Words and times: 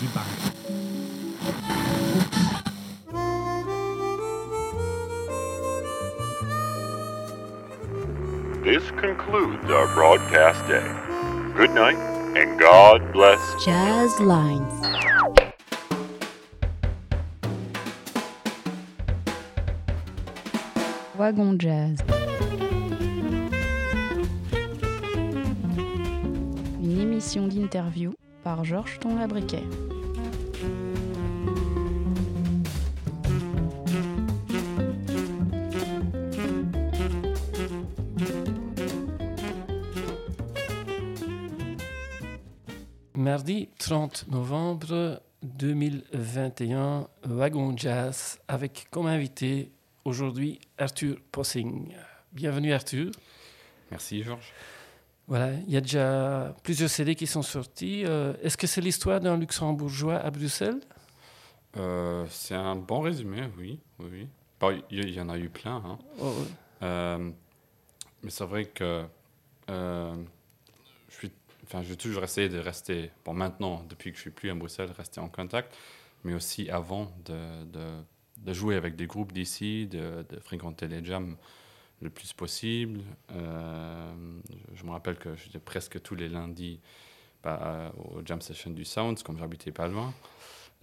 du 0.00 0.06
banc. 0.08 0.24
This 8.64 8.90
concludes 9.00 9.70
our 9.70 9.86
broadcast 9.94 10.66
day. 10.66 10.82
Good 11.56 11.70
night, 11.70 11.96
and 12.36 12.58
God 12.58 13.12
bless. 13.12 13.40
Jazz 13.64 14.18
Lines. 14.20 14.74
Wagon 21.16 21.56
Jazz. 21.58 22.00
Une 26.82 27.00
émission 27.00 27.46
d'interview 27.46 28.15
par 28.46 28.64
Georges 28.64 29.00
Tonlabriquet. 29.00 29.64
Mardi 43.16 43.68
30 43.78 44.28
novembre 44.30 45.20
2021, 45.42 47.08
Wagon 47.24 47.76
Jazz 47.76 48.38
avec 48.46 48.86
comme 48.92 49.06
invité 49.06 49.72
aujourd'hui 50.04 50.60
Arthur 50.78 51.16
Possing. 51.32 51.96
Bienvenue 52.30 52.72
Arthur. 52.72 53.10
Merci 53.90 54.22
Georges. 54.22 54.52
Voilà, 55.28 55.52
il 55.66 55.70
y 55.72 55.76
a 55.76 55.80
déjà 55.80 56.54
plusieurs 56.62 56.88
CD 56.90 57.14
qui 57.16 57.26
sont 57.26 57.42
sortis. 57.42 58.04
Euh, 58.04 58.34
Est-ce 58.42 58.56
que 58.56 58.66
c'est 58.66 58.80
l'histoire 58.80 59.20
d'un 59.20 59.36
luxembourgeois 59.36 60.16
à 60.18 60.30
Bruxelles? 60.30 60.80
Euh, 61.76 62.24
c'est 62.30 62.54
un 62.54 62.76
bon 62.76 63.00
résumé, 63.00 63.42
oui. 63.58 63.80
oui, 63.98 64.06
oui. 64.10 64.28
Bon, 64.60 64.80
il 64.90 65.10
y, 65.10 65.20
en 65.20 65.28
a 65.28 65.36
eu 65.36 65.48
plein. 65.50 65.82
hein. 65.84 65.98
Oh, 66.20 66.26
ouais. 66.28 66.46
Euh, 66.84 67.30
mais 68.22 68.30
c'est 68.30 68.44
vrai 68.46 68.64
que 68.66 69.04
je 69.68 70.14
suis, 71.08 71.30
enfin, 71.64 71.82
je 71.82 71.88
vais 71.88 71.96
toujours 71.96 72.22
essayer 72.24 72.48
de 72.48 72.58
rester, 72.58 73.10
bon 73.24 73.34
maintenant, 73.34 73.84
depuis 73.88 74.10
que 74.12 74.16
je 74.16 74.22
suis 74.22 74.30
plus 74.30 74.50
à 74.50 74.54
Bruxelles, 74.54 74.90
rester 74.96 75.20
en 75.20 75.28
contact, 75.28 75.74
mais 76.24 76.34
aussi 76.34 76.70
avant 76.70 77.12
de, 77.26 77.64
de, 77.64 77.86
de 78.38 78.52
jouer 78.52 78.76
avec 78.76 78.96
des 78.96 79.06
groupes 79.06 79.32
d'ici, 79.32 79.86
de, 79.88 80.24
de 80.30 80.40
fréquenter 80.40 80.86
les 80.88 81.04
jams 81.04 81.36
le 82.00 82.10
plus 82.10 82.32
possible. 82.32 83.00
Euh, 83.32 84.14
je, 84.74 84.84
me 84.84 84.90
rappelle 84.90 85.16
que 85.16 85.34
j'étais 85.36 85.58
presque 85.58 86.00
tous 86.02 86.14
les 86.14 86.28
lundis 86.28 86.80
bah, 87.42 87.92
au 87.96 88.20
jam 88.24 88.40
session 88.40 88.70
du 88.70 88.84
Sounds, 88.84 89.22
comme 89.24 89.38
j'habitais 89.38 89.72
pas 89.72 89.88
loin. 89.88 90.12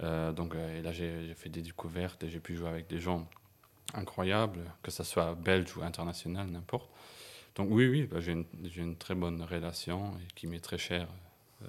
Euh, 0.02 0.31
donc 0.31 0.56
euh, 0.56 0.80
et 0.80 0.81
là, 0.81 0.91
j'ai 0.91 1.34
fait 1.36 1.50
des 1.50 1.61
découvertes 1.61 2.23
et 2.23 2.30
j'ai 2.30 2.39
pu 2.39 2.56
jouer 2.56 2.69
avec 2.69 2.88
des 2.88 3.00
gens 3.00 3.28
incroyables, 3.94 4.64
que 4.81 4.89
ce 4.89 5.03
soit 5.03 5.36
belge 5.36 5.78
ou 5.78 5.84
international, 5.84 6.47
n'importe. 6.47 6.89
Donc 7.56 7.67
oui, 7.69 7.88
oui, 7.88 8.08
bah, 8.08 8.19
j'ai 8.19 8.31
une, 8.31 8.95
très 8.95 9.14
bonne 9.14 9.44
relation 9.44 10.14
qui 10.34 10.47
m'est 10.47 10.59
très 10.59 10.80
chère 10.80 11.08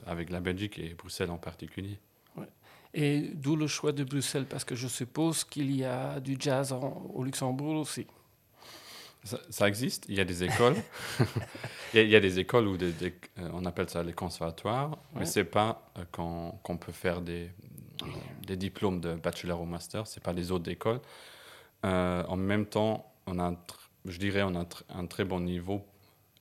avec 0.06 0.30
la 0.30 0.40
Belgique 0.40 0.78
et 0.78 0.94
Bruxelles 0.94 1.30
en 1.30 1.36
particulier. 1.36 1.98
Et 2.94 3.32
d'où 3.34 3.56
le 3.56 3.66
choix 3.66 3.92
de 3.92 4.04
Bruxelles? 4.04 4.46
Parce 4.46 4.64
que 4.64 4.76
je 4.76 4.86
suppose 4.86 5.44
qu'il 5.44 5.74
y 5.76 5.84
a 5.84 6.20
du 6.20 6.36
jazz 6.38 6.72
au 6.72 7.24
Luxembourg 7.24 7.74
aussi. 7.80 8.06
Ça, 9.24 9.38
ça 9.48 9.68
existe, 9.68 10.04
il 10.08 10.16
y 10.16 10.20
a 10.20 10.24
des 10.24 10.44
écoles. 10.44 10.76
il, 11.94 11.96
y 11.96 11.98
a, 11.98 12.02
il 12.02 12.10
y 12.10 12.16
a 12.16 12.20
des 12.20 12.38
écoles 12.38 12.66
où 12.68 12.76
des, 12.76 12.92
des- 12.92 13.14
euh, 13.38 13.48
on 13.54 13.64
appelle 13.64 13.88
ça 13.88 14.02
les 14.02 14.12
conservatoires, 14.12 14.90
Ouais. 14.90 15.20
mais 15.20 15.24
c'est 15.26 15.44
pas 15.44 15.90
euh, 15.98 16.04
qu'on 16.12 16.76
peut 16.76 16.92
faire 16.92 17.20
des, 17.22 17.50
euh, 18.02 18.06
des 18.46 18.56
diplômes 18.56 19.00
de 19.00 19.14
bachelor 19.14 19.60
ou 19.60 19.64
master, 19.64 20.06
c'est 20.06 20.22
pas 20.22 20.32
les 20.34 20.52
autres 20.52 20.70
écoles. 20.70 21.00
Euh, 21.84 22.22
en 22.28 22.36
même 22.36 22.66
temps, 22.66 23.10
on 23.26 23.38
a, 23.38 23.54
je 24.04 24.18
dirais, 24.18 24.42
on 24.42 24.54
a 24.54 24.60
un, 24.60 24.64
tr- 24.64 24.82
un 24.90 25.06
très 25.06 25.24
bon 25.24 25.40
niveau 25.40 25.84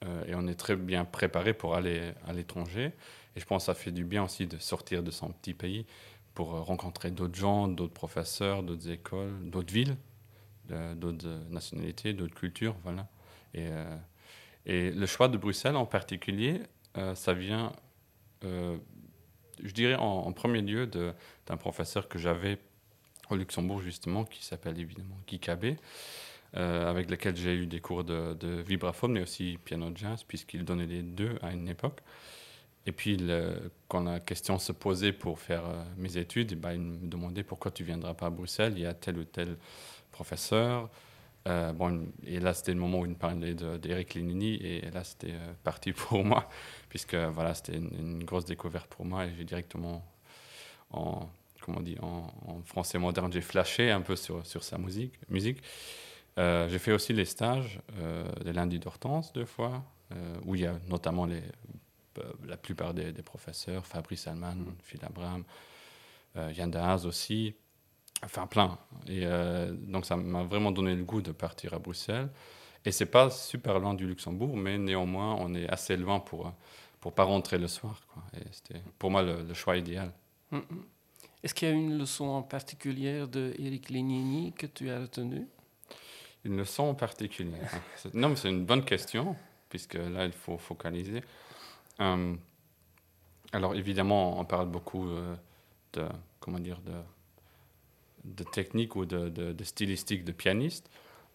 euh, 0.06 0.26
et 0.28 0.36
on 0.36 0.48
est 0.48 0.56
très 0.56 0.76
bien 0.76 1.06
préparé 1.06 1.54
pour 1.54 1.76
aller 1.76 2.12
à 2.28 2.34
l'étranger. 2.34 2.92
Et 3.36 3.40
je 3.40 3.46
pense 3.46 3.64
que 3.64 3.66
ça 3.68 3.74
fait 3.76 3.92
du 3.92 4.04
bien 4.04 4.24
aussi 4.24 4.46
de 4.46 4.58
sortir 4.58 5.04
de 5.04 5.12
son 5.12 5.30
petit 5.30 5.54
pays 5.54 5.86
pour 6.34 6.50
rencontrer 6.66 7.12
d'autres 7.12 7.36
gens, 7.36 7.68
d'autres 7.68 7.94
professeurs, 7.94 8.64
d'autres 8.64 8.90
écoles, 8.90 9.34
d'autres 9.50 9.74
villes, 9.74 9.96
d'autres 10.70 11.28
euh, 11.28 11.44
nationalités, 11.50 12.14
d'autres 12.14 12.36
cultures, 12.36 12.76
voilà. 12.84 13.08
Et, 13.54 13.68
euh, 13.70 13.98
et 14.66 14.92
le 14.92 15.06
choix 15.06 15.28
de 15.28 15.38
Bruxelles 15.38 15.76
en 15.76 15.86
particulier, 15.86 16.62
euh, 16.98 17.16
ça 17.16 17.34
vient, 17.34 17.74
je 18.44 19.72
dirais 19.74 19.96
en, 19.96 20.32
premier 20.34 20.62
lieu 20.62 20.86
d'un 20.88 21.58
professeur 21.58 22.08
que 22.10 22.20
j'avais 22.20 22.58
au 23.30 23.36
Luxembourg 23.36 23.82
justement, 23.82 24.26
qui 24.26 24.44
s'appelle 24.44 24.80
évidemment 24.80 25.16
Guy 25.28 25.40
Cabé, 25.40 25.78
avec 26.54 27.10
lequel 27.10 27.36
j'ai 27.38 27.56
eu 27.56 27.68
des 27.68 27.80
cours 27.80 28.04
de, 28.04 28.34
de 28.34 28.62
vibraphone, 28.62 29.14
mais 29.14 29.22
aussi 29.22 29.58
piano 29.64 29.92
jazz, 29.96 30.24
puisqu'il 30.24 30.66
donnait 30.66 30.86
les 30.86 31.02
deux 31.02 31.38
à 31.42 31.52
une 31.52 31.70
époque. 31.70 32.02
Et 32.86 32.92
puis, 32.92 33.18
quand 33.88 34.02
la 34.04 34.20
question 34.20 34.60
se 34.60 34.74
posait 34.74 35.14
pour 35.14 35.40
faire 35.40 35.64
mes 35.98 36.18
études, 36.18 36.52
eh 36.52 36.56
ben, 36.56 36.74
il 36.74 36.82
me 36.82 37.08
demandait 37.08 37.44
pourquoi 37.44 37.72
tu 37.72 37.84
ne 37.84 37.88
viendras 37.88 38.14
pas 38.14 38.26
à 38.26 38.30
Bruxelles, 38.30 38.74
il 38.76 38.82
y 38.82 38.86
a 38.86 38.94
tel 38.94 39.18
ou 39.18 39.24
tel 39.24 39.58
professeur. 40.14 40.90
Euh, 41.48 41.74
bon, 41.74 42.08
et 42.26 42.40
là, 42.40 42.54
c'était 42.54 42.74
le 42.74 42.80
moment 42.80 43.00
où 43.00 43.06
il 43.06 43.12
me 43.12 43.16
parlait 43.16 43.54
de- 43.54 43.78
d'Eric 43.78 44.14
Lénini, 44.14 44.56
et 44.56 44.90
là, 44.92 45.04
c'était 45.04 45.34
euh, 45.34 45.54
parti 45.64 45.92
pour 45.94 46.24
moi, 46.24 46.48
puisque 46.90 47.16
voilà, 47.16 47.54
c'était 47.54 47.76
une, 47.76 48.24
grosse 48.24 48.46
découverte 48.46 48.88
pour 48.88 49.06
moi, 49.06 49.26
et 49.26 49.34
j'ai 49.36 49.44
directement, 49.44 50.06
en, 50.92 51.28
comment 51.62 51.82
on 52.02 52.50
en, 52.50 52.62
français 52.66 52.98
moderne, 52.98 53.32
j'ai 53.34 53.42
flashé 53.42 53.92
un 53.92 54.02
peu 54.02 54.16
sur, 54.16 54.46
sur 54.46 54.64
sa 54.64 54.78
musique. 54.78 55.14
musique. 55.30 55.62
Euh, 56.40 56.68
j'ai 56.70 56.80
fait 56.80 56.94
aussi 56.94 57.14
les 57.14 57.26
stages, 57.26 57.80
les 58.44 58.54
lundis 58.54 58.80
d'Hortense, 58.80 59.34
deux 59.34 59.46
fois, 59.46 59.84
où 60.46 60.56
il 60.56 60.62
y 60.62 60.66
a 60.66 60.80
notamment 60.88 61.28
la 62.46 62.58
plupart 62.58 62.94
des, 62.94 63.12
professeurs, 63.24 63.86
Fabrice 63.86 64.28
Alman, 64.28 64.58
Phil 64.82 65.00
Abraham, 65.04 65.44
Yann 66.36 66.72
Daaz 66.72 67.06
aussi, 67.06 67.56
enfin 68.24 68.48
plein. 68.48 68.78
Et 69.08 69.22
euh, 69.26 69.72
donc 69.74 70.06
ça 70.06 70.16
m'a 70.16 70.44
vraiment 70.44 70.72
donné 70.72 70.96
le 70.96 71.04
goût 71.04 71.22
de 71.22 71.32
partir 71.32 71.74
à 71.74 71.80
Bruxelles. 71.80 72.30
Et 72.86 72.92
c'est 72.92 73.06
pas 73.06 73.30
super 73.30 73.80
loin 73.80 73.94
du 73.94 74.06
Luxembourg, 74.08 74.58
mais 74.58 74.78
néanmoins 74.78 75.36
on 75.40 75.54
est 75.56 75.68
assez 75.70 75.96
loin 75.98 76.20
pour 76.20 76.52
pour 77.00 77.14
pas 77.14 77.24
rentrer 77.24 77.58
le 77.58 77.68
soir. 77.68 78.00
Quoi. 78.14 78.24
Et 78.40 78.46
c'était 78.52 78.82
pour 78.98 79.12
moi 79.12 79.22
le, 79.24 79.44
le 79.44 79.54
choix 79.54 79.76
idéal. 79.78 80.12
Mm, 80.52 80.58
mm. 80.58 80.84
Est-ce 81.44 81.54
qu'il 81.54 81.68
y 81.68 81.72
a 81.72 81.74
une 81.74 81.98
leçon 81.98 82.26
en 82.26 82.42
particulier 82.42 83.26
de 83.28 83.54
Eric 83.60 83.90
Lénini 83.90 84.54
que 84.54 84.66
tu 84.66 84.90
as 84.90 85.02
retenue? 85.02 85.46
Une 86.46 86.56
leçon 86.58 86.84
en 86.84 86.96
particulier. 86.96 87.58
hein. 87.62 87.80
Non, 88.14 88.30
mais 88.30 88.38
c'est 88.38 88.50
une 88.50 88.66
bonne 88.66 88.86
question, 88.86 89.36
puisque 89.70 89.96
là, 89.96 90.26
il 90.26 90.32
faut 90.32 90.58
focaliser. 90.58 91.22
Euh, 92.00 92.34
alors, 93.52 93.76
évidemment, 93.76 94.40
on 94.40 94.46
parle 94.46 94.68
beaucoup 94.70 95.10
euh, 95.10 95.36
de, 95.94 96.06
comment 96.40 96.60
dire, 96.60 96.80
de, 96.80 96.94
de 98.24 98.44
technique 98.44 98.96
ou 98.96 99.06
de, 99.06 99.30
de, 99.30 99.64
stylistique 99.64 100.24
de 100.24 100.32
pianiste, 100.32 100.90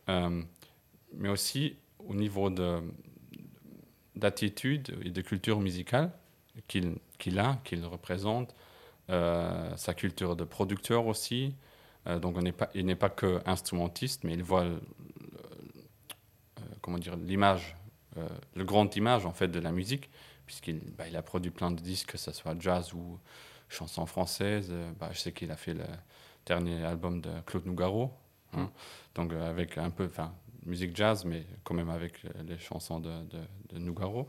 euh, 0.08 0.42
mais 1.14 1.28
aussi 1.28 1.76
au 1.98 2.14
niveau 2.14 2.50
de, 2.50 2.80
d'attitude 4.16 4.96
et 5.04 5.10
de 5.10 5.20
culture 5.20 5.60
musicale 5.60 6.12
qu'il, 6.66 6.96
qu'il 7.18 7.38
a, 7.38 7.60
qu'il 7.64 7.84
représente, 7.84 8.54
euh, 9.10 9.76
sa 9.76 9.94
culture 9.94 10.36
de 10.36 10.44
producteur 10.44 11.06
aussi. 11.06 11.54
Euh, 12.06 12.18
donc, 12.18 12.36
on 12.36 12.42
n'est 12.42 12.52
pas, 12.52 12.70
il 12.74 12.86
n'est 12.86 12.94
pas 12.94 13.10
que 13.10 13.40
instrumentiste, 13.46 14.24
mais 14.24 14.34
il 14.34 14.42
voit 14.42 14.66
comment 16.80 16.98
dire, 16.98 17.16
l'image, 17.16 17.76
le 18.54 18.64
grand 18.64 18.96
image 18.96 19.26
en 19.26 19.32
fait 19.32 19.48
de 19.48 19.60
la 19.60 19.72
musique, 19.72 20.08
puisqu'il 20.46 20.80
bah, 20.96 21.06
il 21.06 21.16
a 21.16 21.22
produit 21.22 21.50
plein 21.50 21.70
de 21.70 21.80
disques, 21.80 22.12
que 22.12 22.18
ce 22.18 22.32
soit 22.32 22.58
jazz 22.58 22.94
ou 22.94 23.18
chansons 23.68 24.06
françaises. 24.06 24.72
Bah, 24.98 25.10
je 25.12 25.18
sais 25.18 25.32
qu'il 25.32 25.50
a 25.50 25.56
fait 25.56 25.74
le 25.74 25.84
dernier 26.46 26.84
album 26.84 27.20
de 27.20 27.30
Claude 27.46 27.66
Nougaro, 27.66 28.12
hein. 28.52 28.62
Mm. 28.64 28.68
donc 29.14 29.32
euh, 29.32 29.50
avec 29.50 29.78
un 29.78 29.90
peu, 29.90 30.06
enfin, 30.06 30.32
musique 30.64 30.96
jazz, 30.96 31.24
mais 31.24 31.46
quand 31.64 31.74
même 31.74 31.90
avec 31.90 32.24
euh, 32.24 32.42
les 32.46 32.58
chansons 32.58 33.00
de, 33.00 33.10
de, 33.10 33.38
de 33.70 33.78
Nougaro. 33.78 34.26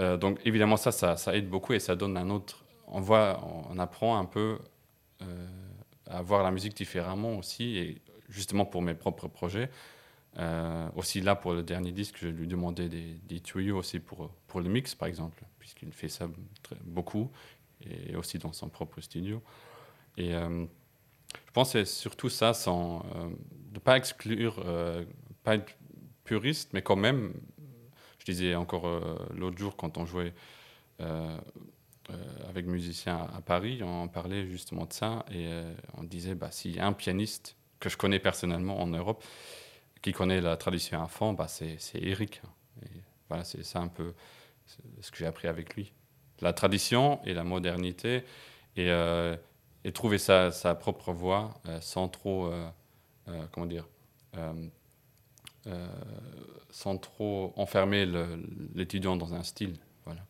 Euh, 0.00 0.16
donc 0.16 0.40
évidemment 0.44 0.76
ça, 0.76 0.90
ça, 0.92 1.16
ça 1.16 1.36
aide 1.36 1.48
beaucoup 1.48 1.72
et 1.74 1.78
ça 1.80 1.96
donne 1.96 2.16
un 2.16 2.30
autre. 2.30 2.64
On 2.86 3.00
voit, 3.00 3.40
on, 3.44 3.74
on 3.74 3.78
apprend 3.78 4.18
un 4.18 4.24
peu 4.24 4.58
euh, 5.22 5.48
à 6.06 6.22
voir 6.22 6.42
la 6.42 6.50
musique 6.50 6.74
différemment 6.76 7.36
aussi, 7.36 7.76
et 7.76 8.02
justement 8.28 8.64
pour 8.64 8.82
mes 8.82 8.94
propres 8.94 9.28
projets. 9.28 9.70
Euh, 10.38 10.88
aussi 10.96 11.20
là 11.20 11.34
pour 11.34 11.52
le 11.52 11.62
dernier 11.62 11.92
disque, 11.92 12.16
je 12.18 12.28
lui 12.28 12.46
demandais 12.46 12.88
des, 12.88 13.18
des 13.28 13.40
tuyaux 13.40 13.76
aussi 13.78 14.00
pour, 14.00 14.30
pour 14.46 14.60
le 14.62 14.70
mix 14.70 14.94
par 14.94 15.08
exemple, 15.08 15.44
puisqu'il 15.58 15.92
fait 15.92 16.08
ça 16.08 16.26
très- 16.62 16.78
beaucoup 16.84 17.30
et 17.82 18.16
aussi 18.16 18.38
dans 18.38 18.52
son 18.52 18.70
propre 18.70 19.00
studio. 19.02 19.42
Et 20.16 20.34
je 21.52 21.52
pense 21.52 21.72
c'est 21.72 21.84
surtout 21.84 22.30
ça, 22.30 22.54
sans, 22.54 23.04
euh, 23.14 23.28
de 23.68 23.74
ne 23.74 23.78
pas 23.78 23.98
exclure, 23.98 24.62
euh, 24.64 25.04
pas 25.42 25.56
être 25.56 25.76
puriste, 26.24 26.70
mais 26.72 26.80
quand 26.80 26.96
même, 26.96 27.34
je 28.18 28.24
disais 28.24 28.54
encore 28.54 28.86
euh, 28.86 29.18
l'autre 29.34 29.58
jour 29.58 29.76
quand 29.76 29.98
on 29.98 30.06
jouait 30.06 30.32
avec 32.48 32.66
musiciens 32.66 33.28
à, 33.36 33.40
Paris, 33.40 33.82
on 33.82 34.06
parlait 34.06 34.46
justement 34.46 34.86
de 34.86 34.92
ça 34.92 35.24
et 35.32 35.50
on 35.98 36.04
disait 36.04 36.36
bah, 36.36 36.52
s'il 36.52 36.76
y 36.76 36.78
a 36.78 36.86
un 36.86 36.92
pianiste 36.92 37.56
que 37.80 37.88
je 37.88 37.96
connais 37.96 38.20
personnellement 38.20 38.80
en 38.80 38.86
Europe 38.86 39.24
qui 40.00 40.12
connaît 40.12 40.40
la 40.40 40.56
tradition 40.56 41.04
fond, 41.08 41.32
bah, 41.32 41.48
c'est 41.48 41.78
Eric. 41.94 42.40
Voilà, 43.28 43.42
c'est 43.42 43.64
ça 43.64 43.80
un 43.80 43.88
peu 43.88 44.14
ce 45.00 45.10
que 45.10 45.16
j'ai 45.16 45.26
appris 45.26 45.48
avec 45.48 45.74
lui. 45.74 45.92
La 46.40 46.52
tradition 46.52 47.20
et 47.24 47.34
la 47.34 47.42
modernité 47.42 48.22
et, 48.76 48.88
et 49.84 49.92
trouver 49.92 50.18
sa, 50.18 50.50
sa 50.50 50.74
propre 50.74 51.12
voix 51.12 51.54
sans 51.80 52.08
trop, 52.08 52.52
comment 53.52 53.66
dire, 53.66 53.86
euh, 55.68 55.86
sans 56.70 56.98
trop 56.98 57.52
enfermer 57.56 58.06
l'étudiant 58.74 59.14
dans 59.16 59.34
un 59.34 59.42
style. 59.42 59.76
Voilà. 60.04 60.22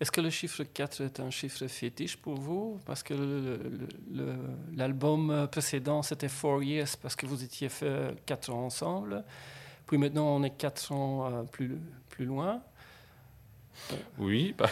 Est-ce 0.00 0.12
que 0.12 0.20
le 0.20 0.30
chiffre 0.30 0.62
4 0.62 1.00
est 1.00 1.20
un 1.20 1.30
chiffre 1.30 1.66
fétiche 1.66 2.16
pour 2.16 2.34
vous? 2.34 2.78
Parce 2.84 3.02
que 3.02 3.58
l'album 4.76 5.48
précédent, 5.50 6.02
c'était 6.02 6.28
Four 6.28 6.62
Years, 6.62 6.96
parce 7.00 7.16
que 7.16 7.26
vous 7.26 7.42
étiez 7.42 7.68
fait 7.68 8.14
4 8.26 8.50
ans 8.50 8.66
ensemble. 8.66 9.24
Puis 9.86 9.98
maintenant, 9.98 10.36
on 10.36 10.42
est 10.42 10.56
4 10.56 10.92
ans 10.92 11.26
euh, 11.26 11.42
plus, 11.42 11.78
plus 12.10 12.26
loin. 12.26 12.62
Oui, 14.18 14.54
bah, 14.56 14.68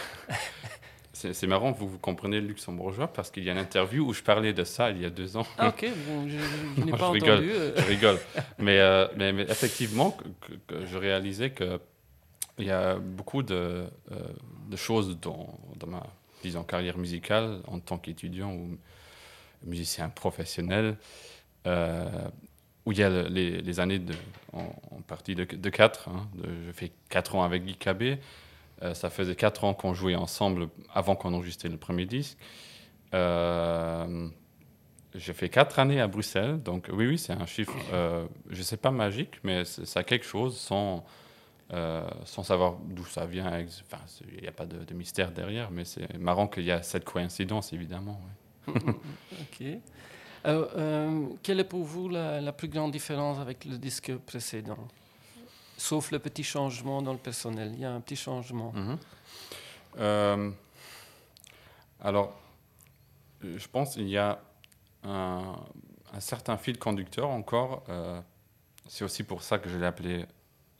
C'est 1.33 1.47
marrant, 1.47 1.71
vous, 1.71 1.87
vous 1.87 1.99
comprenez 1.99 2.41
le 2.41 2.47
luxembourgeois 2.47 3.07
parce 3.07 3.29
qu'il 3.31 3.43
y 3.43 3.49
a 3.49 3.51
une 3.51 3.57
interview 3.57 4.07
où 4.07 4.13
je 4.13 4.23
parlais 4.23 4.53
de 4.53 4.63
ça 4.63 4.91
il 4.91 5.01
y 5.01 5.05
a 5.05 5.09
deux 5.09 5.37
ans. 5.37 5.45
Ah, 5.57 5.69
ok, 5.69 5.85
je, 6.27 6.83
n'ai 6.83 6.91
pas 6.97 7.07
entendu. 7.07 7.19
Rigole, 7.21 7.43
euh. 7.43 7.73
je 7.77 7.83
rigole. 7.83 8.19
mais, 8.59 8.79
euh, 8.79 9.07
mais, 9.15 9.31
mais, 9.33 9.43
effectivement, 9.43 10.17
que, 10.67 10.85
je 10.85 10.97
réalisais 10.97 11.51
qu'il 11.51 12.65
y 12.65 12.71
a 12.71 12.95
beaucoup 12.95 13.43
de, 13.43 13.53
euh, 13.53 13.85
de 14.69 14.75
choses 14.75 15.19
dans, 15.19 15.59
dans, 15.77 15.87
ma 15.87 16.03
disons, 16.43 16.63
carrière 16.63 16.97
musicale 16.97 17.59
en 17.67 17.79
tant 17.79 17.97
qu'étudiant 17.97 18.53
ou 18.53 18.77
musicien 19.63 20.09
professionnel 20.09 20.97
où 22.85 22.91
il 22.91 22.97
y 22.97 23.03
a 23.03 23.09
les, 23.09 23.61
les 23.61 23.79
années 23.79 23.99
de, 23.99 24.15
en, 24.53 25.01
partie 25.07 25.35
de, 25.35 25.43
de 25.43 25.69
4. 25.69 26.09
Hein, 26.09 26.27
je 26.65 26.71
fais 26.71 26.91
4 27.09 27.35
ans 27.35 27.43
avec 27.43 27.63
Guy 27.63 27.75
Cabé. 27.75 28.17
Euh, 28.83 28.93
ça 28.93 29.09
faisait 29.09 29.35
quatre 29.35 29.63
ans 29.63 29.73
qu'on 29.73 29.93
jouait 29.93 30.15
ensemble 30.15 30.69
avant 30.93 31.15
qu'on 31.15 31.33
enregistrait 31.33 31.69
le 31.69 31.77
premier 31.77 32.05
disque. 32.05 32.37
Euh, 33.13 34.27
j'ai 35.13 35.33
fait 35.33 35.49
quatre 35.49 35.77
années 35.79 35.99
à 35.99 36.07
Bruxelles, 36.07 36.61
donc 36.63 36.89
oui, 36.91 37.05
oui, 37.05 37.17
c'est 37.17 37.33
un 37.33 37.45
chiffre, 37.45 37.75
euh, 37.91 38.25
je 38.49 38.59
ne 38.59 38.63
sais 38.63 38.77
pas 38.77 38.91
magique, 38.91 39.39
mais 39.43 39.65
ça 39.65 39.99
a 39.99 40.03
quelque 40.03 40.25
chose 40.25 40.57
sans, 40.57 41.03
sans 42.23 42.43
savoir 42.43 42.77
d'où 42.85 43.05
ça 43.05 43.25
vient. 43.25 43.47
Enfin, 43.47 44.03
il 44.33 44.41
n'y 44.41 44.47
a 44.47 44.53
pas 44.53 44.65
de, 44.65 44.93
mystère 44.93 45.31
derrière, 45.31 45.69
mais 45.69 45.83
c'est 45.83 46.17
marrant 46.17 46.47
qu'il 46.47 46.63
y 46.63 46.71
a 46.71 46.81
cette 46.81 47.03
coïncidence, 47.03 47.73
évidemment. 47.73 48.21
ok. 48.67 49.65
quelle 51.43 51.59
est 51.59 51.65
pour 51.65 51.83
vous 51.83 52.07
la, 52.07 52.53
plus 52.53 52.69
grande 52.69 52.91
différence 52.91 53.37
avec 53.37 53.65
le 53.65 53.77
disque 53.77 54.15
précédent? 54.25 54.77
Sauf 55.81 56.11
le 56.11 56.19
petit 56.19 56.43
changement 56.43 57.01
dans 57.01 57.13
le 57.13 57.19
personnel. 57.19 57.71
Il 57.73 57.79
y 57.79 57.85
a 57.85 57.91
un 57.91 58.01
petit 58.01 58.15
changement. 58.15 58.71
Mhm. 58.73 58.97
Euh, 59.97 60.51
alors, 61.99 62.39
je 63.41 63.67
pense 63.67 63.95
qu'il 63.95 64.07
y 64.07 64.17
a 64.17 64.39
un, 65.03 65.55
certain 66.19 66.57
fil 66.57 66.77
conducteur 66.77 67.29
encore. 67.29 67.83
Euh, 67.89 68.21
c'est 68.87 69.03
aussi 69.03 69.23
pour 69.23 69.41
ça 69.41 69.57
que 69.57 69.69
je 69.69 69.77
l'ai 69.77 69.85
appelé. 69.85 70.25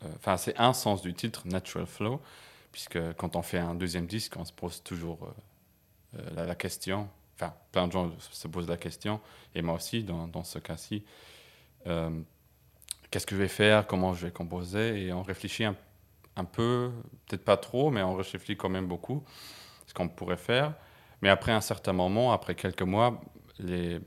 Euh, 0.03 0.07
enfin, 0.17 0.37
c'est 0.37 0.57
un 0.59 0.73
sens 0.73 1.01
du 1.01 1.13
titre, 1.13 1.41
Natural 1.45 1.87
Flow, 1.87 2.21
puisque 2.71 2.99
quand 3.13 3.35
on 3.35 3.41
fait 3.41 3.59
un 3.59 3.73
deuxième 3.73 4.05
disque, 4.05 4.35
on 4.37 4.45
se 4.45 4.53
pose 4.53 4.83
toujours 4.83 5.33
la, 6.35 6.55
question. 6.55 7.09
Enfin, 7.35 7.53
plein 7.71 7.87
de 7.87 7.93
gens 7.93 8.11
se 8.19 8.47
posent 8.47 8.69
la 8.69 8.77
question, 8.77 9.19
et 9.55 9.61
moi 9.61 9.75
aussi, 9.75 10.03
dans 10.03 10.43
ce 10.43 10.59
cas-ci 10.59 11.03
qu'est-ce 13.11 13.25
que 13.25 13.35
je 13.35 13.41
vais 13.41 13.49
faire, 13.49 13.85
comment 13.85 14.13
je 14.13 14.25
vais 14.25 14.31
composer, 14.31 15.03
et 15.03 15.13
on 15.13 15.21
réfléchit 15.21 15.65
un, 15.65 15.75
peu, 16.45 16.91
peut-être 17.27 17.43
pas 17.43 17.57
trop, 17.57 17.91
mais 17.91 18.01
on 18.01 18.15
réfléchit 18.15 18.55
quand 18.57 18.69
même 18.69 18.87
beaucoup 18.87 19.23
ce 19.85 19.93
qu'on 19.93 20.07
pourrait 20.07 20.37
faire. 20.37 20.73
Mais 21.21 21.29
après 21.29 21.51
un 21.51 21.61
certain 21.61 21.93
moment, 21.93 22.31
après 22.31 22.55
quelques 22.55 22.81
mois, 22.81 23.21
les, 23.59 23.99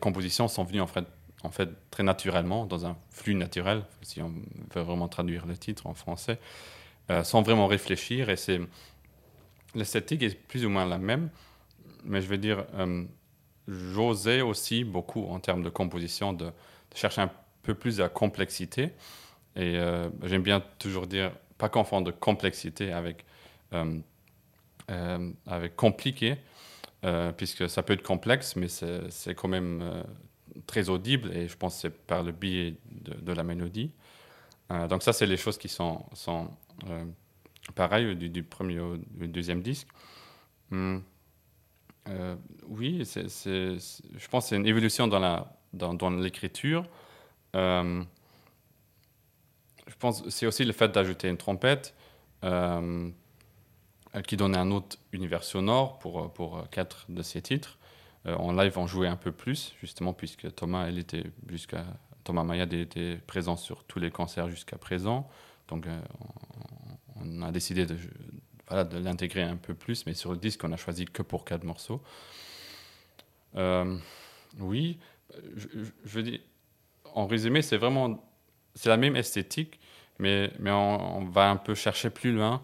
compositions 0.00 0.48
sont 0.48 0.64
venues 0.64 0.80
en 0.80 0.88
fait, 0.88 1.06
très 1.90 2.02
naturellement, 2.02 2.66
dans 2.66 2.84
un 2.84 2.96
flux 3.10 3.34
naturel, 3.34 3.84
si 4.02 4.20
on 4.20 4.34
veut 4.74 4.82
vraiment 4.82 5.08
traduire 5.08 5.46
le 5.46 5.56
titre 5.56 5.86
en 5.86 5.94
français, 5.94 6.40
euh, 7.10 7.22
sans 7.22 7.42
vraiment 7.42 7.68
réfléchir. 7.68 8.28
Et 8.28 8.36
c'est 8.36 8.60
l'esthétique 9.76 10.22
est 10.24 10.34
plus 10.34 10.66
ou 10.66 10.68
moins 10.68 10.84
la 10.84 10.98
même, 10.98 11.30
mais 12.02 12.20
je 12.20 12.26
veux 12.26 12.38
dire, 12.38 12.66
euh, 12.74 13.04
j'osais 13.68 14.40
aussi 14.40 14.82
beaucoup 14.82 15.26
en 15.28 15.38
termes 15.38 15.62
de 15.62 15.70
composition 15.70 16.32
de, 16.32 16.46
de 16.46 16.52
chercher 16.96 17.20
un 17.20 17.30
peu 17.68 17.74
plus 17.74 17.98
de 17.98 18.06
complexité. 18.06 18.92
Et 19.54 19.76
euh, 19.76 20.08
j'aime 20.22 20.42
bien 20.42 20.62
toujours 20.78 21.06
dire, 21.06 21.32
pas 21.58 21.68
confondre 21.68 22.18
complexité 22.18 22.92
avec, 22.92 23.26
euh, 23.74 23.98
euh, 24.90 25.30
avec 25.46 25.76
compliqué, 25.76 26.38
puisque 27.36 27.68
ça 27.68 27.82
peut 27.82 27.92
être 27.92 28.02
complexe, 28.02 28.56
mais 28.56 28.68
c'est 28.68 29.34
quand 29.34 29.48
même 29.48 30.02
très 30.66 30.88
audible, 30.88 31.30
et 31.36 31.46
je 31.46 31.56
pense 31.56 31.74
que 31.74 31.80
c'est 31.82 32.06
par 32.06 32.22
le 32.22 32.32
biais 32.32 32.76
de, 32.90 33.32
la 33.32 33.44
mélodie. 33.44 33.92
donc 34.88 35.02
ça, 35.02 35.12
c'est 35.12 35.26
les 35.26 35.36
choses 35.36 35.58
qui 35.58 35.68
sont, 35.68 36.04
sont 36.12 36.50
pareilles 37.74 38.16
du, 38.16 38.42
premier 38.42 38.80
au 38.80 38.96
deuxième 39.14 39.62
disque. 39.62 39.88
Hum, 40.72 41.02
oui, 42.66 43.04
c'est, 43.04 43.28
je 43.28 44.28
pense 44.28 44.44
que 44.44 44.48
c'est 44.48 44.56
une 44.56 44.66
évolution 44.66 45.06
dans, 45.06 45.20
la, 45.20 45.54
dans, 45.72 45.94
dans 45.94 46.10
l'écriture. 46.10 46.84
Euh, 47.58 48.02
je 49.86 49.94
pense 49.98 50.28
c'est 50.28 50.46
aussi 50.46 50.64
le 50.64 50.72
fait 50.72 50.88
d'ajouter 50.92 51.28
une 51.28 51.36
trompette 51.36 51.94
euh, 52.44 53.10
qui 54.26 54.36
donne 54.36 54.56
un 54.56 54.70
autre 54.70 54.96
univers 55.12 55.44
sonore 55.44 55.98
pour, 55.98 56.32
pour 56.32 56.68
quatre 56.70 57.06
de 57.08 57.22
ces 57.22 57.42
titres. 57.42 57.78
Euh, 58.26 58.34
en 58.36 58.52
live, 58.52 58.78
on 58.78 58.86
jouait 58.86 59.08
un 59.08 59.16
peu 59.16 59.32
plus, 59.32 59.74
justement, 59.80 60.12
puisque 60.12 60.54
Thomas, 60.54 60.86
elle 60.86 60.98
était 60.98 61.24
jusqu'à 61.48 61.84
Thomas 62.24 62.44
Mayad 62.44 62.72
était 62.72 63.16
présent 63.26 63.56
sur 63.56 63.84
tous 63.84 63.98
les 63.98 64.10
concerts 64.10 64.50
jusqu'à 64.50 64.76
présent. 64.76 65.28
Donc, 65.68 65.86
on, 67.16 67.42
a 67.42 67.50
décidé 67.52 67.86
de 67.86 67.96
l'intégrer 68.98 69.42
un 69.42 69.56
peu 69.56 69.74
plus, 69.74 70.06
mais 70.06 70.14
sur 70.14 70.32
le 70.32 70.38
disque, 70.38 70.64
on 70.64 70.72
a 70.72 70.76
choisi 70.76 71.06
que 71.06 71.22
pour 71.22 71.44
quatre 71.44 71.64
morceaux. 71.64 72.02
oui, 74.58 74.98
je, 75.56 75.68
je, 75.74 75.90
je 76.04 76.20
dis, 76.20 76.40
en 77.14 77.26
résumé, 77.26 77.62
c'est 77.62 77.76
vraiment 77.76 78.22
c'est 78.78 78.88
la 78.88 78.96
même 78.96 79.16
esthétique, 79.16 79.80
mais, 80.18 80.52
mais 80.60 80.70
on, 80.70 81.24
va 81.24 81.50
un 81.50 81.56
peu 81.56 81.74
chercher 81.74 82.10
plus 82.10 82.32
loin. 82.32 82.62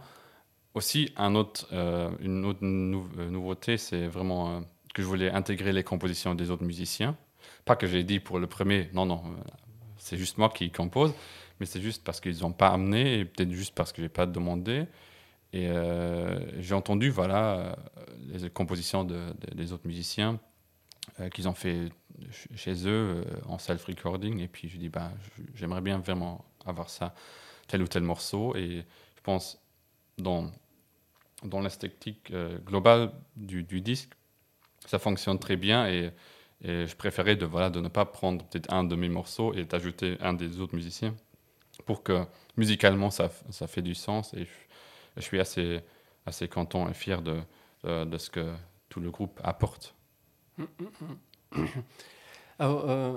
Aussi, 0.74 1.12
un 1.16 1.34
autre, 1.34 1.66
euh, 1.72 2.10
une 2.20 2.44
autre 2.44 2.60
euh, 2.62 3.30
nouveauté, 3.30 3.76
c'est 3.78 4.06
vraiment 4.06 4.50
euh, 4.56 4.60
que 4.94 5.02
je 5.02 5.06
voulais 5.08 5.30
intégrer 5.30 5.72
les 5.72 5.82
compositions 5.82 6.34
des 6.34 6.50
autres 6.50 6.64
musiciens. 6.64 7.16
Pas 7.64 7.74
que 7.74 7.86
j'ai 7.86 8.04
dit 8.04 8.20
pour 8.20 8.38
le 8.38 8.46
premier, 8.46 8.90
non, 8.92 9.06
non, 9.06 9.22
c'est 9.96 10.16
juste 10.16 10.38
moi 10.38 10.50
qui 10.50 10.70
compose, 10.70 11.12
mais 11.58 11.66
c'est 11.66 11.80
juste 11.80 12.04
parce 12.04 12.20
qu'ils 12.20 12.40
n'ont 12.42 12.52
pas 12.52 12.68
amené, 12.68 13.18
et 13.18 13.24
peut-être 13.24 13.50
juste 13.50 13.74
parce 13.74 13.92
que 13.92 13.98
je 13.98 14.02
n'ai 14.02 14.08
pas 14.08 14.26
demandé. 14.26 14.86
Et 15.52 15.68
j'ai 16.58 16.74
entendu, 16.74 17.10
voilà, 17.10 17.76
les 18.26 18.50
compositions 18.50 19.04
des 19.04 19.72
autres 19.72 19.86
musiciens 19.86 20.40
qu'ils 21.30 21.48
ont 21.48 21.54
fait 21.54 21.90
chez 22.54 22.86
eux 22.86 23.24
euh, 23.24 23.24
en 23.46 23.58
self-recording. 23.58 24.40
Et 24.40 24.48
puis 24.48 24.68
je 24.68 24.76
dis, 24.76 24.88
bah, 24.88 25.12
j'aimerais 25.54 25.80
bien 25.80 25.98
vraiment 25.98 26.44
avoir 26.64 26.90
ça, 26.90 27.14
tel 27.66 27.82
ou 27.82 27.88
tel 27.88 28.02
morceau. 28.02 28.54
Et 28.56 28.84
je 29.16 29.22
pense, 29.22 29.60
dans, 30.18 30.50
dans 31.42 31.60
l'esthétique 31.60 32.30
euh, 32.30 32.58
globale 32.58 33.12
du, 33.36 33.62
du, 33.62 33.80
disque, 33.80 34.12
ça 34.86 34.98
fonctionne 34.98 35.38
très 35.38 35.56
bien. 35.56 35.88
Et, 35.88 36.12
je 36.66 36.94
préférais 36.96 37.36
de, 37.36 37.44
voilà, 37.44 37.68
de 37.68 37.78
ne 37.78 37.88
pas 37.88 38.06
prendre 38.06 38.42
peut-être 38.46 38.72
un 38.72 38.84
de 38.84 38.96
mes 38.96 39.10
morceaux 39.10 39.52
et 39.52 39.64
d'ajouter 39.64 40.16
un 40.20 40.32
des 40.32 40.60
autres 40.60 40.74
musiciens 40.74 41.14
pour 41.84 42.02
que 42.02 42.24
musicalement 42.56 43.10
ça, 43.10 43.30
ça 43.50 43.66
fait 43.66 43.82
du 43.82 43.94
sens. 43.94 44.32
Et 44.32 44.46
je, 45.18 45.20
suis 45.20 45.38
assez, 45.38 45.80
assez 46.24 46.48
content 46.48 46.88
et 46.88 46.94
fier 46.94 47.20
de, 47.20 47.42
de 47.82 48.16
ce 48.16 48.30
que 48.30 48.54
tout 48.88 49.00
le 49.00 49.10
groupe 49.10 49.38
apporte. 49.44 49.94
Euh, 52.60 53.16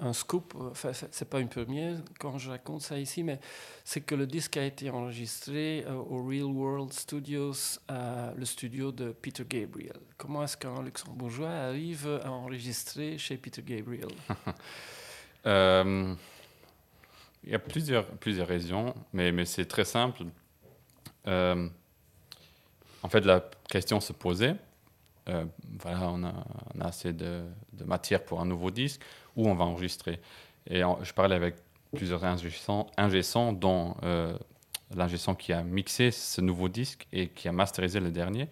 un, 0.00 0.12
scoop, 0.12 0.54
enfin, 0.70 0.92
c'est 0.92 1.28
pas 1.28 1.40
une 1.40 1.48
première 1.48 1.96
quand 2.18 2.36
je 2.36 2.50
raconte 2.50 2.82
ça 2.82 2.98
ici, 2.98 3.22
mais 3.22 3.40
c'est 3.82 4.02
que 4.02 4.14
le 4.14 4.26
disque 4.26 4.58
a 4.58 4.64
été 4.64 4.90
enregistré 4.90 5.84
euh, 5.86 5.94
au 5.94 6.26
Real 6.26 6.44
World 6.44 6.92
Studios, 6.92 7.78
le 7.88 8.44
studio 8.44 8.92
de 8.92 9.12
Peter 9.12 9.44
Gabriel. 9.48 9.96
Comment 10.18 10.44
est-ce 10.44 10.58
qu'un 10.58 10.82
luxembourgeois 10.82 11.48
arrive 11.48 12.20
à 12.24 12.30
enregistrer 12.30 13.16
chez 13.16 13.36
Peter 13.36 13.62
Gabriel? 13.62 14.08
Euh, 15.46 16.14
Il 17.42 17.52
y 17.52 17.54
a 17.54 17.58
plusieurs, 17.58 18.06
plusieurs 18.06 18.48
raisons, 18.48 18.94
mais, 19.12 19.30
mais 19.30 19.44
c'est 19.44 19.66
très 19.66 19.84
simple. 19.84 20.22
en 21.26 21.68
fait, 23.10 23.20
la 23.26 23.44
question 23.68 24.00
se 24.00 24.14
posait, 24.14 24.56
euh, 25.28 25.44
voilà, 25.80 26.10
on 26.10 26.22
a, 26.24 26.34
assez 26.80 27.12
de, 27.12 27.42
matière 27.84 28.24
pour 28.24 28.40
un 28.40 28.46
nouveau 28.46 28.70
disque, 28.70 29.02
où 29.36 29.48
on 29.48 29.54
va 29.54 29.64
enregistrer. 29.64 30.20
Et 30.66 30.80
je 30.80 31.12
parlais 31.12 31.36
avec 31.36 31.56
plusieurs 31.94 32.24
ingé-sons, 32.24 33.52
dont 33.52 33.96
euh, 34.02 34.36
qui 35.38 35.52
a 35.52 35.62
mixé 35.62 36.10
ce 36.10 36.40
nouveau 36.40 36.68
disque 36.68 37.06
et 37.12 37.28
qui 37.28 37.48
a 37.48 37.52
masterisé 37.52 38.00
le 38.00 38.10
dernier, 38.10 38.48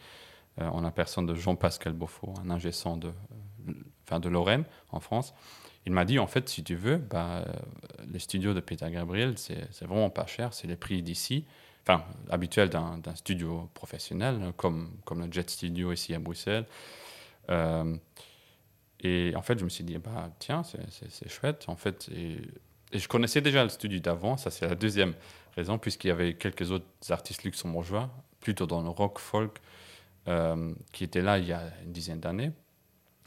euh, 0.61 0.69
en 0.69 0.83
la 0.83 0.91
personne 0.91 1.25
de 1.25 1.35
Jean-Pascal 1.35 1.95
Beaufort, 1.95 2.35
un 2.45 2.51
ingé-son 2.51 2.99
de, 2.99 3.09
euh, 3.09 3.73
enfin, 4.07 4.21
de 4.21 4.29
Lorraine, 4.29 4.65
en 4.91 5.01
France. 5.01 5.33
Il 5.87 5.93
m'a 5.93 6.05
dit, 6.05 6.19
en 6.19 6.27
fait, 6.27 6.47
si 6.49 6.63
tu 6.63 6.75
veux, 6.75 6.99
bah, 6.99 7.45
euh, 7.47 7.53
les 8.07 8.19
studios 8.19 8.53
de 8.53 8.61
Peter 8.61 8.91
Gabriel, 8.91 9.39
c'est 9.39 9.85
vraiment 9.85 10.11
pas 10.11 10.27
cher, 10.27 10.53
c'est 10.53 10.67
les 10.69 10.77
prix 10.77 11.03
d'ici, 11.03 11.47
enfin, 11.87 12.05
habituels 12.31 12.69
d'un 12.69 13.01
studio 13.15 13.69
professionnel, 13.75 14.53
comme, 14.57 14.91
comme 15.05 15.25
le 15.25 15.33
Jet 15.33 15.49
Studio 15.51 15.93
ici 15.93 16.15
à 16.15 16.19
Bruxelles. 16.19 16.67
Euh, 17.51 17.97
et 19.01 19.33
en 19.35 19.43
fait, 19.43 19.59
je 19.59 19.65
me 19.65 19.69
suis 19.69 19.85
dit, 19.85 19.99
bah, 19.99 20.31
tiens, 20.39 20.63
c'est- 20.63 21.29
chouette. 21.29 21.65
En 21.69 21.77
fait, 21.77 22.09
et, 22.15 22.41
et 22.93 22.99
je 22.99 23.09
connaissais 23.09 23.41
déjà 23.41 23.63
le 23.65 23.69
studio 23.69 23.99
d'avant, 23.99 24.37
ça 24.37 24.51
c'est 24.51 24.67
la 24.69 24.75
deuxième 24.77 25.15
raison, 25.57 25.79
puisqu'il 25.79 26.09
y 26.09 26.11
avait 26.11 26.35
quelques 26.35 26.71
autres 26.71 26.87
artistes 27.11 27.43
luxembourgeois, 27.43 28.11
plutôt 28.41 28.67
dans 28.67 28.83
le 28.83 28.89
rock 28.89 29.19
folk, 29.19 29.59
euh, 30.29 30.73
qui 30.93 31.05
étaient 31.05 31.23
là 31.23 31.39
il 31.39 31.47
y 31.47 31.53
a 31.53 31.63
une 31.85 31.93
dizaine 31.93 32.21
d'années. 32.21 32.53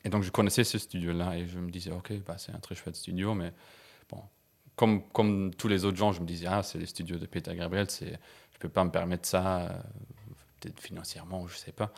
Et 0.05 0.09
donc, 0.09 0.23
je 0.23 0.31
connaissais 0.31 0.63
ce 0.63 0.77
studio-là 0.77 1.35
et 1.35 1.47
je 1.47 1.59
me 1.59 1.69
disais, 1.71 1.91
OK, 1.91 2.13
bah, 2.25 2.37
c'est 2.37 2.53
un 2.53 2.59
très 2.59 2.75
chouette 2.75 2.95
studio, 2.95 3.33
mais 3.33 3.51
bon, 4.09 4.21
comme, 4.75 5.03
comme 5.09 5.53
tous 5.55 5.67
les 5.67 5.83
autres 5.83 5.97
gens, 5.97 6.11
je 6.13 6.21
me 6.21 6.25
disais, 6.27 6.47
ah, 6.47 6.63
c'est 6.63 6.77
les 6.77 6.85
studios 6.85 7.17
de 7.17 7.25
Peter 7.25 7.53
Gabriel, 7.55 7.89
c'est, 7.89 8.19
je 8.55 8.57
ne 8.57 8.61
peux 8.61 8.69
pas 8.69 8.85
me 8.85 8.89
permettre 8.89 9.27
ça, 9.27 9.57
euh, 9.63 9.67
peut-être 10.61 10.79
financièrement, 10.79 11.45
je 11.47 11.55
ne 11.55 11.59
sais 11.59 11.73
pas. 11.73 11.91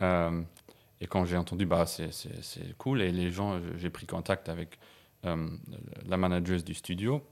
Euh, 0.00 0.42
et 1.02 1.06
quand 1.06 1.26
j'ai 1.26 1.36
entendu, 1.36 1.66
bah, 1.66 1.84
c'est, 1.84 2.08
cool, 2.78 3.02
et 3.02 3.12
les 3.12 3.30
gens, 3.30 3.60
j'ai 3.76 3.90
pris 3.90 4.06
contact 4.06 4.48
avec 4.48 4.78
euh, 5.26 5.48
la 6.06 6.16
manageuse 6.16 6.64
du 6.64 6.72
studio. 6.72 7.22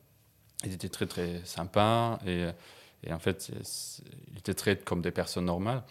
Ils 0.65 0.75
étaient 0.75 0.91
très, 0.91 1.07
très 1.07 1.43
sympas, 1.45 2.19
et, 2.27 2.51
en 3.11 3.19
fait, 3.19 3.51
ils 4.31 4.39
étaient 4.39 4.53
traités 4.53 4.85
comme 4.85 5.01
des 5.01 5.11
personnes 5.11 5.47
normales. 5.47 5.83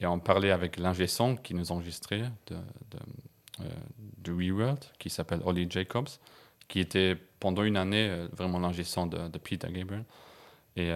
Et 0.00 0.06
on 0.06 0.18
parlait 0.18 0.50
avec 0.50 0.78
l'ingé 0.78 1.06
son 1.06 1.36
qui 1.36 1.54
nous 1.54 1.70
enregistrait 1.70 2.24
de, 2.48 2.56
de, 2.90 3.68
de 4.18 4.32
Reworld, 4.32 4.80
qui 4.98 5.08
s'appelle 5.08 5.40
Ollie 5.44 5.68
Jacobs, 5.70 6.08
qui 6.66 6.80
était 6.80 7.16
pendant 7.38 7.62
une 7.62 7.76
année 7.76 8.26
vraiment 8.32 8.58
l'ingé 8.58 8.82
son 8.82 9.06
de, 9.06 9.38
Peter 9.38 9.68
Gabriel. 9.70 10.04
Et 10.74 10.90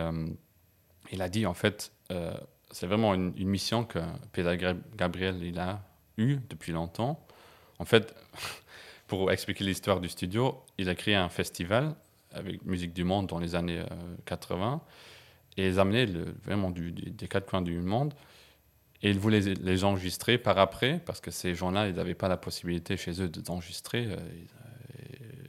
il 1.13 1.23
a 1.23 1.29
dit, 1.29 1.47
en 1.47 1.55
fait, 1.55 1.93
euh, 2.11 2.35
c'est 2.71 2.87
vraiment 2.87 3.15
une, 3.15 3.33
mission 3.49 3.85
que 3.85 3.99
Peter 4.33 4.57
Gabriel 4.97 5.43
il 5.43 5.59
a 5.59 5.83
eue 6.19 6.39
depuis 6.49 6.73
longtemps. 6.73 7.25
En 7.79 7.85
fait, 7.85 8.15
pour 9.07 9.31
expliquer 9.31 9.65
l'histoire 9.65 10.01
du 10.01 10.09
studio, 10.09 10.63
il 10.79 10.89
a 10.89 10.95
créé 10.95 11.15
un 11.15 11.29
festival 11.29 11.95
avec 12.33 12.65
musique 12.65 12.93
du 12.93 13.05
monde 13.05 13.27
dans 13.29 13.39
les 13.39 13.55
années 13.55 13.81
euh, 13.81 14.17
80 14.27 14.83
et 15.57 15.69
ils 15.69 15.81
amenaient 15.81 16.07
le- 16.07 16.35
vraiment 16.45 16.71
des 16.71 17.29
quatre 17.29 17.47
coins 17.49 17.63
du 17.63 17.79
monde 17.81 18.13
et 19.03 19.11
ils 19.11 19.19
voulaient 19.19 19.41
les 19.41 19.85
enregistrer 19.85 20.37
par 20.39 20.59
après 20.59 21.01
parce 21.05 21.21
que 21.21 21.31
ces 21.31 21.55
gens-là, 21.55 21.89
ils 21.89 21.95
n'avaient 21.95 22.15
pas 22.15 22.29
la 22.29 22.37
possibilité 22.37 22.97
chez 22.97 23.23
eux 23.23 23.29
de- 23.29 23.41
d'enregistrer. 23.41 24.07
Euh, 24.07 24.17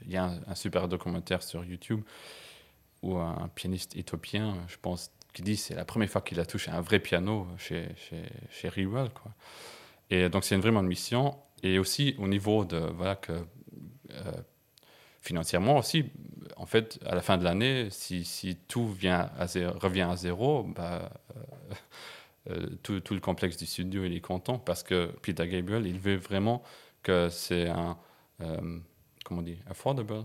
Il 0.06 0.12
y 0.12 0.16
a 0.16 0.24
un, 0.24 0.40
un 0.46 0.54
super 0.54 0.88
documentaire 0.88 1.42
sur 1.42 1.62
YouTube 1.64 2.02
où 3.02 3.16
un 3.18 3.48
pianiste 3.54 3.94
éthiopien, 3.96 4.56
je 4.68 4.76
pense, 4.80 5.10
qui 5.32 5.42
dit 5.42 5.56
c'est 5.56 5.74
la 5.74 5.84
première 5.84 6.08
fois 6.08 6.20
qu'il 6.20 6.40
a 6.40 6.46
touché 6.46 6.70
un 6.70 6.80
vrai 6.80 6.98
piano 6.98 7.46
chez, 7.58 7.88
chez, 7.96 8.22
chez 8.50 8.68
Rewell, 8.68 9.10
quoi. 9.10 9.32
Et 10.10 10.28
donc 10.28 10.44
c'est 10.44 10.56
vraiment 10.56 10.80
une 10.80 10.86
mission. 10.86 11.36
Et 11.62 11.78
aussi 11.78 12.14
au 12.18 12.28
niveau 12.28 12.64
de, 12.64 12.78
voilà, 12.78 13.16
que 13.16 13.32
euh, 13.32 14.32
financièrement 15.20 15.78
aussi, 15.78 16.10
en 16.56 16.66
fait, 16.66 16.98
à 17.04 17.14
la 17.14 17.20
fin 17.20 17.36
de 17.36 17.44
l'année, 17.44 17.88
si, 17.90 18.24
si 18.24 18.56
tout 18.56 18.86
revient 18.86 19.28
à 19.38 20.16
zéro, 20.16 20.62
bah, 20.62 21.10
euh, 21.36 21.74
euh, 22.50 22.66
tout, 22.82 23.00
tout 23.00 23.14
le 23.14 23.20
complexe 23.20 23.56
du 23.56 23.66
studio, 23.66 24.04
est 24.04 24.20
content 24.20 24.58
parce 24.58 24.82
que 24.82 25.12
Peter 25.22 25.46
Gabriel, 25.46 25.86
il 25.86 25.98
veut 25.98 26.16
vraiment 26.16 26.62
que 27.02 27.28
c'est 27.28 27.68
un, 27.68 27.98
comment 29.24 29.40
on 29.40 29.42
dit, 29.42 29.58
affordable. 29.68 30.24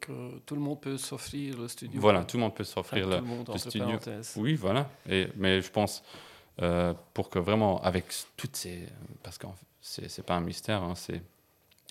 Que 0.00 0.38
tout 0.46 0.54
le 0.54 0.60
monde 0.60 0.80
peut 0.80 0.96
s'offrir 0.96 1.58
le 1.58 1.66
studio. 1.66 2.00
voilà, 2.00 2.24
tout 2.24 2.36
le 2.36 2.42
monde 2.42 2.54
peut 2.54 2.64
s'offrir 2.64 3.08
le, 3.08 3.20
studio. 3.58 3.86
parenthèses. 3.86 4.34
Oui, 4.36 4.54
voilà. 4.54 4.88
Et, 5.08 5.28
mais 5.36 5.60
je 5.60 5.70
pense, 5.70 6.04
euh, 6.62 6.94
pour 7.14 7.30
que 7.30 7.38
vraiment, 7.38 7.80
avec 7.82 8.06
toutes 8.36 8.56
ces. 8.56 8.86
Parce 9.22 9.38
que 9.38 9.46
c'est 9.80 10.08
c'est 10.08 10.24
pas 10.24 10.34
un 10.34 10.40
mystère, 10.40 10.82
hein, 10.82 10.94
c'est 10.94 11.22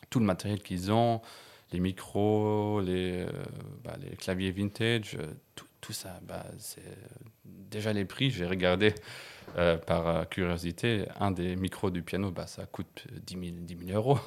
tout 0.10 0.20
le 0.20 0.26
matériel 0.26 0.62
qu'ils 0.62 0.92
ont, 0.92 1.22
les 1.72 1.80
micros, 1.80 2.80
les, 2.82 3.22
euh, 3.22 3.30
bah, 3.84 3.96
les 4.00 4.16
claviers 4.16 4.52
vintage, 4.52 5.16
euh, 5.20 5.34
tout, 5.56 5.66
tout 5.82 5.94
ça, 5.94 6.20
bah, 6.24 6.46
c'est. 6.60 6.84
Déjà 7.46 7.94
les 7.94 8.06
prix, 8.06 8.32
j'ai 8.32 8.46
regardé 8.46 8.94
par 9.88 10.30
curiosité, 10.30 11.06
un 11.20 11.32
des 11.32 11.56
micros 11.56 11.90
du 11.90 12.04
piano, 12.04 12.32
bah, 12.32 12.48
ça 12.48 12.66
coûte 12.66 13.06
10 13.26 13.34
000, 13.34 13.46
10 13.62 13.88
000 13.88 13.98
euros. 13.98 14.20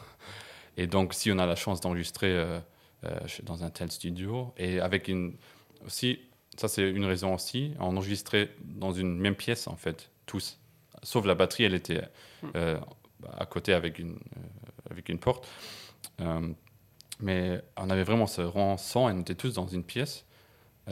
Et 0.76 0.86
donc, 0.86 1.14
si 1.14 1.30
on 1.30 1.38
a 1.38 1.46
la 1.46 1.56
chance 1.56 1.80
d'enregistrer 1.80 2.60
euh, 3.04 3.18
dans 3.42 3.64
un 3.64 3.70
tel 3.70 3.90
studio, 3.90 4.52
et 4.56 4.80
avec 4.80 5.08
une. 5.08 5.36
Aussi, 5.84 6.20
ça 6.56 6.68
c'est 6.68 6.88
une 6.88 7.04
raison 7.04 7.34
aussi, 7.34 7.74
on 7.78 7.96
enregistrait 7.96 8.50
dans 8.62 8.92
une 8.92 9.18
même 9.18 9.34
pièce 9.34 9.66
en 9.66 9.76
fait, 9.76 10.10
tous. 10.26 10.58
Sauf 11.02 11.26
la 11.26 11.34
batterie, 11.34 11.64
elle 11.64 11.74
était 11.74 12.02
euh, 12.54 12.78
à 13.38 13.46
côté 13.46 13.72
avec 13.72 13.98
une, 13.98 14.14
euh, 14.14 14.90
avec 14.90 15.08
une 15.08 15.18
porte. 15.18 15.48
Euh, 16.20 16.52
mais 17.20 17.62
on 17.76 17.90
avait 17.90 18.04
vraiment 18.04 18.26
ce 18.26 18.42
rang 18.42 18.76
son 18.76 19.08
et 19.08 19.12
on 19.12 19.20
était 19.20 19.34
tous 19.34 19.54
dans 19.54 19.66
une 19.66 19.84
pièce. 19.84 20.24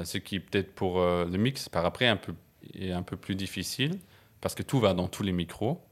Ce 0.04 0.18
qui 0.18 0.38
peut-être 0.38 0.72
pour 0.72 1.00
le 1.00 1.36
mix 1.36 1.68
par 1.68 1.84
après 1.84 2.06
un 2.06 2.16
peu, 2.16 2.32
est 2.74 2.92
un 2.92 3.02
peu 3.02 3.16
plus 3.16 3.34
difficile 3.34 3.98
parce 4.40 4.54
que 4.54 4.62
tout 4.62 4.78
va 4.78 4.94
dans 4.94 5.08
tous 5.08 5.24
les 5.24 5.32
micros. 5.32 5.84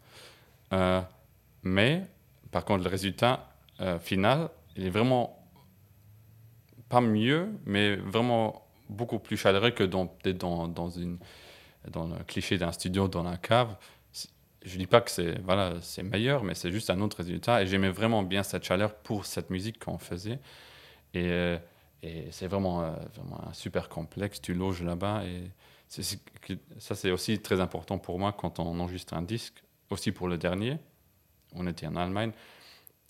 Mais 1.65 2.07
par 2.53 2.65
contre, 2.65 2.85
le 2.85 2.91
résultat 2.91 3.53
final, 3.99 4.51
il 4.77 4.87
est 4.87 4.91
vraiment 4.91 5.38
pas 6.88 7.00
mieux, 7.00 7.49
mais 7.66 7.97
vraiment 7.97 8.66
beaucoup 8.88 9.18
plus 9.18 9.37
chaleureux 9.37 9.71
que 9.71 9.85
dans, 9.85 10.07
peut-être 10.07 10.38
dans, 10.38 10.68
dans, 10.68 10.90
dans 11.90 12.07
le 12.07 12.25
cliché 12.25 12.59
d'un 12.59 12.73
studio 12.73 13.09
dans 13.09 13.23
la 13.23 13.37
cave. 13.37 13.76
Je 14.64 14.76
dis 14.76 14.87
pas 14.87 15.00
que 15.00 15.11
c'est 15.11 15.38
voilà, 15.42 15.75
meilleur, 16.02 16.42
mais 16.42 16.54
c'est 16.54 16.73
juste 16.73 16.90
un 16.90 17.00
autre 17.00 17.18
résultat. 17.18 17.62
Et 17.62 17.66
j'aimais 17.66 17.90
vraiment 17.90 18.23
bien 18.23 18.42
cette 18.42 18.64
chaleur 18.64 18.95
pour 18.95 19.25
cette 19.25 19.50
musique 19.50 19.83
qu'on 19.85 19.99
faisait. 19.99 20.40
Et, 21.14 21.30
euh, 21.30 21.59
c'est 22.30 22.47
vraiment, 22.47 22.83
euh, 22.83 22.92
vraiment 23.14 23.40
un 23.49 23.52
super 23.52 23.88
complexe. 23.88 24.40
Tu 24.40 24.54
loges 24.54 24.83
là-bas. 24.83 25.25
Et 25.25 25.50
ça, 25.88 26.95
c'est 26.95 27.11
aussi 27.11 27.38
très 27.40 27.61
important 27.61 27.99
pour 27.99 28.18
moi 28.18 28.33
quand 28.33 28.59
on 28.59 28.78
enregistre 28.80 29.14
un 29.14 29.23
disque. 29.23 29.62
Aussi 29.90 30.12
pour 30.12 30.28
le 30.28 30.38
dernier. 30.38 30.78
On 31.54 31.66
était 31.66 31.87
en 31.87 31.97
Allemagne. 31.97 32.33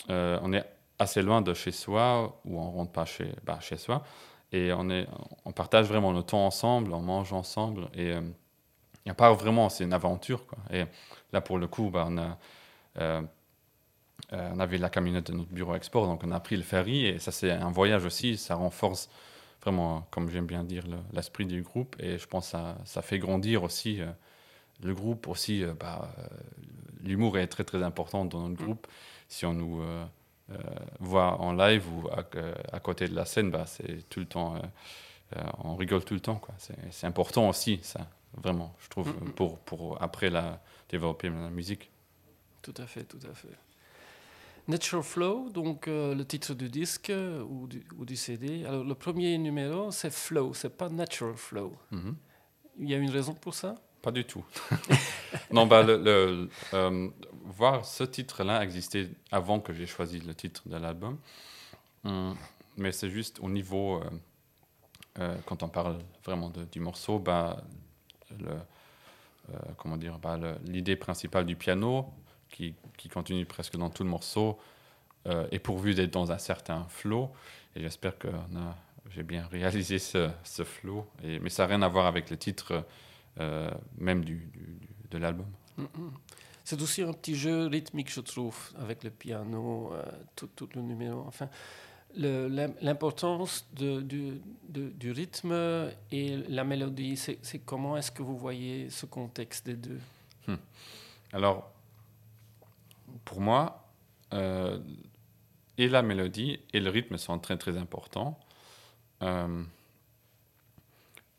Euh, 0.09 0.39
on 0.43 0.53
est 0.53 0.65
assez 0.99 1.21
loin 1.21 1.41
de 1.41 1.53
chez 1.53 1.71
soi, 1.71 2.39
ou 2.45 2.59
on 2.59 2.71
rentre 2.71 2.91
pas 2.91 3.05
chez, 3.05 3.33
bah, 3.45 3.59
chez 3.61 3.77
soi. 3.77 4.03
Et 4.51 4.73
on, 4.73 4.89
est, 4.89 5.07
on 5.45 5.51
partage 5.51 5.87
vraiment 5.87 6.11
le 6.11 6.23
temps 6.23 6.45
ensemble, 6.45 6.93
on 6.93 7.01
mange 7.01 7.33
ensemble. 7.33 7.89
Et 7.93 8.13
euh, 8.13 8.21
y 9.05 9.11
a 9.11 9.15
pas 9.15 9.33
vraiment, 9.33 9.69
c'est 9.69 9.85
une 9.85 9.93
aventure. 9.93 10.43
Et 10.71 10.85
là, 11.33 11.41
pour 11.41 11.59
le 11.59 11.67
coup, 11.67 11.89
bah, 11.91 12.05
on, 12.09 12.17
a, 12.19 12.37
euh, 12.99 13.21
euh, 14.33 14.51
on 14.55 14.59
avait 14.59 14.77
la 14.77 14.89
camionnette 14.89 15.31
de 15.31 15.37
notre 15.37 15.49
bureau 15.51 15.75
export, 15.75 16.05
donc 16.05 16.23
on 16.23 16.31
a 16.31 16.39
pris 16.39 16.55
le 16.57 16.63
ferry. 16.63 17.05
Et 17.05 17.19
ça, 17.19 17.31
c'est 17.31 17.51
un 17.51 17.71
voyage 17.71 18.05
aussi. 18.05 18.37
Ça 18.37 18.55
renforce 18.55 19.09
vraiment, 19.61 20.07
comme 20.11 20.29
j'aime 20.29 20.45
bien 20.45 20.63
dire, 20.63 20.85
le- 20.87 20.97
l'esprit 21.13 21.45
du 21.45 21.61
groupe. 21.63 21.95
Et 21.99 22.17
je 22.17 22.27
pense 22.27 22.45
que 22.47 22.51
ça, 22.51 22.77
ça 22.85 23.01
fait 23.01 23.19
grandir 23.19 23.63
aussi 23.63 24.01
euh, 24.01 24.07
le 24.83 24.93
groupe. 24.95 25.27
Aussi, 25.27 25.63
euh, 25.63 25.73
bah, 25.79 26.11
euh, 26.19 26.23
l'humour 27.03 27.37
est 27.37 27.47
très, 27.47 27.63
très 27.65 27.83
important 27.83 28.25
dans 28.25 28.49
notre 28.49 28.63
groupe. 28.63 28.87
Si 29.29 29.45
on 29.45 29.53
nous 29.53 29.81
euh, 30.51 30.57
voit 30.99 31.39
en 31.39 31.53
live 31.53 31.83
ou 31.93 32.07
à, 32.09 32.23
euh, 32.35 32.53
à 32.71 32.79
côté 32.79 33.07
de 33.07 33.15
la 33.15 33.25
scène, 33.25 33.51
bah, 33.51 33.65
c'est 33.65 34.07
tout 34.09 34.19
le 34.19 34.25
temps, 34.25 34.55
euh, 35.35 35.41
on 35.63 35.75
rigole 35.75 36.03
tout 36.03 36.13
le 36.15 36.19
temps. 36.19 36.41
C'est 36.91 37.07
important 37.07 37.49
aussi, 37.49 37.79
ça, 37.83 38.07
vraiment, 38.35 38.75
je 38.79 38.89
trouve, 38.89 39.09
Mm, 39.09 39.31
pour, 39.31 39.59
pour 39.59 40.01
après 40.01 40.29
la, 40.29 40.59
développer 40.89 41.29
la 41.29 41.49
musique. 41.49 41.91
Tout 42.61 42.73
à 42.77 42.85
fait, 42.87 43.03
tout 43.03 43.19
à 43.29 43.33
fait. 43.33 43.47
Natural 44.67 45.03
Flow, 45.03 45.49
donc 45.49 45.87
euh, 45.87 46.13
le 46.13 46.23
titre 46.25 46.53
du 46.53 46.69
disque 46.69 47.09
euh, 47.09 47.43
ou 47.43 47.67
du, 47.67 47.83
ou 47.97 48.05
du 48.05 48.15
CD. 48.15 48.65
Alors 48.65 48.83
le 48.83 48.93
premier 48.93 49.35
numéro, 49.39 49.89
c'est 49.91 50.11
Flow, 50.13 50.53
c'est 50.53 50.77
pas 50.77 50.89
Natural 50.89 51.35
Flow. 51.35 51.75
Mhm. 51.91 52.15
Il 52.79 52.89
y 52.89 52.93
a 52.93 52.97
une 52.97 53.09
raison 53.09 53.33
pour 53.33 53.55
ça? 53.55 53.75
Pas 54.01 54.11
du 54.11 54.23
tout. 54.23 54.45
non, 55.51 55.65
bah, 55.67 55.83
le, 55.83 56.49
euh, 56.73 57.09
voir 57.43 57.83
ce 57.83 58.03
titre-là 58.03 58.63
exister 58.63 59.09
avant 59.31 59.59
que 59.59 59.73
j'ai 59.73 59.85
choisi 59.85 60.19
le 60.19 60.33
titre 60.33 60.67
de 60.67 60.77
l'album. 60.77 61.17
Hum, 62.05 62.35
mais 62.77 62.93
c'est 62.93 63.09
juste 63.09 63.39
au 63.41 63.49
niveau, 63.49 63.95
euh, 63.97 64.09
euh, 65.19 65.35
quand 65.45 65.63
on 65.63 65.67
parle 65.67 65.97
vraiment 66.23 66.51
du 66.71 66.79
morceau, 66.79 67.19
bah, 67.19 67.61
comment 69.77 69.97
dire, 69.97 70.17
bah, 70.19 70.39
l'idée 70.63 70.95
principale 70.95 71.45
du 71.45 71.57
piano, 71.57 72.13
qui, 72.49 72.75
qui 72.97 73.09
continue 73.09 73.45
presque 73.45 73.75
dans 73.75 73.89
tout 73.89 74.03
le 74.03 74.09
morceau, 74.09 74.59
est 75.51 75.59
pourvu 75.59 75.93
d'être 75.93 76.11
dans 76.13 76.31
un 76.31 76.37
certain 76.37 76.85
flow. 76.89 77.29
Et 77.75 77.81
j'espère 77.81 78.17
que 78.17 78.29
j'ai 79.11 79.23
bien 79.23 79.45
réalisé 79.51 79.99
ce, 79.99 80.29
ce 80.43 80.63
flow. 80.63 81.05
Mais 81.23 81.49
ça 81.49 81.63
n'a 81.63 81.75
rien 81.75 81.81
à 81.81 81.87
voir 81.87 82.05
avec 82.05 82.29
le 82.29 82.37
titre 82.37 82.85
même 83.97 84.23
du, 84.25 84.35
du- 84.35 84.59
du- 84.59 84.89
de 85.11 85.17
l'album. 85.17 85.47
Mm. 85.77 85.85
C'est 86.63 86.81
aussi 86.81 87.01
un 87.01 87.13
petit 87.13 87.35
jeu 87.35 87.65
rythmique, 87.67 88.11
je 88.13 88.21
trouve, 88.21 88.55
avec 88.79 89.03
le 89.03 89.09
piano, 89.09 89.91
euh, 89.93 90.03
tout, 90.35 90.47
tout 90.55 90.69
le 90.75 90.81
numéro. 90.81 91.21
Enfin, 91.27 91.49
l'importance 92.15 93.65
du, 93.73 94.03
de- 94.67 94.89
du 94.89 95.11
rythme 95.11 95.89
et 96.11 96.37
la 96.47 96.63
mélodie, 96.63 97.17
c'est 97.17 97.59
comment 97.65 97.97
est-ce 97.97 98.11
que 98.11 98.21
vous 98.21 98.37
voyez 98.37 98.89
ce 98.89 99.05
contexte 99.05 99.65
des 99.65 99.75
deux? 99.75 99.99
Alors, 101.33 101.71
pour 103.25 103.41
moi, 103.41 103.87
euh, 104.33 104.79
et 105.77 105.87
la 105.87 106.01
mélodie 106.01 106.59
et 106.73 106.79
le 106.79 106.89
rythme 106.89 107.17
sont 107.17 107.39
très 107.39 107.57
très 107.57 107.77
importants. 107.77 108.39
Euh, 109.21 109.63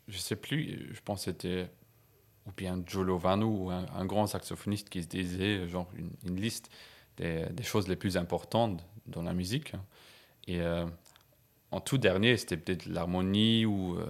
je 0.07 0.17
sais 0.17 0.35
plus, 0.35 0.89
je 0.93 0.99
pense 1.01 1.25
que 1.25 1.31
c'était 1.31 1.69
ou 2.47 2.51
bien 2.55 2.81
Joe 2.85 3.05
Lovano 3.05 3.69
un, 3.69 4.05
grand 4.05 4.27
saxophoniste 4.27 4.89
qui 4.89 5.03
se 5.03 5.07
disait 5.07 5.67
genre 5.67 5.89
une, 5.95 6.35
liste 6.35 6.71
des, 7.17 7.45
choses 7.63 7.87
les 7.87 7.95
plus 7.95 8.17
importantes 8.17 8.83
dans 9.05 9.21
la 9.21 9.33
musique. 9.33 9.73
Et 10.47 10.61
euh, 10.61 10.85
en 11.69 11.79
tout 11.79 11.97
dernier, 11.97 12.37
c'était 12.37 12.57
peut-être 12.57 12.85
l'harmonie 12.87 13.65
ou 13.65 13.95
euh, 13.95 14.05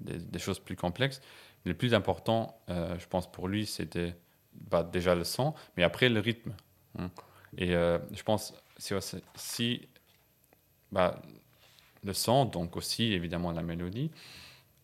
des, 0.00 0.38
choses 0.38 0.58
plus 0.58 0.76
complexes. 0.76 1.20
Mais 1.64 1.72
le 1.72 1.76
plus 1.76 1.94
important, 1.94 2.58
euh, 2.70 2.98
je 2.98 3.06
pense 3.06 3.30
pour 3.30 3.48
lui, 3.48 3.66
c'était 3.66 4.14
bah, 4.54 4.82
déjà 4.82 5.14
le 5.14 5.24
son, 5.24 5.54
mais 5.76 5.82
après 5.82 6.08
le 6.08 6.20
rythme. 6.20 6.54
hein. 6.98 7.10
Et 7.56 7.70
je 7.70 8.22
pense 8.22 8.54
si, 8.76 8.94
si 9.34 9.88
bah, 10.92 11.20
le 12.04 12.12
son, 12.12 12.44
donc 12.44 12.76
aussi 12.76 13.12
évidemment 13.14 13.52
la 13.52 13.62
mélodie, 13.62 14.10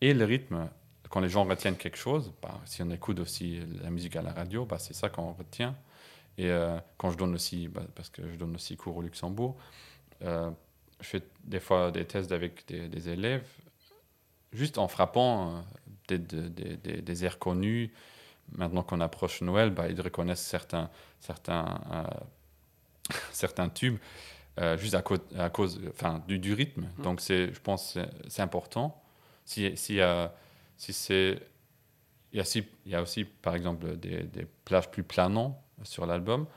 et 0.01 0.13
le 0.13 0.25
rythme, 0.25 0.69
quand 1.09 1.19
les 1.19 1.29
gens 1.29 1.45
retiennent 1.45 1.77
quelque 1.77 1.97
chose, 1.97 2.31
bah, 2.41 2.59
si 2.65 2.81
on 2.81 2.89
écoute 2.89 3.19
aussi 3.19 3.61
la 3.81 3.89
musique 3.89 4.15
à 4.15 4.21
la 4.21 4.31
radio, 4.31 4.65
bah, 4.65 4.79
c'est 4.79 4.93
ça 4.93 5.09
qu'on 5.09 5.33
retient. 5.33 5.75
Et 6.37 6.49
euh, 6.49 6.77
quand 6.97 7.11
je 7.11 7.17
donne 7.17 7.33
aussi, 7.33 7.67
bah, 7.67 7.83
parce 7.95 8.09
que 8.09 8.21
je 8.29 8.35
donne 8.35 8.55
aussi 8.55 8.75
cours 8.75 8.97
au 8.97 9.01
Luxembourg, 9.01 9.55
euh, 10.23 10.51
je 11.01 11.07
fais 11.07 11.21
des 11.43 11.59
fois 11.59 11.91
des 11.91 12.05
tests 12.05 12.31
avec 12.31 12.67
des, 12.67 12.87
des 12.87 13.09
élèves, 13.09 13.47
juste 14.53 14.77
en 14.77 14.87
frappant 14.87 15.63
euh, 16.11 16.17
des, 16.17 17.25
airs 17.25 17.39
connus. 17.39 17.91
Maintenant 18.51 18.83
qu'on 18.83 19.01
approche 19.01 19.41
Noël, 19.41 19.73
ils 19.89 20.01
reconnaissent 20.01 20.45
certains, 20.45 20.89
certains, 21.19 21.81
euh, 21.91 23.13
certains 23.31 23.69
tubes 23.69 23.97
juste 24.77 24.93
à, 24.93 25.01
cause, 25.01 25.19
à 25.37 25.49
cause 25.49 25.81
enfin, 25.89 26.23
du, 26.27 26.39
du 26.39 26.53
rythme. 26.53 26.87
Donc, 26.99 27.19
c'est, 27.19 27.53
je 27.53 27.59
pense 27.59 27.93
que 27.93 28.05
c'est, 28.29 28.41
important. 28.41 29.03
Si, 29.43 29.75
si, 29.75 29.99
si 30.77 30.93
c'est, 30.93 31.39
il, 32.33 32.43
y 32.85 32.95
a 32.95 33.01
aussi, 33.01 33.23
par 33.23 33.55
exemple, 33.55 33.97
des, 33.97 34.23
des 34.23 34.45
plages 34.65 34.89
plus 34.91 35.03
planants 35.03 35.61
sur 35.83 36.05
l'album, 36.05 36.47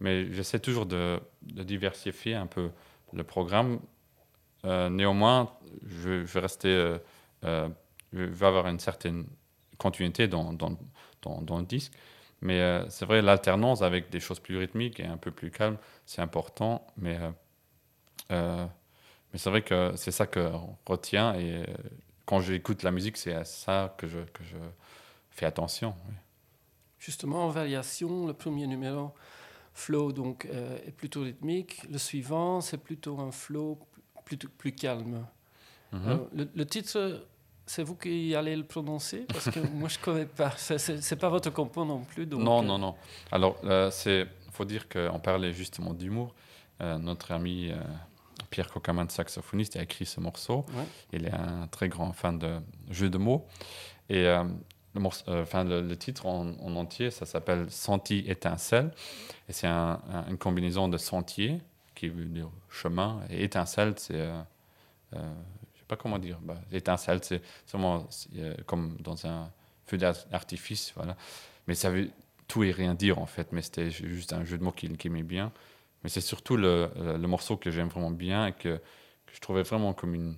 mais 0.00 0.32
j'essaie 0.32 0.60
toujours 0.60 0.86
de, 0.86 1.20
de 1.42 1.62
diversifier 1.62 2.34
un 2.34 2.46
peu 2.46 2.70
le 3.12 3.24
programme. 3.24 3.80
Euh, 4.64 4.88
néanmoins, 4.88 5.52
je, 5.86 6.24
je 6.24 6.32
vais 6.32 6.40
rester, 6.40 6.68
euh, 6.68 6.98
euh, 7.44 7.68
je 8.12 8.22
vais 8.22 8.46
avoir 8.46 8.66
une 8.68 8.80
certaine 8.80 9.26
continuité 9.76 10.28
dans, 10.28 10.52
dans, 10.52 10.76
dans, 11.22 11.42
dans 11.42 11.58
le 11.58 11.64
disque. 11.64 11.92
Mais 12.40 12.84
c'est 12.88 13.04
vrai, 13.04 13.20
l'alternance 13.20 13.82
avec 13.82 14.10
des 14.10 14.20
choses 14.20 14.38
plus 14.38 14.56
rythmiques 14.58 15.00
et 15.00 15.06
un 15.06 15.16
peu 15.16 15.32
plus 15.32 15.50
calmes, 15.50 15.76
c'est 16.06 16.22
important. 16.22 16.86
Mais, 16.96 17.18
mais 18.30 18.68
c'est 19.34 19.50
vrai 19.50 19.62
que 19.62 19.92
c'est 19.96 20.12
ça 20.12 20.28
que 20.28 20.52
retient. 20.86 21.34
Et 21.34 21.64
quand 22.28 22.40
j'écoute 22.40 22.82
la 22.82 22.90
musique, 22.90 23.16
c'est 23.16 23.32
à 23.32 23.44
ça 23.44 23.94
que 23.96 24.06
je, 24.06 24.18
que 24.18 24.44
je 24.44 24.58
fais 25.30 25.46
attention. 25.46 25.94
oui. 26.06 26.14
Justement, 26.98 27.46
en 27.46 27.48
variation, 27.48 28.26
le 28.26 28.34
premier 28.34 28.66
numéro, 28.66 29.14
flow, 29.72 30.12
donc, 30.12 30.46
euh, 30.52 30.76
est 30.86 30.90
plutôt 30.90 31.22
rythmique. 31.22 31.80
Le 31.90 31.96
suivant, 31.96 32.60
c'est 32.60 32.76
plutôt 32.76 33.18
un 33.18 33.30
flow 33.30 33.78
plutôt 34.26 34.48
plus 34.58 34.72
calme. 34.72 35.24
Mhm. 35.92 36.02
Euh, 36.06 36.16
le, 36.34 36.48
le 36.54 36.66
titre, 36.66 37.26
c'est 37.64 37.82
vous 37.82 37.94
qui 37.94 38.34
allez 38.34 38.56
le 38.56 38.64
prononcer? 38.64 39.24
Parce 39.28 39.48
que 39.48 39.60
moi, 39.72 39.88
je 39.88 39.98
ne 39.98 40.04
connais 40.04 40.26
pas. 40.26 40.50
C'est 40.58 40.76
c'est 40.78 41.16
pas 41.16 41.30
votre 41.30 41.48
compo 41.50 41.82
non 41.82 42.00
plus. 42.00 42.26
Donc, 42.26 42.42
non, 42.42 42.62
euh, 42.62 42.66
non, 42.66 42.76
non. 42.76 42.94
Alors, 43.32 43.56
c'est 43.90 44.26
faut 44.52 44.66
dire 44.66 44.86
qu'on 44.90 45.18
parlait 45.18 45.54
justement 45.54 45.94
d'humour. 45.94 46.34
Notre 46.80 47.32
ami 47.32 47.72
Pierre 48.50 48.70
Cocaman, 48.70 49.08
saxophoniste, 49.08 49.76
a 49.76 49.82
écrit 49.82 50.06
ce 50.06 50.20
morceau. 50.20 50.64
Ouais. 50.74 50.84
Il 51.12 51.26
est 51.26 51.32
un 51.34 51.66
très 51.68 51.88
grand 51.88 52.12
fan 52.12 52.38
de 52.38 52.58
jeux 52.90 53.10
de 53.10 53.18
mots. 53.18 53.46
Et 54.08 54.26
euh, 54.26 54.44
le, 54.94 55.00
morceau- 55.00 55.24
euh, 55.28 55.42
enfin, 55.42 55.64
le, 55.64 55.82
le 55.82 55.96
titre 55.96 56.26
en, 56.26 56.48
en 56.60 56.76
entier, 56.76 57.10
ça 57.10 57.26
s'appelle 57.26 57.70
Senti 57.70 58.24
étincelle. 58.26 58.90
Et 59.48 59.52
c'est 59.52 59.66
un- 59.66 60.00
un- 60.12 60.26
une 60.28 60.38
combinaison 60.38 60.88
de 60.88 60.96
sentier, 60.98 61.60
qui 61.94 62.08
veut 62.08 62.24
dire 62.24 62.48
chemin, 62.70 63.20
et 63.30 63.44
étincelle, 63.44 63.94
c'est. 63.96 64.14
euh, 64.14 64.40
euh, 65.14 65.34
je 65.74 65.78
sais 65.80 65.84
pas 65.86 65.96
comment 65.96 66.18
dire. 66.18 66.38
Bah, 66.42 66.56
étincelle, 66.72 67.20
c'est 67.24 67.42
euh, 67.74 68.54
comme 68.66 68.96
dans 69.00 69.26
un 69.26 69.50
feu 69.86 69.96
d'artifice. 69.98 70.92
Voilà. 70.96 71.16
Mais 71.66 71.74
ça 71.74 71.90
veut 71.90 72.10
tout 72.46 72.62
et 72.64 72.70
rien 72.72 72.94
dire 72.94 73.18
en 73.18 73.26
fait, 73.26 73.52
mais 73.52 73.62
c'était 73.62 73.90
ju- 73.90 74.14
juste 74.14 74.32
un 74.32 74.44
jeu 74.44 74.56
de 74.58 74.62
mots 74.64 74.72
qui, 74.72 74.88
qui 74.96 75.10
m'est 75.10 75.22
bien. 75.22 75.52
Mais 76.02 76.10
c'est 76.10 76.20
surtout 76.20 76.56
le, 76.56 76.90
le, 76.96 77.26
morceau 77.28 77.56
que 77.56 77.70
j'aime 77.70 77.88
vraiment 77.88 78.10
bien 78.10 78.46
et 78.46 78.52
que, 78.52 78.80
je 79.32 79.40
trouvais 79.40 79.62
vraiment 79.62 79.92
comme 79.94 80.14
une. 80.14 80.36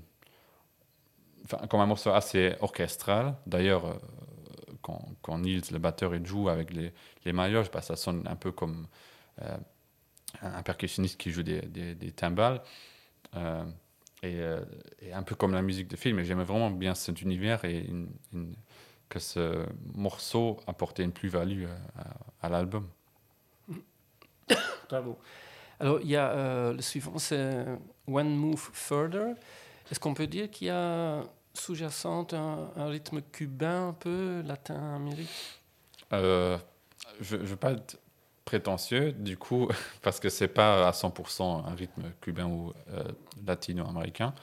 Comme 1.68 1.80
un 1.80 1.86
morceau 1.86 2.10
assez 2.10 2.54
orchestral. 2.60 3.34
D'ailleurs, 3.46 3.84
euh, 3.86 3.94
quand, 4.82 5.04
quand 5.22 5.38
Niels, 5.38 5.62
le 5.72 5.78
batteur, 5.78 6.12
joue 6.24 6.48
avec 6.48 6.72
les, 6.72 6.92
les 7.24 7.32
maillots, 7.32 7.64
bah, 7.72 7.82
ça 7.82 7.96
sonne 7.96 8.26
un 8.28 8.36
peu 8.36 8.52
comme 8.52 8.86
euh, 9.42 9.56
un 10.42 10.62
percussionniste 10.62 11.18
qui 11.18 11.30
joue 11.30 11.42
des, 11.42 11.62
des, 11.62 12.12
timbales. 12.12 12.62
Euh, 13.36 13.64
et, 14.22 14.40
euh, 14.40 14.60
un 15.12 15.22
peu 15.22 15.34
comme 15.34 15.52
la 15.52 15.62
musique 15.62 15.88
de 15.88 15.96
film. 15.96 16.18
Et 16.18 16.24
j'aimais 16.24 16.44
vraiment 16.44 16.70
bien 16.70 16.94
cet 16.94 17.22
univers 17.22 17.64
et 17.64 17.88
que 19.08 19.18
ce 19.18 19.66
morceau 19.94 20.60
apportait 20.66 21.02
une 21.02 21.12
plus-value 21.12 21.64
à- 21.98 22.46
à 22.46 22.48
l'album. 22.48 22.88
Bravo. 24.88 25.18
Alors, 25.80 25.98
il 26.02 26.08
y 26.08 26.16
a 26.16 26.30
euh, 26.30 26.74
le 26.74 26.82
suivant, 26.82 27.18
c'est 27.18 27.64
One 28.06 28.36
Move 28.36 28.70
Further. 28.74 29.34
Est-ce 29.90 29.98
qu'on 29.98 30.12
peut 30.12 30.26
dire 30.26 30.50
qu'il 30.50 30.66
y 30.66 30.70
a 30.70 31.22
sous-jacente 31.54 32.34
un, 32.34 32.70
rythme 32.76 33.22
cubain, 33.32 33.88
un 33.88 33.92
peu 33.94 34.42
latin-amérique 34.46 35.30
Euh, 36.12 36.58
je 37.22 37.36
ne 37.36 37.42
veux 37.42 37.56
pas 37.56 37.72
être 37.72 37.98
prétentieux, 38.44 39.12
du 39.12 39.38
coup, 39.38 39.68
parce 40.02 40.20
que 40.20 40.28
c'est 40.28 40.48
pas 40.48 40.86
à 40.86 40.90
100% 40.90 41.66
un 41.66 41.74
rythme 41.74 42.12
cubain 42.20 42.46
ou 42.46 42.74
euh, 42.90 43.04
latino-américain. 43.46 44.34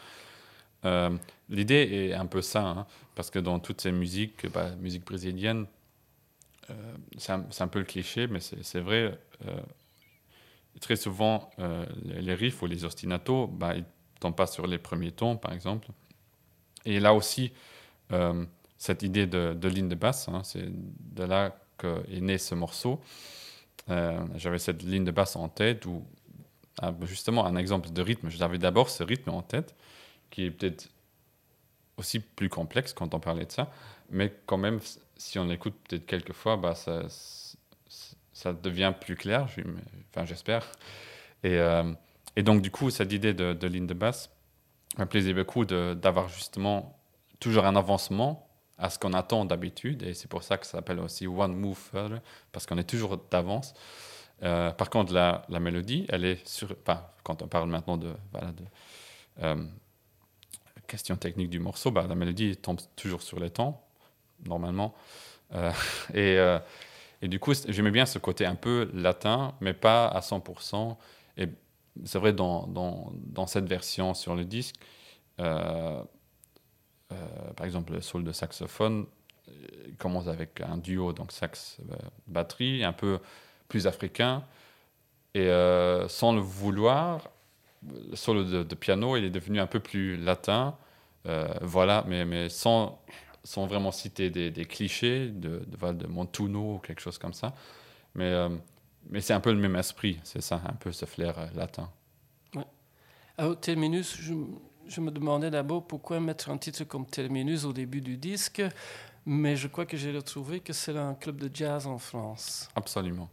Euh, 0.86 1.16
L'idée 1.50 2.10
est 2.10 2.14
un 2.14 2.26
peu 2.26 2.42
ça, 2.42 2.66
hein, 2.66 2.88
parce 3.14 3.30
que 3.30 3.40
dans 3.40 3.60
toutes 3.60 3.82
ces 3.82 3.92
musiques, 3.92 4.52
bah, 4.52 4.72
musique 4.80 5.06
brésilienne, 5.06 5.68
euh, 6.72 6.74
c'est 7.18 7.32
un, 7.32 7.68
peu 7.68 7.80
le 7.80 7.86
cliché, 7.86 8.28
mais 8.28 8.40
c'est 8.40 8.82
vrai. 8.82 9.18
Très 10.80 10.96
souvent, 10.96 11.50
euh, 11.60 11.86
les, 12.04 12.34
riffs 12.34 12.62
ou 12.62 12.68
les 12.68 12.86
ostinatos, 12.86 13.48
bah, 13.48 13.76
ils 13.76 13.82
ne 13.82 14.20
tombent 14.20 14.36
pas 14.36 14.48
sur 14.48 14.68
les 14.68 14.78
premiers 14.78 15.12
tons, 15.12 15.38
par 15.38 15.54
exemple. 15.54 15.88
Et 16.86 17.00
là 17.00 17.14
aussi, 17.14 17.52
euh, 18.12 18.46
cette 18.78 19.04
idée 19.04 19.28
de, 19.28 19.68
ligne 19.68 19.90
de 19.90 19.96
basse, 19.96 20.28
hein, 20.30 20.42
c'est 20.44 20.68
de 20.68 21.24
là 21.24 21.58
qu'est 21.78 22.22
né 22.22 22.38
ce 22.38 22.56
morceau. 22.56 23.02
Euh, 23.90 24.20
J'avais 24.36 24.60
cette 24.60 24.84
ligne 24.84 25.04
de 25.04 25.12
basse 25.12 25.36
en 25.36 25.50
tête, 25.50 25.86
où 25.86 26.04
ah, 26.82 26.94
justement 27.04 27.46
un 27.46 27.56
exemple 27.56 27.90
de 27.90 28.02
rythme, 28.02 28.30
j'avais 28.30 28.60
d'abord 28.60 28.90
ce 28.90 29.04
rythme 29.04 29.32
en 29.32 29.42
tête, 29.42 29.76
qui 30.30 30.44
est 30.44 30.52
peut-être 30.52 30.90
aussi 31.98 32.20
plus 32.20 32.50
complexe 32.50 32.94
quand 32.94 33.14
on 33.16 33.20
parlait 33.20 33.46
de 33.46 33.52
ça, 33.52 33.72
mais 34.12 34.34
quand 34.46 34.58
même, 34.58 34.80
si 35.16 35.40
on 35.40 35.46
l'écoute 35.46 35.74
peut-être 35.88 36.06
quelques 36.06 36.34
fois, 36.34 36.58
bah, 36.58 36.76
ça, 36.76 37.08
ça 38.38 38.54
devient 38.54 38.94
plus 39.00 39.16
clair, 39.16 39.48
j'espère. 40.24 40.64
Et, 41.44 41.58
euh, 41.58 41.92
et 42.36 42.44
donc 42.44 42.62
du 42.62 42.70
coup, 42.70 42.92
cette 42.92 43.12
idée 43.12 43.34
de, 43.34 43.68
ligne 43.68 43.88
de 43.88 43.96
basse 43.96 44.30
me 45.00 45.06
plaisait 45.06 45.34
beaucoup 45.34 45.66
d'avoir 45.66 46.30
justement 46.30 47.00
toujours 47.40 47.66
un 47.66 47.76
avancement 47.76 48.48
à 48.78 48.92
ce 48.92 49.00
qu'on 49.00 49.14
attend 49.14 49.44
d'habitude, 49.44 50.04
et 50.04 50.14
c'est 50.14 50.28
pour 50.28 50.44
ça 50.44 50.60
que 50.60 50.68
ça 50.68 50.74
s'appelle 50.74 51.00
aussi 51.00 51.26
One 51.26 51.56
Move 51.56 51.78
Further, 51.78 52.22
parce 52.52 52.68
qu'on 52.68 52.78
est 52.78 52.88
toujours 52.88 53.18
d'avance. 53.18 53.74
Euh, 54.44 54.70
par 54.70 54.92
contre, 54.92 55.14
la, 55.14 55.44
mélodie, 55.60 56.06
elle 56.10 56.24
est 56.24 56.48
sur. 56.48 56.76
Quand 57.24 57.42
on 57.42 57.48
parle 57.48 57.70
maintenant 57.70 57.98
de. 57.98 58.14
Voilà, 58.32 58.54
euh, 59.42 59.66
question 60.86 61.16
technique 61.16 61.50
du 61.50 61.60
morceau, 61.60 61.90
bah, 61.90 62.06
la 62.08 62.14
mélodie 62.14 62.56
tombe 62.56 62.80
toujours 62.96 63.24
sur 63.24 63.40
les 63.40 63.50
temps, 63.50 63.84
normalement. 64.46 64.94
et, 66.14 66.38
et, 67.22 67.28
du 67.28 67.40
coup, 67.40 67.54
j'aimais 67.68 67.92
bien 67.92 68.06
ce 68.06 68.20
côté 68.20 68.46
un 68.46 68.56
peu 68.56 68.90
latin, 68.94 69.56
mais 69.62 69.74
pas 69.74 70.08
à 70.08 70.20
100%. 70.20 70.98
Et 71.38 71.48
c'est 72.06 72.20
vrai, 72.20 72.34
dans, 72.34 72.68
dans, 72.68 73.48
cette 73.48 73.68
version 73.68 74.14
sur 74.14 74.36
le 74.36 74.46
disque, 74.46 74.76
par 75.38 76.06
exemple, 77.62 77.94
le 77.94 78.02
sol 78.02 78.24
de 78.24 78.32
saxophone 78.32 79.06
commence 79.98 80.28
avec 80.28 80.62
un 80.62 80.78
duo, 80.78 81.14
donc 81.14 81.32
sax-batterie, 81.32 82.84
un 82.84 82.94
peu 82.94 83.20
plus 83.68 83.88
africain. 83.88 84.44
Et 85.34 85.50
sans 86.08 86.34
le 86.34 86.42
vouloir, 86.42 87.30
le 87.84 88.16
solo 88.16 88.44
de, 88.44 88.76
piano, 88.76 89.18
il 89.18 89.24
est 89.24 89.30
devenu 89.30 89.60
un 89.60 89.68
peu 89.68 89.80
plus 89.80 90.18
latin. 90.18 90.76
Euh, 91.26 91.48
voilà, 91.62 92.04
mais, 92.08 92.26
mais 92.26 92.50
sans, 92.50 93.02
sans 93.44 93.66
vraiment 93.68 93.92
citer 93.92 94.30
des, 94.30 94.52
des 94.52 94.66
clichés 94.66 95.30
de, 95.30 95.64
de, 95.66 95.92
de, 95.94 96.08
Montuno 96.08 96.76
ou 96.76 96.78
quelque 96.80 97.02
chose 97.02 97.18
comme 97.18 97.34
ça. 97.34 97.54
Mais, 98.16 98.26
euh, 98.26 98.50
mais 99.10 99.22
c'est 99.22 99.34
un 99.34 99.40
peu 99.40 99.52
le 99.52 99.60
même 99.60 99.76
esprit, 99.76 100.20
c'est 100.24 100.42
ça, 100.42 100.62
un 100.66 100.74
peu 100.74 100.92
ce 100.92 101.06
flair 101.06 101.38
euh, 101.38 101.48
latin. 101.56 101.90
Ouais. 102.56 102.66
Alors, 103.38 103.60
Terminus, 103.60 104.18
je, 104.20 104.34
je 104.88 105.02
me 105.02 105.12
demandais 105.12 105.50
d'abord 105.50 105.86
pourquoi 105.86 106.20
mettre 106.20 106.50
un 106.50 106.58
titre 106.58 106.84
comme 106.84 107.06
Terminus 107.06 107.66
au 107.66 107.74
début 107.74 108.02
du 108.02 108.18
disque, 108.18 108.62
mais 109.26 109.56
je 109.56 109.68
crois 109.68 109.86
que 109.86 109.98
j'ai 109.98 110.12
retrouvé 110.12 110.60
que 110.60 110.74
c'est 110.74 110.98
un 110.98 111.14
club 111.14 111.38
de 111.38 111.50
jazz 111.54 111.88
en 111.88 111.98
France. 111.98 112.70
Absolument. 112.76 113.30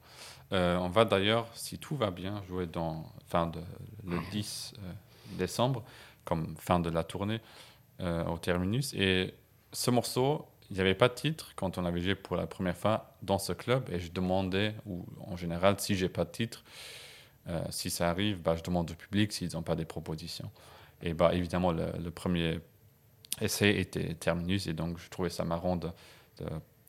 Euh, 0.53 0.77
on 0.77 0.89
va 0.89 1.05
d'ailleurs, 1.05 1.49
si 1.55 1.79
tout 1.79 1.97
va 1.97 2.11
bien, 2.11 2.43
jouer 2.49 2.67
dans, 2.67 3.07
fin 3.27 3.47
de, 3.47 3.61
le 4.07 4.19
10 4.31 4.75
euh, 4.77 4.93
décembre, 5.39 5.83
comme 6.25 6.55
fin 6.59 6.79
de 6.79 6.91
la 6.91 7.05
tournée 7.05 7.41
au 8.01 8.37
Terminus. 8.39 8.93
Et 8.95 9.35
ce 9.75 9.91
morceau, 9.91 10.47
il 10.71 10.75
n'y 10.75 10.81
avait 10.81 10.95
pas 10.95 11.09
de 11.09 11.15
titre 11.15 11.53
quand 11.57 11.77
on 11.77 11.85
avait 11.85 12.01
joué 12.01 12.15
pour 12.15 12.37
la 12.37 12.47
première 12.47 12.77
fois 12.77 13.17
dans 13.23 13.39
ce 13.39 13.53
club. 13.53 13.91
Et 13.93 14.01
je 14.01 14.11
demandais, 14.11 14.75
ou 14.87 15.05
en 15.21 15.37
général, 15.37 15.79
si 15.79 15.95
j'ai 15.95 16.09
pas 16.09 16.25
de 16.25 16.31
titre, 16.31 16.65
si 17.69 17.91
ça 17.91 18.09
arrive, 18.09 18.41
bah, 18.41 18.57
je 18.57 18.63
demande 18.63 18.91
au 18.91 18.95
public 18.95 19.31
s'ils 19.33 19.53
n'ont 19.53 19.63
pas 19.63 19.77
des 19.77 19.85
propositions. 19.85 20.51
Et 21.03 21.13
bah, 21.13 21.35
évidemment, 21.35 21.73
le, 21.73 22.11
premier 22.11 22.61
essai 23.43 23.79
était 23.79 24.15
Terminus. 24.15 24.67
Et 24.67 24.73
donc, 24.73 24.99
je 24.99 25.11
trouvais 25.11 25.29
ça 25.29 25.45
marrant 25.45 25.77
de, 25.77 25.91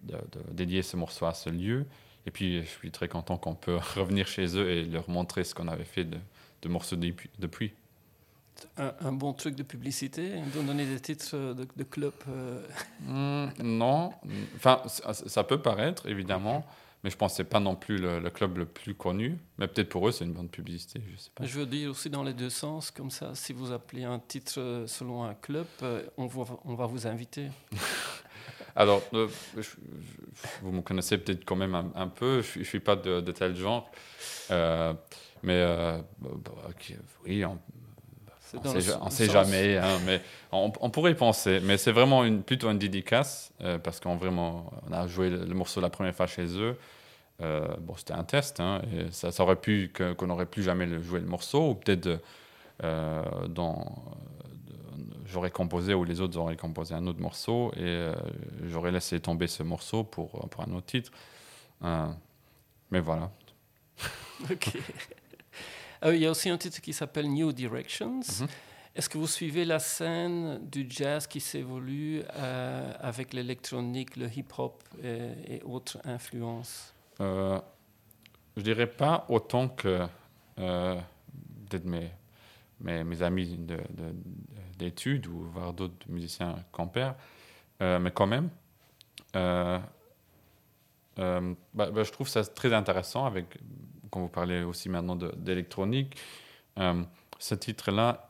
de 0.04 0.18
dédier 0.52 0.82
ce 0.82 0.96
morceau 0.96 1.26
à 1.26 1.34
ce 1.34 1.50
lieu. 1.50 1.86
Et 2.26 2.32
puis, 2.32 2.62
je 2.62 2.68
suis 2.68 2.92
très 2.92 3.08
content 3.08 3.38
qu'on 3.38 3.56
peut 3.56 3.76
revenir 3.96 4.28
chez 4.28 4.58
eux 4.58 4.70
et 4.70 4.86
leur 4.86 5.10
montrer 5.10 5.44
ce 5.44 5.54
qu'on 5.54 5.68
avait 5.68 5.86
fait 5.86 6.06
de, 6.06 6.18
de 6.62 6.70
morceaux 6.70 6.96
depuis. 6.96 7.74
Un, 8.78 8.94
un, 9.02 9.12
bon 9.12 9.34
truc 9.34 9.56
de 9.56 9.64
publicité, 9.64 10.42
de 10.54 10.62
donner 10.62 10.86
des 10.86 11.00
titres 11.00 11.36
de, 11.36 11.68
de 11.76 11.84
club 11.84 12.14
euh. 12.30 12.62
hmm, 13.02 13.64
Non, 13.64 14.14
enfin, 14.56 14.82
ça, 14.86 15.44
peut 15.44 15.62
paraître, 15.62 16.08
évidemment, 16.08 16.66
mais 17.04 17.10
je 17.10 17.18
pense 17.18 17.34
que 17.34 17.38
ce 17.38 17.42
n'est 17.44 17.50
pas 17.50 17.60
non 17.60 17.76
plus 17.76 17.98
le, 17.98 18.30
club 18.30 18.58
le 18.58 18.66
plus 18.66 18.96
connu. 18.96 19.38
Mais 19.58 19.68
peut-être 19.68 19.90
pour 19.90 20.08
eux, 20.08 20.12
c'est 20.12 20.26
une 20.26 20.34
bonne 20.34 20.50
publicité, 20.50 21.02
je 21.12 21.18
sais 21.18 21.32
pas. 21.34 21.46
Je 21.46 21.60
veux 21.60 21.66
dire 21.66 21.92
aussi 21.92 22.10
dans 22.10 22.24
les 22.24 22.34
deux 22.34 22.50
sens, 22.50 22.92
comme 22.92 23.12
ça, 23.12 23.36
si 23.36 23.54
vous 23.54 23.72
appelez 23.72 24.04
un 24.04 24.20
titre 24.20 24.86
selon 24.88 25.24
un 25.24 25.34
club, 25.34 25.68
euh, 25.84 26.04
on, 26.18 26.28
va, 26.28 26.58
on 26.66 26.76
va 26.76 26.86
vous 26.86 27.08
inviter. 27.08 27.50
Alors, 28.76 29.02
euh, 29.14 29.28
vous 30.62 30.72
me 30.72 30.82
connaissez 30.82 31.18
peut-être 31.18 31.46
quand 31.46 31.56
même 31.56 31.76
un, 31.96 32.08
peu, 32.08 32.42
je 32.42 32.60
ne 32.60 32.64
suis, 32.66 32.82
pas 32.82 32.98
de, 32.98 33.22
tel 33.32 33.56
genre. 33.56 33.90
Euh, 34.52 34.94
mais 35.44 35.62
euh, 35.62 35.98
bah, 36.20 36.52
oui, 37.26 37.46
on 37.46 37.58
ne 38.64 39.10
sait, 39.10 39.30
jamais, 39.30 39.78
hein, 39.78 40.00
mais 40.06 40.22
on, 40.52 40.70
pourrait 40.90 41.12
y 41.12 41.16
penser. 41.16 41.60
Mais 41.64 41.78
c'est 41.78 41.92
vraiment 41.92 42.24
une, 42.24 42.44
plutôt 42.44 42.70
une 42.70 42.80
dédicace, 42.80 43.52
parce 43.84 44.00
qu'on 44.00 44.16
vraiment, 44.16 44.72
on 44.90 44.94
a 44.94 45.08
joué 45.08 45.30
le, 45.30 45.54
morceau 45.54 45.82
la 45.82 45.90
première 45.90 46.16
fois 46.16 46.28
chez 46.28 46.46
eux. 46.58 46.78
bon, 47.40 47.96
c'était 47.98 48.14
un 48.14 48.24
test, 48.24 48.60
hein, 48.60 48.82
et 48.94 49.12
ça, 49.12 49.32
ça, 49.32 49.44
aurait 49.44 49.56
pu 49.56 49.92
qu'on 49.94 50.28
n'aurait 50.28 50.46
plus 50.46 50.64
jamais 50.64 50.88
joué 51.02 51.20
le 51.20 51.28
morceau, 51.28 51.70
ou 51.70 51.76
peut-être 51.76 52.22
dans 53.50 53.86
j'aurais 55.26 55.52
composé 55.52 55.94
ou 55.94 56.04
les 56.04 56.22
autres 56.22 56.38
auraient 56.38 56.56
composé 56.56 56.94
un 56.96 57.06
autre 57.08 57.20
morceau 57.20 57.72
et 57.76 57.82
euh, 57.82 58.16
j'aurais 58.64 58.92
laissé 58.92 59.20
tomber 59.20 59.48
ce 59.48 59.64
morceau 59.64 60.04
pour, 60.04 60.30
pour 60.50 60.64
un 60.64 60.72
autre 60.74 60.86
titre. 60.86 61.12
Euh, 61.84 62.08
mais 62.92 63.00
voilà. 63.00 63.32
ok. 64.52 64.78
Ah 66.02 66.12
il 66.12 66.22
y 66.22 66.26
a 66.26 66.32
aussi 66.32 66.50
un 66.50 66.58
titre 66.58 66.82
qui 66.82 66.94
s'appelle 66.94 67.30
New 67.30 67.52
Directions. 67.52 68.20
Mhm. 68.20 68.48
Est-ce 68.96 69.10
que 69.10 69.18
vous 69.18 69.28
suivez 69.28 69.66
la 69.66 69.80
scène 69.80 70.60
du 70.70 70.86
jazz 70.90 71.28
qui 71.28 71.42
s'évolue 71.42 72.22
euh, 72.34 72.94
avec 73.00 73.34
l'électronique, 73.34 74.16
le 74.16 74.28
hip-hop 74.28 74.82
et, 75.04 75.62
autres 75.64 75.98
influences? 76.06 76.94
Euh, 77.20 77.60
Je 78.56 78.62
dirais 78.62 78.88
pas 78.88 79.26
autant 79.28 79.68
que 79.68 80.08
peut-être 80.56 81.86
mes, 81.86 82.10
mes, 82.80 83.04
mes, 83.04 83.22
amis 83.22 83.58
de, 83.58 83.76
de, 83.76 84.16
d'études 84.78 85.28
ou 85.28 85.44
voir 85.54 85.74
d'autres 85.74 86.10
musiciens 86.10 86.56
compères, 86.72 87.16
euh, 87.82 88.00
mais 88.00 88.12
quand 88.12 88.28
même, 88.28 88.50
euh, 89.36 89.80
euh, 91.20 91.54
bah, 91.74 91.90
bah, 91.92 92.04
je 92.04 92.12
trouve 92.12 92.28
ça 92.28 92.44
très 92.44 92.74
intéressant 92.74 93.26
avec, 93.26 93.58
quand 94.16 94.22
vous 94.22 94.30
parlez 94.30 94.64
aussi 94.64 94.88
maintenant 94.88 95.18
d'électronique, 95.18 96.16
ce 96.78 97.54
titre-là 97.54 98.30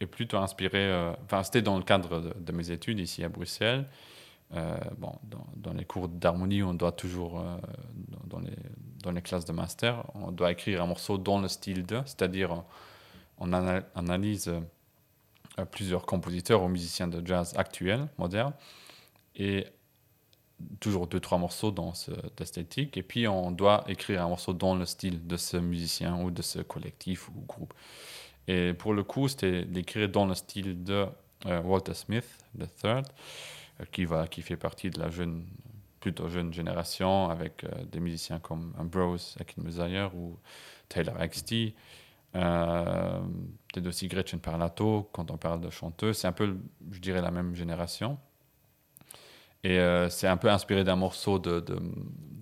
est 0.00 0.06
plutôt 0.06 0.38
inspiré, 0.38 0.90
enfin 1.24 1.42
c'était 1.42 1.60
dans 1.60 1.76
le 1.76 1.82
cadre 1.82 2.34
de, 2.34 2.52
mes 2.52 2.70
études 2.70 2.98
ici 2.98 3.22
à 3.22 3.28
Bruxelles. 3.28 3.86
bon, 4.96 5.12
dans, 5.56 5.74
les 5.74 5.84
cours 5.84 6.08
d'harmonie, 6.08 6.62
on 6.62 6.72
doit 6.72 6.92
toujours, 6.92 7.44
dans, 8.24 8.38
les, 8.40 8.56
dans 9.02 9.12
les 9.12 9.20
classes 9.20 9.44
de 9.44 9.52
master, 9.52 10.04
on 10.14 10.32
doit 10.32 10.50
écrire 10.50 10.82
un 10.82 10.86
morceau 10.86 11.18
dans 11.18 11.38
le 11.38 11.48
style 11.48 11.84
de, 11.84 12.00
c'est-à-dire 12.06 12.64
on, 13.36 13.52
analyse 13.52 14.50
plusieurs 15.70 16.06
compositeurs 16.06 16.62
ou 16.62 16.68
musiciens 16.68 17.08
de 17.08 17.20
jazz 17.26 17.52
actuels, 17.58 18.08
modernes, 18.16 18.54
et 19.36 19.66
toujours 20.80 21.06
deux, 21.06 21.20
trois 21.20 21.38
morceaux 21.38 21.70
dans 21.70 21.94
cette 21.94 22.40
esthétique, 22.40 22.96
et 22.96 23.02
puis 23.02 23.26
on 23.28 23.50
doit 23.50 23.84
écrire 23.88 24.22
un 24.22 24.28
morceau 24.28 24.52
dans 24.52 24.74
le 24.74 24.84
style 24.84 25.26
de 25.26 25.36
ce 25.36 25.56
musicien 25.56 26.20
ou 26.20 26.30
de 26.30 26.42
ce 26.42 26.60
collectif 26.60 27.28
ou 27.28 27.44
groupe. 27.46 27.74
Et 28.48 28.74
pour 28.74 28.92
le 28.92 29.04
coup, 29.04 29.28
c'était 29.28 29.64
d'écrire 29.64 30.08
dans 30.08 30.26
le 30.26 30.34
style 30.34 30.82
de 30.82 31.06
euh, 31.46 31.62
Walter 31.62 31.94
Smith, 31.94 32.26
the 32.58 32.66
third, 32.80 33.06
euh, 33.80 33.84
qui, 33.92 34.04
va, 34.04 34.26
qui 34.26 34.42
fait 34.42 34.56
partie 34.56 34.90
de 34.90 34.98
la 34.98 35.10
jeune, 35.10 35.44
plutôt 36.00 36.28
jeune 36.28 36.52
génération, 36.52 37.30
avec 37.30 37.64
euh, 37.64 37.68
des 37.84 38.00
musiciens 38.00 38.40
comme 38.40 38.74
Ambrose 38.78 39.36
Akinmusayer 39.40 40.08
ou 40.14 40.38
Taylor. 40.88 41.16
Euh, 42.34 43.20
peut-être 43.72 43.86
aussi 43.86 44.08
Gretchen 44.08 44.40
Parlato, 44.40 45.08
quand 45.12 45.30
on 45.30 45.36
parle 45.36 45.60
de 45.60 45.70
chanteuse. 45.70 46.18
C'est 46.18 46.26
un 46.26 46.32
peu, 46.32 46.56
je 46.90 46.98
dirais, 46.98 47.20
la 47.20 47.30
même 47.30 47.54
génération. 47.54 48.18
Et 49.64 49.78
euh, 49.78 50.08
c'est 50.10 50.26
un 50.26 50.36
peu 50.36 50.50
inspiré 50.50 50.84
d'un 50.84 50.96
morceau 50.96 51.38
de, 51.38 51.64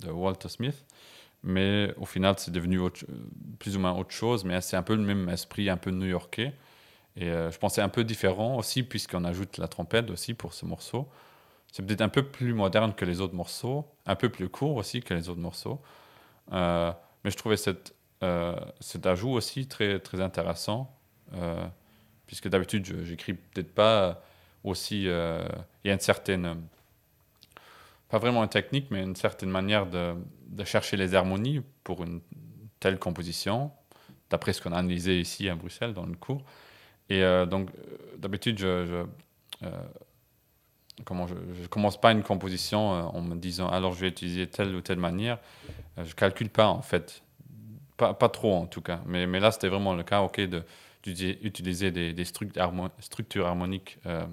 Walter 0.06 0.48
Smith. 0.48 0.85
Mais 1.42 1.94
au 1.96 2.04
final, 2.04 2.35
c'est 2.38 2.50
devenu 2.50 2.80
plus 3.59 3.76
ou 3.76 3.80
moins 3.80 3.92
autre 3.92 4.12
chose. 4.12 4.44
Mais 4.44 4.61
c'est 4.61 4.76
un 4.76 4.83
peu 4.83 4.94
le 4.94 5.02
même 5.02 5.28
esprit, 5.28 5.70
un 5.70 5.76
peu 5.76 5.90
new-yorkais. 5.90 6.52
Et 7.16 7.28
euh, 7.28 7.50
je 7.50 7.59
c'est 7.68 7.83
un 7.83 7.88
peu 7.88 8.04
différent 8.04 8.56
aussi, 8.56 8.83
puisqu'on 8.83 9.24
ajoute 9.24 9.59
la 9.59 9.68
trompette 9.68 10.11
aussi 10.11 10.35
pour 10.35 10.54
ce 10.54 10.64
morceau. 10.64 11.09
C'est 11.72 11.85
peut-être 11.87 12.02
un 12.02 12.09
peu 12.09 12.24
plus 12.24 12.52
moderne 12.54 12.94
que 12.94 13.04
les 13.04 13.20
autres 13.20 13.35
morceaux, 13.35 13.87
un 14.06 14.16
peu 14.16 14.28
plus 14.28 14.48
court 14.48 14.76
aussi 14.76 15.02
que 15.02 15.14
les 15.14 15.28
autres 15.28 15.40
morceaux. 15.40 15.80
mais 16.50 17.30
je 17.30 17.37
trouvais 17.37 17.56
cette 17.56 17.94
euh, 18.22 18.54
cet 18.80 19.06
ajout 19.06 19.30
aussi 19.30 19.66
très, 19.66 19.98
très 19.98 20.20
intéressant, 20.20 20.94
euh, 21.35 21.64
puisque 22.26 22.48
d'habitude, 22.48 23.02
j'écris 23.04 23.33
peut-être 23.33 23.74
pas 23.74 24.22
aussi. 24.62 25.09
Euh, 25.09 25.42
il 25.85 25.88
y 25.88 25.90
a 25.90 25.94
une 25.94 26.00
certaine. 26.00 26.56
Pas 28.11 28.18
vraiment 28.18 28.42
une 28.42 28.49
technique, 28.49 28.90
mais 28.90 29.03
une 29.03 29.16
certaine 29.16 29.51
manière 29.51 29.87
de, 29.87 30.14
de 30.46 30.64
chercher 30.64 30.96
les 30.96 31.14
harmonies 31.14 31.62
pour 31.85 32.03
une 32.03 32.20
telle 32.81 32.99
composition, 32.99 33.70
d'après 34.31 34.53
ce 34.53 34.61
qu'on 34.61 34.73
a 34.73 34.79
analysé 34.79 35.20
ici 35.20 35.49
à 35.49 35.55
Bruxelles 35.55 35.94
dans 35.94 36.07
le 36.07 36.14
cours. 36.14 36.44
Et 37.09 37.23
donc, 37.49 37.70
d'habitude, 38.18 38.59
je, 38.59 39.05
comment 41.05 41.27
je, 41.27 41.35
je, 41.61 41.66
commence 41.66 42.01
pas 42.01 42.12
une 42.12 42.23
composition 42.23 42.81
en 42.81 43.20
me 43.20 43.35
disant 43.35 43.68
alors 43.68 43.92
je 43.92 44.01
vais 44.01 44.09
utiliser 44.09 44.46
telle 44.46 44.75
ou 44.75 44.81
telle 44.81 44.99
manière. 44.99 45.38
je 45.99 46.14
calcule 46.14 46.51
pas 46.51 46.68
en 46.68 46.83
fait 46.83 47.23
pas, 48.01 48.14
pas, 48.14 48.31
trop 48.31 48.55
en 48.55 48.66
tout 48.66 48.81
cas, 48.81 49.01
mais, 49.07 49.27
mais 49.27 49.40
là 49.40 49.53
c'était 49.53 49.68
vraiment 49.68 49.94
le 49.94 50.03
cas, 50.03 50.23
ok, 50.23 50.40
d'utiliser 51.03 51.90
des, 51.90 52.14
des 52.14 52.25
structures 52.25 53.46
harmoniques 53.46 53.99
euh, 54.07 54.25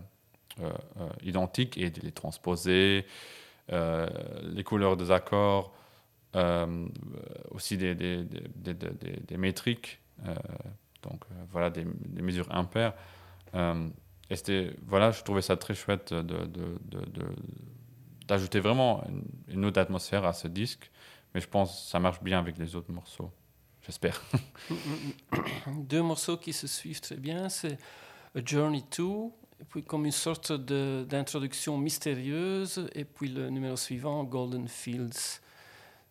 euh, 0.61 0.71
euh, 1.01 1.09
identiques 1.21 1.77
et 1.77 1.89
de 1.89 1.99
les 2.01 2.13
transposer, 2.13 3.05
les 3.69 4.63
couleurs 4.63 4.97
des 4.97 5.11
accords, 5.11 5.73
aussi 7.51 7.77
des, 7.77 7.95
des, 7.95 8.23
des, 8.23 8.73
des 8.73 9.37
métriques, 9.37 9.99
donc 11.03 11.25
voilà, 11.51 11.69
des, 11.69 11.85
mesures 12.21 12.51
impaires. 12.51 12.93
et 13.53 14.35
c'était, 14.35 14.75
voilà, 14.85 15.11
je 15.11 15.23
trouvais 15.23 15.41
ça 15.41 15.57
très 15.57 15.73
chouette 15.75 16.13
de, 16.13 16.49
d'ajouter 18.27 18.59
vraiment 18.59 19.03
une, 19.07 19.23
une 19.47 19.65
autre 19.65 19.79
atmosphère 19.79 20.25
à 20.25 20.33
ce 20.33 20.47
disque. 20.47 20.91
Mais 21.33 21.41
je 21.41 21.47
pense 21.47 21.83
que 21.83 21.89
ça 21.89 21.99
marche 21.99 22.21
bien 22.21 22.39
avec 22.39 22.57
les 22.57 22.75
autres 22.75 22.91
morceaux. 22.91 23.31
J'espère. 23.85 24.21
Deux 25.67 26.01
morceaux 26.01 26.37
qui 26.37 26.51
se 26.51 26.67
suivent 26.67 26.99
très 26.99 27.15
bien, 27.15 27.47
c'est 27.47 27.77
A 28.35 28.39
Journey 28.43 28.83
to, 28.89 29.33
et 29.59 29.65
puis 29.65 29.83
comme 29.83 30.05
une 30.05 30.11
sorte 30.11 30.51
d'introduction 30.51 31.77
mystérieuse, 31.77 32.89
et 32.93 33.05
puis 33.05 33.29
le 33.29 33.49
numéro 33.49 33.75
suivant, 33.75 34.23
Golden 34.23 34.67
Fields. 34.67 35.41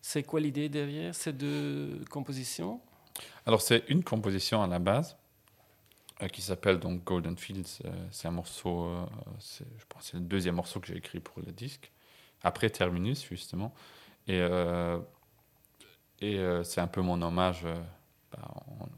C'est 0.01 0.23
quoi 0.23 0.39
l'idée 0.39 0.69
derrière 0.69 1.13
ces 1.15 1.33
deux 1.33 2.03
compositions? 2.09 2.79
Alors, 3.45 3.61
c'est 3.61 3.83
une 3.89 4.03
composition 4.03 4.61
à 4.61 4.67
la 4.67 4.79
base 4.79 5.17
euh, 6.21 6.27
qui 6.27 6.41
s'appelle 6.41 6.79
donc 6.79 7.03
Golden 7.03 7.37
Fields. 7.37 7.79
Euh, 7.85 7.89
c'est 8.11 8.27
un 8.27 8.31
morceau, 8.31 8.85
euh, 8.85 9.05
je 9.39 9.85
pense 9.89 10.03
c'est 10.11 10.17
le 10.17 10.23
deuxième 10.23 10.55
morceau 10.55 10.79
que 10.79 10.87
j'ai 10.87 10.97
écrit 10.97 11.19
pour 11.19 11.41
le 11.45 11.51
disque, 11.51 11.91
après 12.43 12.69
Terminus, 12.69 13.25
justement. 13.27 13.73
Et, 14.27 14.41
et 16.19 16.37
c'est 16.63 16.81
un 16.81 16.87
peu 16.87 16.99
mon 16.99 17.21
hommage, 17.21 17.65
bah, 18.31 18.39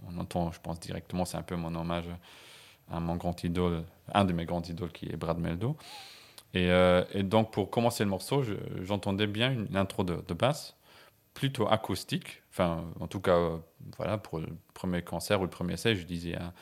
on 0.08 0.18
entend, 0.18 0.52
je 0.52 0.60
pense 0.60 0.80
directement, 0.80 1.24
c'est 1.24 1.38
un 1.38 1.44
peu 1.44 1.56
mon 1.56 1.76
hommage 1.76 2.08
à 2.92 3.00
mon 3.00 3.16
grand 3.16 3.44
idole, 3.44 3.84
un 4.14 4.26
de 4.26 4.34
mes 4.34 4.46
grands 4.46 4.62
idoles 4.64 4.92
qui 4.92 5.06
est 5.08 5.16
Brad 5.18 5.38
Meldo. 5.38 5.78
Et, 6.54 6.72
euh, 6.72 7.04
donc, 7.24 7.52
pour 7.52 7.70
commencer 7.70 8.04
le 8.04 8.10
morceau, 8.10 8.42
je- 8.44 8.56
j'entendais 8.84 9.28
bien 9.28 9.52
une 9.52 9.76
intro 9.78 10.04
de, 10.04 10.34
basse, 10.34 10.76
plutôt 11.34 11.68
acoustique. 11.70 12.42
Enfin, 12.52 12.86
en 13.00 13.08
tout 13.08 13.22
cas, 13.22 13.38
euh, 13.38 13.58
voilà, 13.98 14.18
pour 14.18 14.40
le 14.40 14.48
premier 14.74 15.02
concert 15.04 15.40
ou 15.42 15.44
le 15.44 15.50
premier 15.50 15.74
essai, 15.74 15.96
je 15.96 16.06
disais 16.06 16.36
à, 16.36 16.54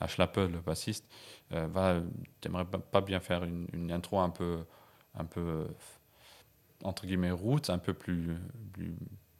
à 0.00 0.08
Schlappe, 0.08 0.36
le 0.36 0.60
bassiste, 0.60 1.06
euh, 1.52 1.68
voilà, 1.72 2.02
t'aimerais 2.40 2.64
pas, 2.66 3.00
bien 3.00 3.20
faire 3.20 3.44
une, 3.44 3.92
intro 3.92 4.18
un 4.20 4.30
peu, 4.30 4.64
un 5.14 5.24
peu 5.24 5.66
entre 6.84 7.06
guillemets 7.06 7.30
roots, 7.30 7.70
un 7.70 7.78
peu 7.78 7.94
plus, 7.94 8.36
plus 8.72 8.94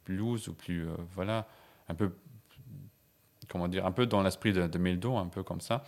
blues 0.05 0.47
ou 0.47 0.53
plus, 0.53 0.87
voilà, 1.13 1.47
un 1.89 1.95
peu, 1.95 2.11
comment 3.47 3.67
dire, 3.67 3.85
un 3.85 3.91
peu 3.91 4.05
dans 4.05 4.23
l'esprit 4.23 4.53
de, 4.53 4.67
de 4.67 5.07
un 5.17 5.27
peu 5.27 5.43
comme 5.43 5.61
ça, 5.61 5.83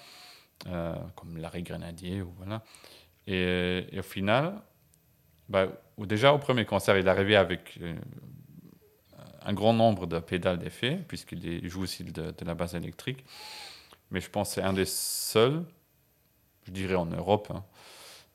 euh, 0.68 0.94
comme 1.16 1.38
Larry 1.38 1.64
Grenadier 1.64 2.22
ou 2.22 2.34
voilà. 2.38 2.62
Et, 3.28 3.88
au 3.98 4.02
final, 4.02 4.62
bah, 5.48 5.68
déjà 5.98 6.34
au 6.34 6.38
premier 6.38 6.66
concert, 6.66 6.98
il 6.98 7.06
est 7.06 7.10
arrivé 7.10 7.36
avec 7.36 7.78
euh, 7.82 7.96
un 9.44 9.54
grand 9.54 9.74
nombre 9.74 10.06
de 10.06 10.20
pédales 10.20 10.60
d'effet, 10.60 11.00
puisqu'il 11.08 11.68
joue 11.70 11.84
aussi 11.84 12.04
de, 12.04 12.34
la 12.42 12.56
basse 12.56 12.74
électrique. 12.74 13.24
Mais 14.12 14.20
je 14.20 14.30
pense 14.30 14.50
que 14.50 14.56
c'est 14.56 14.62
un 14.62 14.74
des 14.74 14.86
seuls, 14.86 15.64
je 16.66 16.72
dirais 16.72 16.96
en 16.96 17.06
Europe, 17.06 17.52
hein, 17.54 17.64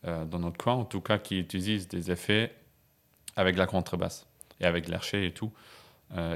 euh, 0.07 0.25
dans 0.25 0.39
notre 0.39 0.57
coin 0.57 0.75
en 0.75 0.85
tout 0.85 1.03
cas, 1.03 1.19
qui 1.19 1.39
utilise 1.39 1.89
des 1.89 2.11
effets 2.11 2.55
avec 3.37 3.57
la 3.57 3.67
contrebasse 3.67 4.27
et 4.61 4.65
avec 4.65 4.89
l'archer 4.89 5.27
et 5.27 5.33
tout. 5.33 5.53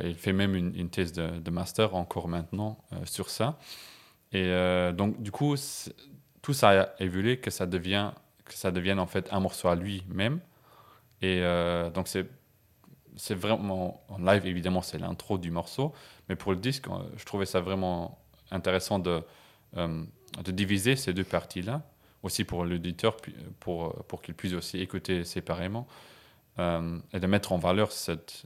Il 0.03 0.17
fait 0.17 0.33
même 0.33 0.57
une, 0.57 0.91
thèse 0.91 1.13
de, 1.13 1.51
master 1.51 1.95
encore 1.95 2.27
maintenant 2.27 2.79
sur 3.05 3.31
ça. 3.31 3.61
Et 4.33 4.45
euh, 4.47 4.93
donc, 4.93 5.21
du 5.23 5.31
coup, 5.31 5.55
tout 6.43 6.53
ça 6.53 6.83
a 6.83 7.03
évolué 7.03 7.39
que 7.39 7.51
ça, 7.51 7.67
devient, 7.67 8.13
que 8.45 8.55
ça 8.55 8.71
devienne 8.71 8.99
en 8.99 9.07
fait 9.07 9.29
un 9.33 9.41
morceau 9.41 9.69
à 9.69 9.77
lui-même. 9.77 10.41
Et 11.23 11.41
euh, 11.43 11.91
donc, 11.91 12.09
c'est 12.09 13.35
vraiment 13.35 14.05
en 14.09 14.19
live 14.19 14.47
évidemment 14.47 14.81
c'est 14.81 14.99
l'intro 14.99 15.39
du 15.39 15.51
morceau 15.51 15.93
mais 16.29 16.37
pour 16.37 16.53
le 16.53 16.59
disque 16.59 16.87
euh, 16.87 17.03
je 17.17 17.25
trouvais 17.25 17.47
ça 17.47 17.61
vraiment 17.61 18.17
intéressant 18.53 19.01
de, 19.01 19.25
de 19.75 20.53
diviser 20.53 20.95
ces 20.95 21.13
deux 21.13 21.25
parties 21.25 21.63
là 21.63 21.83
aussi 22.23 22.45
pour 22.45 22.65
l'auditeur 22.65 23.17
pour, 23.59 24.05
pour 24.05 24.23
qu'il 24.23 24.35
puisse 24.35 24.53
aussi 24.53 24.79
écouter 24.79 25.25
séparément 25.25 25.89
et 26.59 27.19
de 27.19 27.27
mettre 27.27 27.51
en 27.51 27.59
valeur 27.59 27.91
cette 27.91 28.45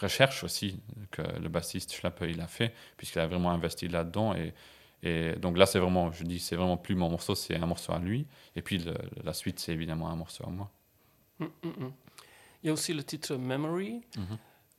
recherche 0.00 0.42
aussi 0.42 0.80
que 1.12 1.22
le 1.22 1.48
bassiste 1.48 1.92
Schlappe 1.94 2.24
il 2.28 2.40
a 2.40 2.48
fait 2.48 2.74
puisqu'il 2.96 3.20
a 3.20 3.26
vraiment 3.28 3.52
investi 3.52 3.86
là-dedans 3.86 4.34
et 5.02 5.36
donc 5.36 5.56
là 5.58 5.66
c'est 5.66 5.78
vraiment 5.78 6.10
je 6.12 6.24
dis 6.24 6.38
c'est 6.40 6.56
vraiment 6.56 6.76
plus 6.76 6.94
mon 6.96 7.08
morceau 7.10 7.34
c'est 7.34 7.56
un 7.56 7.66
morceau 7.66 7.92
à 7.92 7.98
lui 7.98 8.26
et 8.56 8.62
puis 8.62 8.78
le- 8.78 8.94
la 9.24 9.32
suite 9.32 9.58
c'est 9.60 9.72
évidemment 9.72 10.08
un 10.10 10.16
morceau 10.16 10.44
à 10.46 10.50
moi 10.50 10.70
Mm, 11.40 11.44
mm, 11.44 11.68
mm. 11.68 11.92
Il 12.62 12.66
y 12.66 12.70
a 12.70 12.72
aussi 12.72 12.92
le 12.92 13.04
titre 13.04 13.36
Memory, 13.36 14.02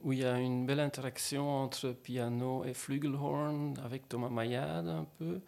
où 0.01 0.11
il 0.11 0.19
y 0.19 0.25
a 0.25 0.37
une 0.37 0.65
belle 0.65 0.81
interaction 0.81 1.49
entre 1.49 1.91
piano 1.93 2.65
et 2.65 2.73
flugelhorn 2.73 3.75
avec 3.85 4.09
Thomas 4.09 4.27
Mayade 4.29 4.89
un 4.89 5.05
peu. 5.17 5.39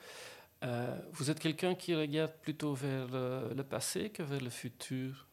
Euh, 0.63 0.97
vous 1.11 1.29
êtes 1.29 1.39
quelqu'un 1.41 1.75
qui 1.75 1.93
regarde 1.95 2.31
plutôt 2.41 2.73
vers 2.73 3.07
le, 3.09 3.53
le 3.53 3.63
passé 3.65 4.09
que 4.09 4.23
vers 4.23 4.39
le 4.39 4.49
futur? 4.49 5.27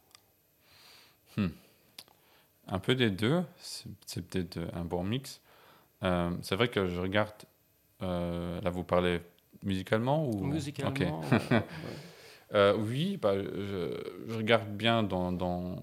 Un 2.67 2.79
peu 2.81 2.95
des 2.95 3.11
deux, 3.11 3.43
c'est 3.59 3.89
c'est 4.07 4.23
peut-être 4.29 4.59
un 4.75 4.85
bon 4.85 5.03
mix. 5.05 5.41
Euh, 6.03 6.31
c'est 6.43 6.57
vrai 6.57 6.69
que 6.69 6.89
je 6.89 7.01
regarde, 7.01 7.33
euh, 8.03 8.61
là 8.61 8.71
vous 8.71 8.85
parlez 8.85 9.21
musicalement 9.63 10.27
ou 10.29 10.45
Musicalement 10.45 11.21
Ok. 11.21 11.31
ouais, 11.33 11.33
ouais. 11.53 11.63
Euh, 12.55 12.75
Oui, 12.79 13.19
bah, 13.19 13.35
je, 13.37 14.01
je 14.27 14.35
regarde 14.37 14.69
bien 14.71 15.03
dans, 15.03 15.77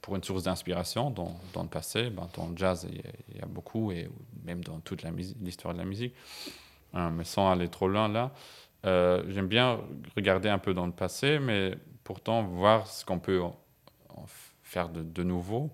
pour 0.00 0.16
une 0.16 0.24
source 0.24 0.42
d'inspiration 0.42 1.10
dans, 1.10 1.38
dans 1.52 1.62
le 1.62 1.68
passé. 1.68 2.10
Bah, 2.10 2.28
dans 2.34 2.48
le 2.48 2.56
jazz, 2.56 2.86
il 2.90 2.96
y, 2.96 3.00
a, 3.00 3.10
il 3.30 3.36
y 3.38 3.40
a 3.40 3.46
beaucoup, 3.46 3.92
et 3.92 4.08
même 4.44 4.62
dans 4.64 4.80
toute 4.80 5.04
l'histoire 5.40 5.72
de 5.74 5.78
la 5.78 5.84
musique. 5.84 6.14
Euh, 6.94 7.10
mais 7.10 7.24
sans 7.24 7.50
aller 7.50 7.68
trop 7.68 7.88
loin 7.88 8.08
là, 8.08 8.32
euh, 8.86 9.22
j'aime 9.28 9.48
bien 9.48 9.80
regarder 10.16 10.48
un 10.48 10.58
peu 10.58 10.74
dans 10.74 10.86
le 10.86 10.92
passé, 10.92 11.38
mais 11.38 11.74
pourtant 12.04 12.42
voir 12.42 12.86
ce 12.86 13.04
qu'on 13.04 13.18
peut 13.18 13.40
en- 13.42 13.56
en 14.10 14.24
faire 14.62 14.88
de, 14.88 15.02
de 15.02 15.22
nouveau. 15.22 15.70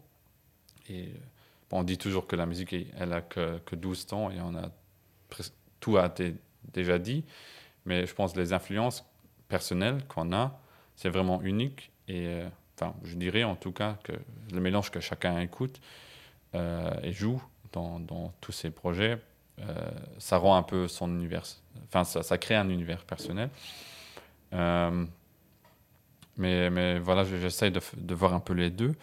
Et 0.89 1.05
euh, 1.09 1.19
on 1.71 1.83
dit 1.83 1.99
toujours 1.99 2.27
que 2.27 2.37
la 2.37 2.45
musique, 2.47 2.75
elle 2.99 3.13
a 3.13 3.21
que, 3.23 3.59
que 3.59 3.75
12 3.77 4.07
temps 4.07 4.31
et 4.31 4.41
on 4.41 4.55
a 4.55 4.69
tout 5.81 5.97
a 5.97 6.07
été 6.07 6.35
déjà 6.73 6.99
dit. 6.99 7.25
Mais 7.85 8.07
je 8.07 8.15
pense 8.15 8.33
que 8.33 8.41
les 8.41 8.53
influences 8.53 9.05
personnelles 9.49 10.05
qu'on 10.09 10.33
a, 10.33 10.59
c'est 10.97 11.09
vraiment 11.09 11.43
unique. 11.43 11.91
Et 12.09 12.27
euh, 12.27 12.49
enfin, 12.77 12.95
je 13.05 13.17
dirais 13.17 13.45
en 13.45 13.57
tout 13.57 13.73
cas 13.73 13.99
que 14.03 14.13
le 14.53 14.61
mélange 14.61 14.91
que 14.91 15.01
chacun 15.01 15.41
écoute 15.41 15.81
euh, 16.55 16.91
et 17.03 17.13
joue 17.13 17.43
dans, 17.73 18.33
tous 18.41 18.53
ces 18.53 18.71
projets, 18.71 19.19
euh, 19.61 19.91
ça 20.19 20.37
rend 20.37 20.57
un 20.57 20.63
peu 20.63 20.89
son 20.89 21.09
univers. 21.09 21.45
Enfin, 21.89 22.05
ça, 22.05 22.39
crée 22.39 22.55
un 22.55 22.69
univers 22.69 23.05
personnel. 23.05 23.49
Mais, 26.37 26.99
voilà, 26.99 27.25
je- 27.25 27.37
j'essaye 27.37 27.71
de 27.71 28.15
voir 28.15 28.35
un 28.35 28.41
peu 28.41 28.53
les 28.53 28.71
deux. 28.71 28.95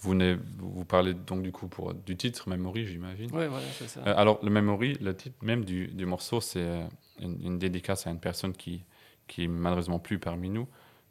Vous, 0.00 0.14
vous 0.58 0.84
parlez 0.84 1.14
donc 1.14 1.42
du 1.42 1.52
coup 1.52 1.68
pour, 1.68 1.94
du 1.94 2.16
titre 2.16 2.48
Memory, 2.50 2.86
j'imagine. 2.86 3.32
Ouais, 3.34 3.48
voilà, 3.48 3.64
c'est 3.78 3.88
ça. 3.88 4.00
Euh, 4.06 4.14
alors, 4.16 4.38
le 4.42 4.50
Memory, 4.50 4.94
le 5.00 5.16
titre 5.16 5.36
même 5.42 5.64
du, 5.64 5.88
du 5.88 6.04
morceau, 6.06 6.40
c'est 6.40 6.60
euh, 6.60 6.86
une, 7.20 7.40
une 7.42 7.58
dédicace 7.58 8.06
à 8.06 8.10
une 8.10 8.20
personne 8.20 8.52
qui, 8.52 8.84
qui 9.26 9.44
est 9.44 9.48
malheureusement 9.48 9.98
plus 9.98 10.18
parmi 10.18 10.50
nous 10.50 10.68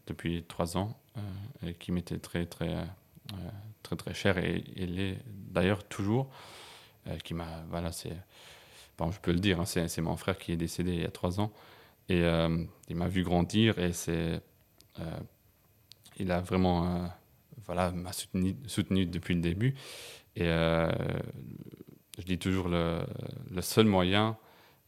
depuis 0.07 0.43
trois 0.47 0.77
ans 0.77 0.97
euh, 1.17 1.21
et 1.67 1.73
qui 1.73 1.91
m'était 1.91 2.19
très, 2.19 2.45
très, 2.45 2.69
euh, 2.75 2.85
très, 3.83 3.95
très 3.95 4.13
cher 4.13 4.37
et 4.37 4.63
elle 4.77 4.99
est 4.99 5.17
d'ailleurs 5.27 5.83
toujours. 5.83 6.29
euh, 7.07 7.17
qui 7.23 7.33
m'a. 7.33 7.63
Voilà, 7.69 7.91
c'est. 7.91 8.15
Bon, 8.97 9.11
je 9.11 9.19
peux 9.19 9.31
le 9.33 9.39
dire, 9.39 9.59
hein, 9.59 9.65
c'est 9.65 10.01
mon 10.01 10.15
frère 10.17 10.37
qui 10.37 10.51
est 10.53 10.57
décédé 10.57 10.93
il 10.93 11.01
y 11.01 11.05
a 11.05 11.11
trois 11.11 11.39
ans 11.41 11.51
et 12.09 12.21
il 12.89 12.95
m'a 12.95 13.07
vu 13.07 13.23
grandir 13.23 13.77
et 13.79 13.93
c'est. 13.93 14.41
il 16.17 16.31
a 16.31 16.39
vraiment. 16.41 17.09
Voilà, 17.67 17.91
m'a 17.91 18.11
soutenu, 18.13 19.05
depuis 19.05 19.35
le 19.35 19.41
début. 19.41 19.75
Et 20.35 20.43
euh, 20.43 20.89
je 22.17 22.23
dis 22.23 22.37
toujours 22.37 22.67
le, 22.69 23.01
le 23.51 23.61
seul 23.61 23.85
moyen 23.85 24.37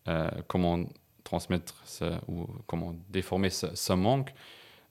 euh, 0.08 0.30
comment 0.48 0.86
transmettre 1.24 1.84
ou 2.28 2.48
comment 2.68 2.96
déformer 3.10 3.50
ce, 3.50 3.94
manque 3.94 4.34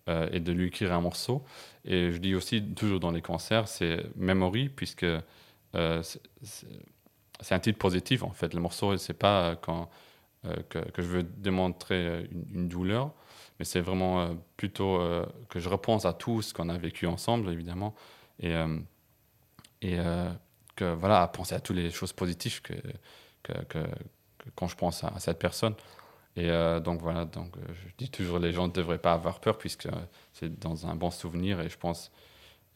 euh, 0.09 0.29
est 0.33 0.41
de 0.41 0.53
lui 0.53 0.69
écrire 0.69 0.93
un 0.93 1.01
morceau. 1.01 1.45
Et 1.85 2.13
je 2.13 2.19
dis 2.19 2.35
aussi 2.35 2.63
toujours 2.75 3.01
dans 3.01 3.11
les 3.13 3.23
concerts, 3.23 3.69
c'est 3.69 4.05
memory, 4.17 4.69
puisque 4.69 5.05
euh, 5.05 6.03
c'est- 6.03 6.23
un 7.51 7.59
titre 7.61 7.79
positif 7.79 8.23
en 8.23 8.31
fait. 8.33 8.55
Le 8.55 8.61
morceau, 8.61 8.97
c'est 8.97 9.15
pas 9.19 9.57
quand, 9.57 9.91
que, 10.69 10.79
que 10.79 11.03
je 11.03 11.09
veux 11.09 11.23
démontrer 11.23 12.29
une 12.55 12.69
douleur, 12.69 13.13
mais 13.59 13.65
c'est 13.65 13.81
vraiment 13.81 14.21
euh, 14.21 14.35
plutôt 14.57 15.01
euh, 15.01 15.25
que 15.49 15.61
je 15.61 15.69
repense 15.69 16.05
à 16.05 16.13
tout 16.13 16.43
ce 16.43 16.53
qu'on 16.53 16.69
a 16.69 16.79
vécu 16.79 17.07
ensemble, 17.07 17.51
évidemment. 17.51 17.95
Et, 18.41 18.55
euh, 18.55 18.79
et 19.83 19.99
que 20.75 20.93
voilà, 20.93 21.23
à 21.23 21.29
penser 21.29 21.55
à 21.55 21.61
toutes 21.61 21.77
les 21.77 21.91
choses 21.91 22.13
positives 22.13 22.61
que, 22.61 22.75
quand 24.55 24.67
je 24.67 24.77
pense 24.77 25.05
à, 25.05 25.13
cette 25.19 25.39
personne. 25.39 25.75
Et 26.35 26.49
donc 26.83 27.01
voilà, 27.01 27.25
donc 27.25 27.55
je 27.73 27.89
dis 27.97 28.11
toujours 28.11 28.39
les 28.39 28.53
gens 28.53 28.67
ne 28.67 28.73
devraient 28.73 28.99
pas 28.99 29.13
avoir 29.13 29.39
peur 29.39 29.59
puisque 29.59 29.89
c'est 30.33 30.59
dans 30.59 30.87
un 30.87 30.97
bon 30.97 31.11
souvenir 31.11 31.61
et 31.61 31.69
je 31.69 31.79
pense, 31.79 32.11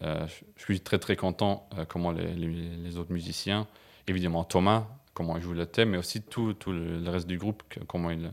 je, 0.02 0.32
suis 0.56 0.80
très 0.80 0.98
très 0.98 1.16
content 1.16 1.68
comment 1.88 2.12
les, 2.12 2.96
autres 2.96 3.12
musiciens, 3.12 3.66
évidemment 4.06 4.44
Thomas, 4.44 4.86
comment 5.12 5.36
il 5.36 5.42
joue 5.42 5.54
le 5.54 5.66
thème, 5.66 5.90
mais 5.90 5.98
aussi 5.98 6.22
tout, 6.22 6.52
tout 6.54 6.72
le, 6.72 7.08
reste 7.08 7.26
du 7.26 7.38
groupe, 7.38 7.62
comment 7.88 8.10
ils 8.10 8.30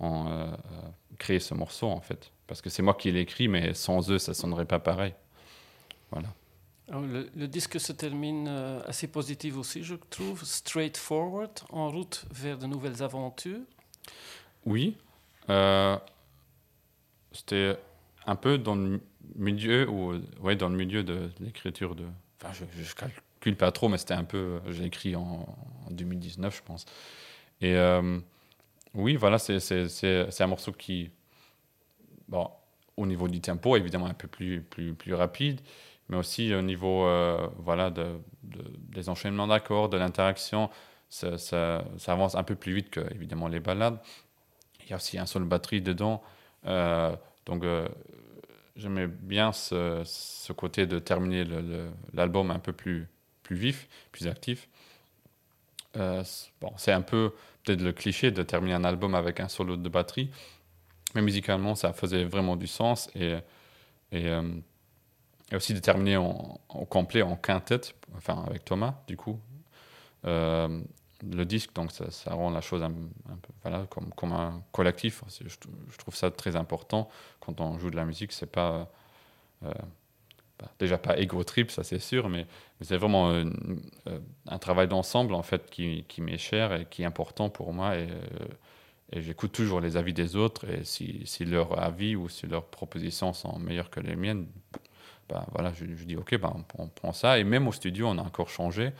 ont 0.00 0.26
euh, 0.28 0.46
euh, 0.46 0.54
créé 1.18 1.38
ce 1.38 1.54
morceau 1.54 1.88
en 1.88 2.00
fait. 2.00 2.32
Parce 2.46 2.60
que 2.60 2.70
c'est 2.70 2.82
moi 2.82 2.94
qui 2.94 3.12
l'ai 3.12 3.20
écrit, 3.20 3.48
mais 3.48 3.74
sans 3.74 4.10
eux 4.10 4.18
ça 4.18 4.34
sonnerait 4.34 4.64
pas 4.64 4.78
pareil. 4.80 5.14
voilà. 6.10 6.28
Alors, 6.88 7.02
le, 7.02 7.30
le 7.36 7.46
disque 7.46 7.78
se 7.78 7.92
termine 7.92 8.48
euh, 8.48 8.82
assez 8.84 9.06
positif 9.06 9.56
aussi, 9.56 9.84
je 9.84 9.94
trouve. 9.94 10.42
Straightforward, 10.44 11.52
en 11.70 11.88
route 11.88 12.24
vers 12.32 12.58
de 12.58 12.66
nouvelles 12.66 13.00
aventures. 13.00 13.60
Oui, 14.66 14.96
euh, 15.50 15.96
c'était 17.30 17.78
un 18.26 18.34
peu 18.34 18.58
dans 18.58 18.74
le 18.74 19.00
milieu, 19.36 19.88
ou, 19.88 20.20
ouais, 20.40 20.56
dans 20.56 20.68
le 20.68 20.76
milieu 20.76 21.04
de 21.04 21.30
l'écriture 21.38 21.94
de. 21.94 22.06
Enfin, 22.42 22.52
je, 22.52 22.64
je 22.82 22.94
calcule 22.96 23.56
pas 23.56 23.70
trop, 23.70 23.88
mais 23.88 23.96
c'était 23.98 24.14
un 24.14 24.24
peu. 24.24 24.60
J'ai 24.70 24.84
écrit 24.84 25.14
en, 25.14 25.46
en 25.86 25.90
2019, 25.92 26.56
je 26.56 26.62
pense. 26.64 26.86
Et 27.60 27.76
oui, 28.94 29.16
voilà, 29.16 29.38
c'est 29.38 30.40
un 30.40 30.46
morceau 30.46 30.72
qui. 30.72 31.10
Bon, 32.28 32.50
au 32.96 33.06
niveau 33.06 33.28
du 33.28 33.40
tempo, 33.40 33.76
évidemment, 33.76 34.06
un 34.06 34.14
peu 34.14 34.28
plus, 34.28 34.62
plus, 34.62 34.94
plus 34.94 35.14
rapide, 35.14 35.60
mais 36.08 36.16
aussi 36.16 36.54
au 36.54 36.62
niveau 36.62 37.04
euh, 37.06 37.48
voilà, 37.58 37.90
de, 37.90 38.18
de- 38.44 38.64
des 38.78 39.08
enchaînements 39.08 39.46
d'accords, 39.46 39.88
de 39.88 39.96
l'interaction. 39.96 40.70
Ça, 41.08 41.38
ça, 41.38 41.84
avance 42.06 42.36
un 42.36 42.44
peu 42.44 42.54
plus 42.54 42.72
vite 42.74 42.90
que, 42.90 43.00
évidemment, 43.14 43.48
les 43.48 43.58
ballades. 43.60 43.98
Il 44.84 44.90
y 44.90 44.92
a 44.94 44.96
aussi 44.96 45.18
un 45.18 45.26
solo 45.26 45.46
batterie 45.46 45.82
dedans. 45.82 46.22
Euh, 46.66 47.16
donc, 47.46 47.64
euh, 47.64 47.88
j'aimais 48.76 49.06
bien 49.08 49.52
ce, 49.52 50.02
ce 50.04 50.52
côté 50.52 50.86
de 50.86 50.98
terminer 50.98 51.44
l'album 52.14 52.50
un 52.50 52.58
peu 52.60 52.72
plus, 52.72 53.08
plus 53.42 53.56
vif, 53.56 53.88
plus 54.12 54.28
actif. 54.28 54.68
Euh, 55.96 56.22
bon, 56.60 56.72
c'est 56.76 56.92
un 56.92 57.02
peu 57.02 57.32
peut-être 57.70 57.82
le 57.82 57.92
cliché 57.92 58.30
de 58.30 58.42
terminer 58.42 58.74
un 58.74 58.84
album 58.84 59.14
avec 59.14 59.38
un 59.40 59.48
solo 59.48 59.76
de 59.76 59.88
batterie, 59.88 60.30
mais 61.14 61.22
musicalement, 61.22 61.74
ça 61.74 61.92
faisait 61.92 62.24
vraiment 62.24 62.56
du 62.56 62.66
sens. 62.66 63.08
Et, 63.14 63.36
et, 64.12 64.28
euh, 64.28 64.42
aussi 65.52 65.74
de 65.74 65.80
terminer 65.80 66.16
en, 66.16 66.60
complet, 66.88 67.22
en 67.22 67.36
quintette, 67.36 67.94
enfin 68.16 68.44
avec 68.46 68.64
Thomas, 68.64 68.94
du 69.06 69.16
coup. 69.16 69.38
Euh, 70.24 70.80
le 71.22 71.44
disque, 71.44 71.72
donc 71.74 71.90
ça, 71.92 72.34
rend 72.34 72.50
la 72.50 72.60
chose 72.60 72.82
un, 72.82 72.90
peu 72.90 73.52
voilà, 73.62 73.86
comme, 73.90 74.10
comme 74.14 74.32
un 74.32 74.62
collectif. 74.72 75.22
Je 75.38 75.98
trouve 75.98 76.14
ça 76.14 76.30
très 76.30 76.56
important 76.56 77.10
quand 77.40 77.60
on 77.60 77.78
joue 77.78 77.90
de 77.90 77.96
la 77.96 78.04
musique. 78.04 78.32
C'est 78.32 78.50
pas 78.50 78.90
euh, 79.64 79.72
déjà 80.78 80.98
pas 80.98 81.18
ego 81.18 81.42
trip, 81.44 81.70
ça 81.70 81.84
c'est 81.84 81.98
sûr, 81.98 82.28
mais, 82.28 82.46
c'est 82.80 82.96
vraiment 82.96 83.30
une- 83.30 83.80
euh, 84.08 84.18
un 84.46 84.58
travail 84.58 84.88
d'ensemble 84.88 85.34
en 85.34 85.42
fait 85.42 85.70
qui, 85.70 86.04
m'est 86.18 86.38
cher 86.38 86.72
et 86.72 86.86
qui 86.88 87.02
est 87.02 87.06
important 87.06 87.50
pour 87.50 87.72
moi. 87.72 87.96
Et, 87.96 88.08
euh, 88.10 89.20
j'écoute 89.20 89.52
toujours 89.52 89.80
les 89.80 89.96
avis 89.96 90.12
des 90.12 90.36
autres. 90.36 90.68
Et 90.70 90.84
si, 90.84 91.22
si 91.26 91.44
leurs 91.44 91.78
avis 91.80 92.16
ou 92.16 92.28
si 92.28 92.46
leurs 92.46 92.64
propositions 92.66 93.32
sont 93.32 93.58
meilleures 93.58 93.90
que 93.90 94.00
les 94.00 94.16
miennes, 94.16 94.46
bah, 95.28 95.46
voilà, 95.52 95.72
je, 95.74 95.84
dis 95.84 96.16
ok, 96.16 96.38
bah, 96.38 96.52
on, 96.78 96.88
prend 96.88 97.12
ça. 97.12 97.38
Et 97.38 97.44
même 97.44 97.68
au 97.68 97.72
studio, 97.72 98.08
on 98.08 98.18
a 98.18 98.22
encore 98.22 98.48
changé. 98.48 98.92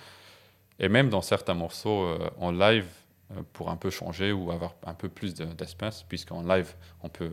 Et 0.79 0.89
même 0.89 1.11
dans 1.11 1.23
certains 1.23 1.55
morceaux 1.55 2.05
euh, 2.05 2.31
en 2.39 2.53
live, 2.53 2.87
euh, 3.33 3.43
pour 3.53 3.71
un 3.71 3.77
peu 3.77 3.91
changer 3.91 4.33
ou 4.33 4.51
avoir 4.51 4.75
un 4.85 4.95
peu 4.95 5.09
plus 5.09 5.35
de- 5.35 5.45
d'espace, 5.45 6.05
puisqu'en 6.05 6.43
live, 6.43 6.75
on 7.03 7.09
peut 7.09 7.31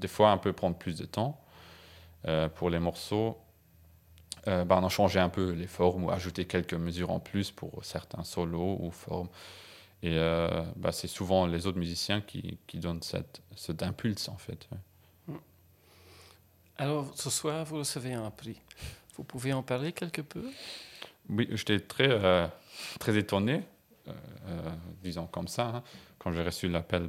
des 0.00 0.08
fois 0.08 0.30
un 0.30 0.38
peu 0.38 0.52
prendre 0.52 0.76
plus 0.76 0.96
de 0.98 1.04
temps. 1.06 1.40
Euh, 2.26 2.48
pour 2.48 2.70
les 2.70 2.80
morceaux, 2.80 3.38
euh, 4.48 4.64
bah, 4.64 4.78
on 4.82 4.84
a 4.84 4.88
changé 4.88 5.20
un 5.20 5.28
peu 5.28 5.52
les 5.52 5.68
formes 5.68 6.04
ou 6.04 6.10
ajouté 6.10 6.44
quelques 6.44 6.74
mesures 6.74 7.10
en 7.12 7.20
plus 7.20 7.52
pour 7.52 7.84
certains 7.84 8.24
solos 8.24 8.78
ou 8.80 8.90
formes. 8.90 9.28
Et 10.02 10.18
euh, 10.18 10.64
bah, 10.74 10.90
c'est 10.90 11.06
souvent 11.06 11.46
les 11.46 11.68
autres 11.68 11.78
musiciens 11.78 12.20
qui, 12.20 12.58
qui 12.66 12.78
donnent 12.78 13.02
cette, 13.02 13.42
cet 13.54 13.82
impulse 13.82 14.28
en 14.28 14.36
fait. 14.36 14.68
Alors, 16.78 17.12
ce 17.14 17.30
soir, 17.30 17.64
vous 17.64 17.78
recevez 17.78 18.12
un 18.12 18.30
prix. 18.30 18.60
Vous 19.14 19.24
pouvez 19.24 19.52
en 19.52 19.62
parler 19.62 19.92
quelque 19.92 20.20
peu? 20.20 20.44
Oui, 21.30 21.48
j'étais 21.52 21.80
très, 21.80 22.10
euh, 22.10 22.46
très 22.98 23.16
étonné, 23.16 23.62
euh, 24.08 24.12
disons 25.02 25.26
comme 25.26 25.48
ça, 25.48 25.66
hein, 25.68 25.82
quand 26.18 26.32
j'ai 26.32 26.42
reçu 26.42 26.68
l'appel 26.68 27.08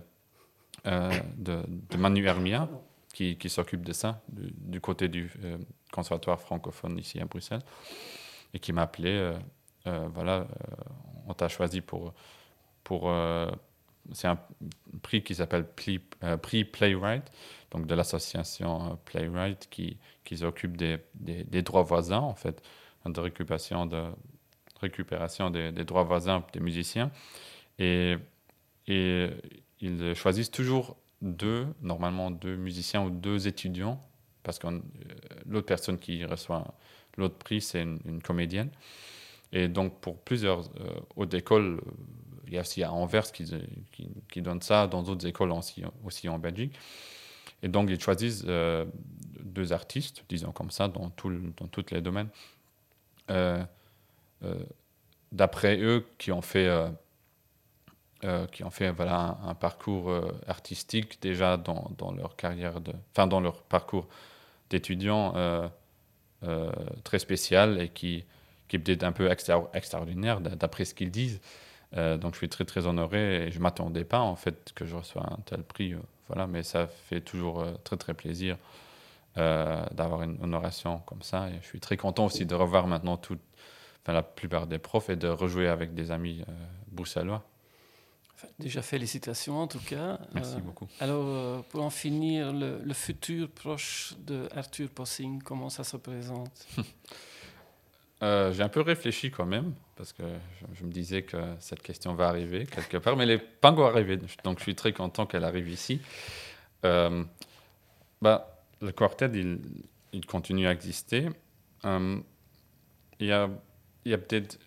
de, 0.86 1.64
de 1.68 1.98
Manu 1.98 2.26
Hermia, 2.26 2.70
qui, 3.18 3.50
s'occupe 3.50 3.84
de 3.84 3.94
ça, 3.94 4.22
du, 4.30 4.80
côté 4.80 5.08
du 5.08 5.32
euh, 5.44 5.58
conservatoire 5.92 6.40
francophone 6.40 7.00
ici 7.00 7.20
à 7.20 7.26
Bruxelles, 7.26 7.64
et 8.54 8.60
qui 8.60 8.74
m'a 8.74 8.84
appelé. 8.84 9.10
euh, 9.10 9.34
euh, 9.88 10.08
voilà, 10.14 10.48
on 11.28 11.34
t'a 11.34 11.48
choisi 11.48 11.82
pour. 11.82 12.14
pour 12.84 13.12
c'est 14.14 14.28
un 14.28 14.40
prix 15.02 15.22
qui 15.22 15.36
s'appelle 15.36 15.66
Prix 15.66 16.64
Playwright, 16.66 17.30
donc 17.72 17.88
de 17.88 17.96
l'association 17.96 18.98
Playwright 19.06 19.68
qui, 19.70 19.98
qui 20.24 20.38
s'occupe 20.38 20.78
des, 20.78 20.98
des, 21.16 21.44
des 21.44 21.62
droits 21.62 21.84
voisins, 21.84 22.20
en 22.20 22.36
fait, 22.36 22.62
de 23.06 23.20
récupération, 23.20 23.86
de, 23.86 24.06
récupération 24.80 25.50
des, 25.50 25.72
des 25.72 25.84
droits 25.84 26.04
voisins 26.04 26.46
des 26.54 26.60
musiciens. 26.60 27.12
Et, 27.80 28.16
et 28.88 29.30
ils 29.82 30.16
choisissent 30.16 30.52
toujours 30.52 30.96
deux, 31.22 31.68
normalement 31.82 32.32
deux 32.32 32.56
musiciens 32.56 33.04
ou 33.04 33.10
deux 33.10 33.48
étudiants, 33.48 34.02
parce 34.44 34.60
que 34.60 34.68
l'autre 35.46 35.66
personne 35.66 35.98
qui 35.98 36.24
reçoit 36.26 36.76
l'autre 37.18 37.38
prix, 37.38 37.62
c'est 37.62 37.82
une, 37.82 38.22
comédienne. 38.22 38.70
Et 39.52 39.68
donc, 39.68 40.00
pour 40.02 40.18
plusieurs 40.20 40.70
euh, 40.80 41.00
hautes 41.16 41.34
écoles, 41.34 41.80
euh, 41.86 41.92
il 42.48 42.54
y 42.54 42.58
a 42.58 42.62
aussi 42.62 42.84
à 42.84 42.92
Anvers 42.92 43.32
qui, 43.32 43.46
qui, 44.30 44.42
donne 44.42 44.62
ça, 44.62 44.88
dans 44.88 45.04
d'autres 45.04 45.26
écoles 45.28 45.52
aussi, 45.52 45.84
aussi 46.04 46.30
en 46.30 46.40
Belgique. 46.40 46.74
Et 47.64 47.68
donc, 47.68 47.90
ils 47.90 48.00
choisissent 48.00 48.44
euh, 48.48 48.86
deux 49.42 49.74
artistes, 49.74 50.24
disons 50.30 50.52
comme 50.52 50.72
ça, 50.72 50.88
dans, 50.88 51.10
tout 51.10 51.32
dans 51.58 51.68
tous 51.68 51.92
les 51.92 52.02
domaines, 52.02 52.30
euh, 53.30 53.64
euh, 54.44 54.56
d'après 55.32 55.78
eux, 55.80 56.06
qui 56.18 56.32
ont 56.32 56.42
fait, 56.42 56.70
euh, 58.24 58.48
qui 58.48 58.64
ont 58.64 58.72
fait 58.72 58.90
voilà, 58.90 59.38
un, 59.44 59.54
parcours 59.54 60.10
euh, 60.10 60.32
artistique 60.48 61.22
déjà 61.22 61.56
dans, 61.56 61.92
dans 62.00 62.12
leur 62.12 62.36
carrière, 62.36 62.82
de, 62.82 62.92
enfin 63.12 63.28
dans 63.28 63.40
leur 63.40 63.62
parcours 63.62 64.08
d'étudiant 64.72 65.34
euh, 65.36 65.70
très 67.04 67.20
spécial 67.20 67.80
et 67.80 67.90
qui, 67.90 68.26
qui 68.68 68.78
est 68.78 68.80
peut-être 68.80 69.04
un 69.04 69.12
peu 69.12 69.30
extra- 69.30 69.70
extraordinaire 69.76 70.42
d'a- 70.42 70.56
d'après 70.56 70.86
ce 70.86 70.96
qu'ils 70.96 71.12
disent. 71.12 71.40
Donc 71.94 72.34
je 72.34 72.40
suis 72.40 72.50
très 72.50 72.66
très 72.66 72.86
honoré 72.86 73.48
et 73.48 73.52
je 73.52 73.60
m'attendais 73.60 74.04
pas 74.04 74.20
en 74.20 74.36
fait 74.36 74.74
que 74.76 74.84
je 74.86 74.96
reçois 74.96 75.24
un 75.32 75.38
tel 75.46 75.64
prix. 75.64 75.96
voilà, 76.28 76.46
mais 76.46 76.62
ça 76.62 76.88
fait 76.88 77.22
toujours 77.22 77.66
très 77.86 77.96
très 77.96 78.14
plaisir 78.14 78.58
d'avoir 79.36 80.24
une 80.24 80.38
honoration 80.44 81.00
comme 81.06 81.22
ça. 81.22 81.48
Et 81.50 81.60
je 81.62 81.66
suis 81.68 81.80
très 81.80 81.96
content 81.96 82.26
aussi 82.26 82.46
de 82.46 82.56
revoir 82.56 82.88
maintenant 82.88 83.14
enfin, 83.14 84.14
la 84.14 84.22
plupart 84.22 84.68
des 84.68 84.80
profs 84.80 85.10
et 85.10 85.16
de 85.16 85.30
rejouer 85.30 85.70
avec 85.70 85.94
des 85.94 86.12
amis 86.12 86.44
bruxellois. 86.92 87.44
Déjà, 88.60 88.82
félicitations 88.82 89.60
en 89.60 89.68
tout 89.68 89.80
cas. 89.80 90.20
Merci 90.34 90.56
Euh, 90.56 90.60
beaucoup. 90.60 90.88
Alors, 91.00 91.26
euh, 91.26 91.62
pour 91.70 91.84
en 91.84 91.90
finir, 91.90 92.54
le, 92.54 92.80
le 92.84 92.94
futur 92.94 93.50
proche 93.50 94.14
de 94.26 94.48
Arthur 94.56 94.90
Possing, 94.90 95.42
comment 95.42 95.70
ça 95.70 95.84
se 95.84 95.98
présente? 95.98 96.68
Euh, 98.24 98.52
J'ai 98.52 98.64
un 98.64 98.70
peu 98.70 98.82
réfléchi 98.82 99.30
quand 99.30 99.46
même, 99.46 99.76
parce 99.96 100.12
que 100.12 100.24
je, 100.60 100.66
je 100.80 100.84
me 100.84 100.92
disais 100.92 101.22
que 101.22 101.38
cette 101.60 101.84
question 101.84 102.16
va 102.16 102.28
arriver 102.30 102.66
quelque 102.66 102.98
part, 102.98 103.16
mais 103.16 103.26
elle 103.26 103.30
n'est 103.30 103.38
pas 103.38 103.70
encore 103.72 103.90
arrivée. 103.90 104.18
Donc 104.44 104.58
je 104.58 104.64
suis 104.64 104.74
très 104.74 104.92
content 104.92 105.28
qu'elle 105.28 105.44
arrive 105.44 105.70
ici. 105.70 106.02
Euh, 106.84 107.24
bah, 108.20 108.60
le 108.82 108.92
quartet, 108.92 109.30
il, 109.36 109.60
il 110.14 110.26
continue 110.26 110.66
à 110.68 110.72
exister. 110.72 111.30
Il 111.84 112.24
y 113.20 113.32
a, 113.32 113.52
il 114.04 114.12
y 114.12 114.16
a 114.16 114.18
peut-être 114.18 114.58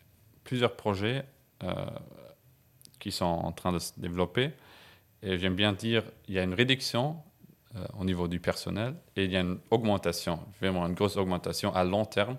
plusieurs 0.44 0.76
projets 0.76 1.24
qui 3.00 3.10
sont 3.10 3.24
en 3.24 3.50
train 3.50 3.72
de 3.72 3.80
se 3.80 3.92
développer. 3.96 4.52
Et 5.22 5.38
j'aime 5.38 5.56
bien 5.56 5.72
dire, 5.72 6.04
il 6.28 6.34
y 6.34 6.38
a 6.38 6.44
une 6.44 6.54
réduction 6.54 7.16
euh, 7.76 7.84
au 7.98 8.04
niveau 8.04 8.28
du 8.28 8.40
personnel 8.40 8.94
et 9.16 9.24
il 9.24 9.32
y 9.32 9.36
a 9.36 9.40
une 9.40 9.58
augmentation, 9.70 10.40
vraiment 10.60 10.86
une 10.86 10.94
grosse 10.94 11.16
augmentation 11.16 11.74
à 11.74 11.84
long 11.84 12.04
terme 12.04 12.36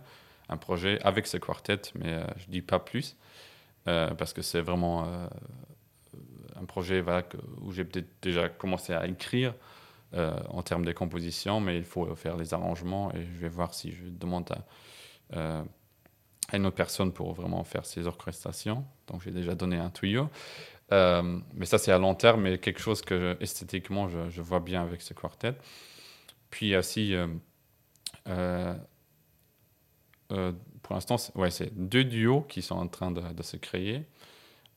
un 0.49 0.57
projet 0.57 0.99
avec 1.03 1.28
ce 1.28 1.38
quartet, 1.38 1.82
mais 1.95 2.14
euh, 2.14 2.26
je 2.36 2.47
dis 2.47 2.62
pas 2.62 2.80
plus, 2.80 3.16
euh, 3.88 4.14
parce 4.16 4.34
que 4.34 4.41
c'est 4.41 4.59
vraiment 4.59 5.07
un 6.59 6.66
projet 6.66 7.03
où 7.62 7.72
j'ai 7.72 7.86
peut-être 7.86 8.09
déjà 8.22 8.49
commencé 8.49 8.93
à 8.93 9.07
écrire 9.07 9.53
en 10.14 10.62
termes 10.62 10.84
de 10.84 10.91
composition, 10.91 11.62
mais 11.62 11.78
il 11.78 11.86
faut 11.86 12.14
faire 12.16 12.36
les 12.36 12.53
arrangements 12.53 13.14
et 13.14 13.22
je 13.22 13.39
vais 13.39 13.47
voir 13.47 13.74
si 13.74 13.93
je 13.93 14.03
demande 14.03 14.51
à, 15.34 15.64
à 16.52 16.58
une 16.58 16.66
autre 16.68 16.76
personne 16.76 17.14
pour 17.14 17.34
vraiment 17.34 17.64
faire 17.64 17.86
ces 17.86 18.08
orchestrations. 18.08 18.86
Donc 19.08 19.22
j'ai 19.24 19.32
déjà 19.32 19.56
donné 19.56 19.78
un 19.78 19.89
tuyau. 19.89 20.30
Euh, 20.93 21.39
mais 21.56 21.66
ça, 21.66 21.78
c'est 21.80 21.91
à 21.91 21.97
long 21.99 22.16
terme, 22.16 22.41
mais 22.43 22.58
quelque 22.60 22.82
chose 22.82 23.02
que 23.02 23.38
esthétiquement, 23.41 24.10
je, 24.10 24.41
vois 24.41 24.60
bien 24.62 24.84
avec 24.84 25.02
ce 25.02 25.14
quartet. 25.14 25.56
Puis 26.52 26.76
aussi 26.76 27.16
euh, 27.16 27.28
euh, 28.30 28.76
euh, 30.32 30.54
pour 30.82 30.95
l'instant, 30.95 31.18
c'est 31.18 31.36
ouais, 31.36 31.52
c'est 31.52 31.72
deux 31.76 32.04
duos 32.04 32.41
qui 32.41 32.62
sont 32.62 32.76
en 32.76 32.88
train 32.88 33.12
de, 33.12 33.22
de 33.22 33.43
se 33.43 33.58
créer. 33.58 34.06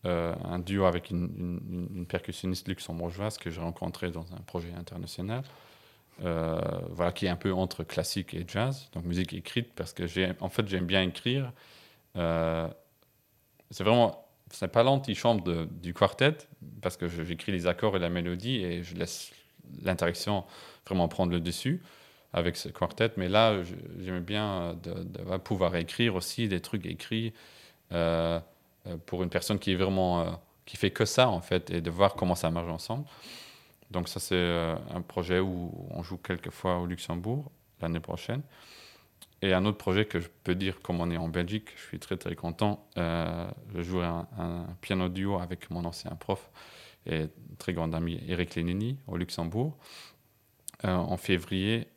Euh, 0.07 0.35
un 0.45 0.59
duo 0.61 0.87
avec 0.87 1.11
une, 1.11 1.31
une- 1.39 1.89
une 1.97 2.07
percussionniste 2.07 2.69
luxembourgeoise 2.69 3.39
que 3.39 3.51
j'ai 3.51 3.61
rencontrée 3.61 4.11
dans 4.11 4.27
un 4.35 4.41
projet 4.47 4.73
international. 4.79 5.45
Euh, 6.23 6.61
voilà, 6.91 7.11
qui 7.13 7.27
est 7.27 7.29
un 7.29 7.37
peu 7.37 7.53
entre 7.53 7.83
classique 7.83 8.35
et 8.35 8.45
jazz, 8.47 8.89
donc 8.93 9.05
musique 9.05 9.33
écrite, 9.33 9.73
parce 9.75 9.93
que 9.93 10.05
en 10.41 10.49
fait, 10.49 10.69
j'aime 10.69 10.87
bien 10.87 11.03
écrire. 11.03 11.53
Euh, 12.17 12.69
c'est 13.71 13.83
vraiment, 13.83 14.25
c'est 14.51 14.69
pas 14.69 14.85
l'antichambre 14.85 15.67
du 15.67 15.93
quartet, 15.93 16.37
parce 16.83 16.97
que 16.97 17.09
j'écris 17.09 17.51
les 17.51 17.67
accords 17.67 17.97
et 17.97 17.99
la 17.99 18.11
mélodie 18.11 18.63
et 18.63 18.83
je 18.85 18.95
laisse 18.95 19.33
l'interaction 19.83 20.45
vraiment 20.87 21.09
prendre 21.09 21.33
le 21.33 21.41
dessus 21.41 21.83
avec 22.33 22.57
ce 22.57 22.69
quartet. 22.69 23.11
Mais 23.17 23.29
là, 23.29 23.63
j'aime 24.01 24.21
bien 24.21 24.77
de, 24.83 25.37
pouvoir 25.39 25.75
écrire 25.75 26.15
aussi 26.15 26.47
des 26.47 26.61
trucs 26.61 26.87
écrits 26.87 27.33
euh, 27.93 28.39
pour 29.07 29.25
une 29.25 29.31
personne 29.31 29.59
qui 29.59 29.73
est 29.73 29.77
vraiment, 29.77 30.41
qui 30.65 30.77
fait 30.77 30.91
que 30.91 31.05
ça 31.05 31.29
en 31.29 31.41
fait, 31.41 31.71
et 31.71 31.81
de 31.81 31.91
voir 31.91 32.15
comment 32.15 32.37
ça 32.37 32.51
marche 32.51 32.71
ensemble. 32.71 33.07
Donc 33.91 34.09
ça, 34.09 34.21
c'est 34.21 34.35
euh, 34.35 34.77
un 34.93 35.01
projet 35.01 35.41
où 35.41 35.87
on 35.91 36.03
joue 36.03 36.19
quelques 36.19 36.51
fois 36.51 36.79
au 36.79 36.87
Luxembourg 36.87 37.51
l'année 37.81 38.01
prochaine. 38.01 38.43
Et 39.43 39.53
un 39.53 39.65
autre 39.67 39.79
projet 39.79 40.07
que 40.07 40.21
je 40.21 40.29
peux 40.43 40.55
dire, 40.55 40.81
comme 40.81 41.01
on 41.01 41.11
est 41.11 41.17
en 41.17 41.29
Belgique, 41.29 41.69
je 41.77 41.83
suis 41.83 41.99
très 41.99 42.17
très 42.17 42.35
content. 42.35 42.89
Euh, 42.97 43.47
je 43.75 43.83
joue 43.83 44.01
un, 44.01 44.27
piano 44.81 45.09
duo 45.09 45.39
avec 45.39 45.71
mon 45.71 45.85
ancien 45.85 46.13
prof 46.13 46.51
et 47.07 47.27
très 47.59 47.75
grand 47.75 47.93
ami 47.93 48.23
Eric 48.27 48.55
Lenini 48.55 48.99
au 49.07 49.17
Luxembourg. 49.17 49.77
Euh, 50.85 50.95
en 50.95 51.17
février, 51.17 51.89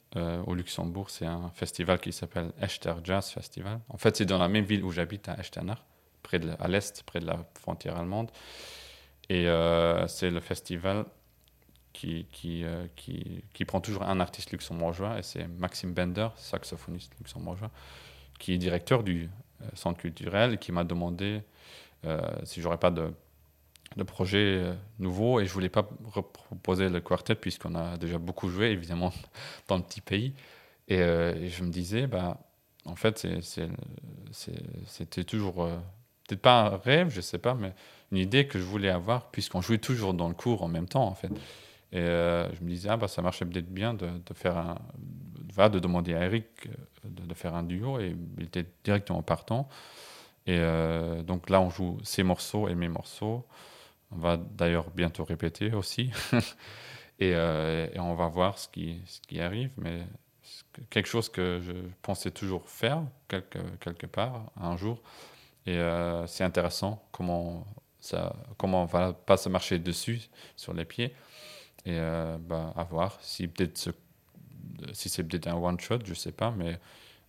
au 0.47 0.55
Luxembourg, 0.55 1.11
c'est 1.11 1.27
un 1.27 1.51
festival 1.51 1.99
qui 1.99 2.11
s'appelle 2.11 2.51
Echter 2.59 2.93
Jazz 3.03 3.29
Festival. 3.29 3.81
En 3.89 3.97
fait, 3.97 4.15
c'est 4.15 4.25
dans 4.25 4.39
la 4.39 4.47
même 4.47 4.65
ville 4.65 4.83
où 4.83 4.89
j'habite, 4.89 5.29
à 5.29 5.37
Echternach, 5.37 5.77
près 6.23 6.39
de, 6.39 6.53
à 6.59 6.67
l'est, 6.67 7.03
près 7.03 7.19
de 7.19 7.27
la 7.27 7.45
frontière 7.53 7.97
allemande. 7.97 8.31
Et 9.29 9.45
c'est 10.07 10.31
le 10.31 10.39
festival 10.39 11.05
qui, 11.97 12.63
euh, 12.63 12.85
qui, 12.95 13.43
qui, 13.53 13.65
prend 13.65 13.81
toujours 13.81 14.03
un 14.03 14.19
artiste 14.19 14.51
luxembourgeois, 14.51 15.17
et 15.17 15.23
c'est 15.23 15.47
Maxime 15.47 15.93
Bender, 15.93 16.29
saxophoniste 16.35 17.13
luxembourgeois, 17.19 17.71
qui 18.39 18.53
est 18.53 18.57
directeur 18.57 19.03
du 19.03 19.29
euh, 19.61 19.65
centre 19.73 19.99
culturel, 19.99 20.53
et 20.53 20.57
qui 20.57 20.71
m'a 20.71 20.83
demandé 20.83 21.41
euh, 22.05 22.21
si 22.43 22.61
j'aurais 22.61 22.77
pas 22.77 22.91
de, 22.91 23.11
de 23.95 24.03
projet 24.03 24.63
nouveau, 24.99 25.39
et 25.39 25.45
je 25.45 25.53
voulais 25.53 25.69
pas 25.69 25.89
reproposer 26.05 26.89
le 26.89 26.99
quartet, 27.01 27.35
puisqu'on 27.35 27.73
a 27.73 27.97
déjà 27.97 28.19
beaucoup 28.19 28.49
joué, 28.49 28.67
évidemment, 28.67 29.11
dans 29.67 29.77
le 29.77 29.83
petit 29.83 30.01
pays. 30.01 30.33
Et, 30.87 30.97
je 30.99 31.63
me 31.63 31.69
disais, 31.69 32.07
bah, 32.07 32.37
en 32.85 32.95
fait, 32.95 33.27
c'était 33.41 35.23
toujours, 35.23 35.67
peut-être 36.27 36.41
pas 36.41 36.61
un 36.61 36.77
rêve, 36.77 37.09
je 37.09 37.21
sais 37.21 37.39
pas, 37.39 37.55
mais 37.55 37.73
une 38.11 38.19
idée 38.19 38.47
que 38.47 38.59
je 38.59 38.63
voulais 38.63 38.89
avoir, 38.89 39.31
puisqu'on 39.31 39.61
jouait 39.61 39.79
toujours 39.79 40.13
dans 40.13 40.29
le 40.29 40.35
cours 40.35 40.61
en 40.61 40.67
même 40.67 40.87
temps, 40.87 41.05
en 41.05 41.15
fait. 41.15 41.31
Et 41.91 41.99
euh, 41.99 42.53
je 42.53 42.63
me 42.63 42.69
disais, 42.69 42.89
ah, 42.89 42.97
bah, 42.97 43.07
ça 43.07 43.21
marchait 43.21 43.45
peut-être 43.45 43.71
bien 43.71 43.93
de, 43.93 44.07
de 44.07 44.33
faire 44.33 44.57
un, 44.57 44.77
de 45.69 45.79
demander 45.79 46.13
à 46.13 46.25
Eric 46.25 46.45
euh, 46.67 46.71
de, 47.03 47.33
faire 47.33 47.55
un 47.55 47.63
duo, 47.63 47.99
et 47.99 48.15
il 48.37 48.43
était 48.43 48.65
directement 48.83 49.21
partant. 49.23 49.69
Et 50.45 50.57
euh, 50.59 51.23
donc 51.23 51.49
là, 51.49 51.61
on 51.61 51.69
joue 51.69 51.97
ses 52.03 52.23
morceaux 52.23 52.67
et 52.67 52.75
mes 52.75 52.89
morceaux. 52.89 53.45
On 54.11 54.17
va 54.17 54.37
d'ailleurs 54.37 54.89
bientôt 54.91 55.23
répéter 55.23 55.73
aussi. 55.73 56.11
et, 57.19 57.31
et, 57.31 57.99
on 57.99 58.15
va 58.15 58.27
voir 58.27 58.57
ce 58.57 58.69
qui, 58.69 59.01
ce 59.05 59.19
qui 59.21 59.41
arrive. 59.41 59.71
Mais 59.77 60.03
quelque 60.89 61.07
chose 61.07 61.27
que 61.29 61.59
je 61.61 61.73
pensais 62.01 62.31
toujours 62.31 62.69
faire, 62.69 63.01
quelque, 63.27 63.59
quelque 63.79 64.05
part, 64.05 64.51
un 64.55 64.77
jour. 64.77 65.01
Et 65.65 65.77
c'est 66.27 66.45
intéressant 66.45 67.05
comment 67.11 67.65
ça 67.99 68.33
comment 68.57 68.83
on 68.83 68.85
va 68.85 69.11
pas 69.11 69.35
se 69.35 69.49
marcher 69.49 69.79
dessus, 69.79 70.29
sur 70.55 70.73
les 70.73 70.85
pieds. 70.85 71.13
Et 71.87 71.91
euh, 71.91 72.37
bah, 72.37 72.73
à 72.75 72.83
voir. 72.83 73.17
Si, 73.21 73.47
peut-être 73.47 73.93
si 74.91 75.07
c'est 75.07 75.23
peut-être 75.23 75.47
un 75.47 75.55
one-shot, 75.55 75.99
je 76.03 76.09
ne 76.09 76.15
sais 76.15 76.33
pas, 76.33 76.51
mais 76.51 76.77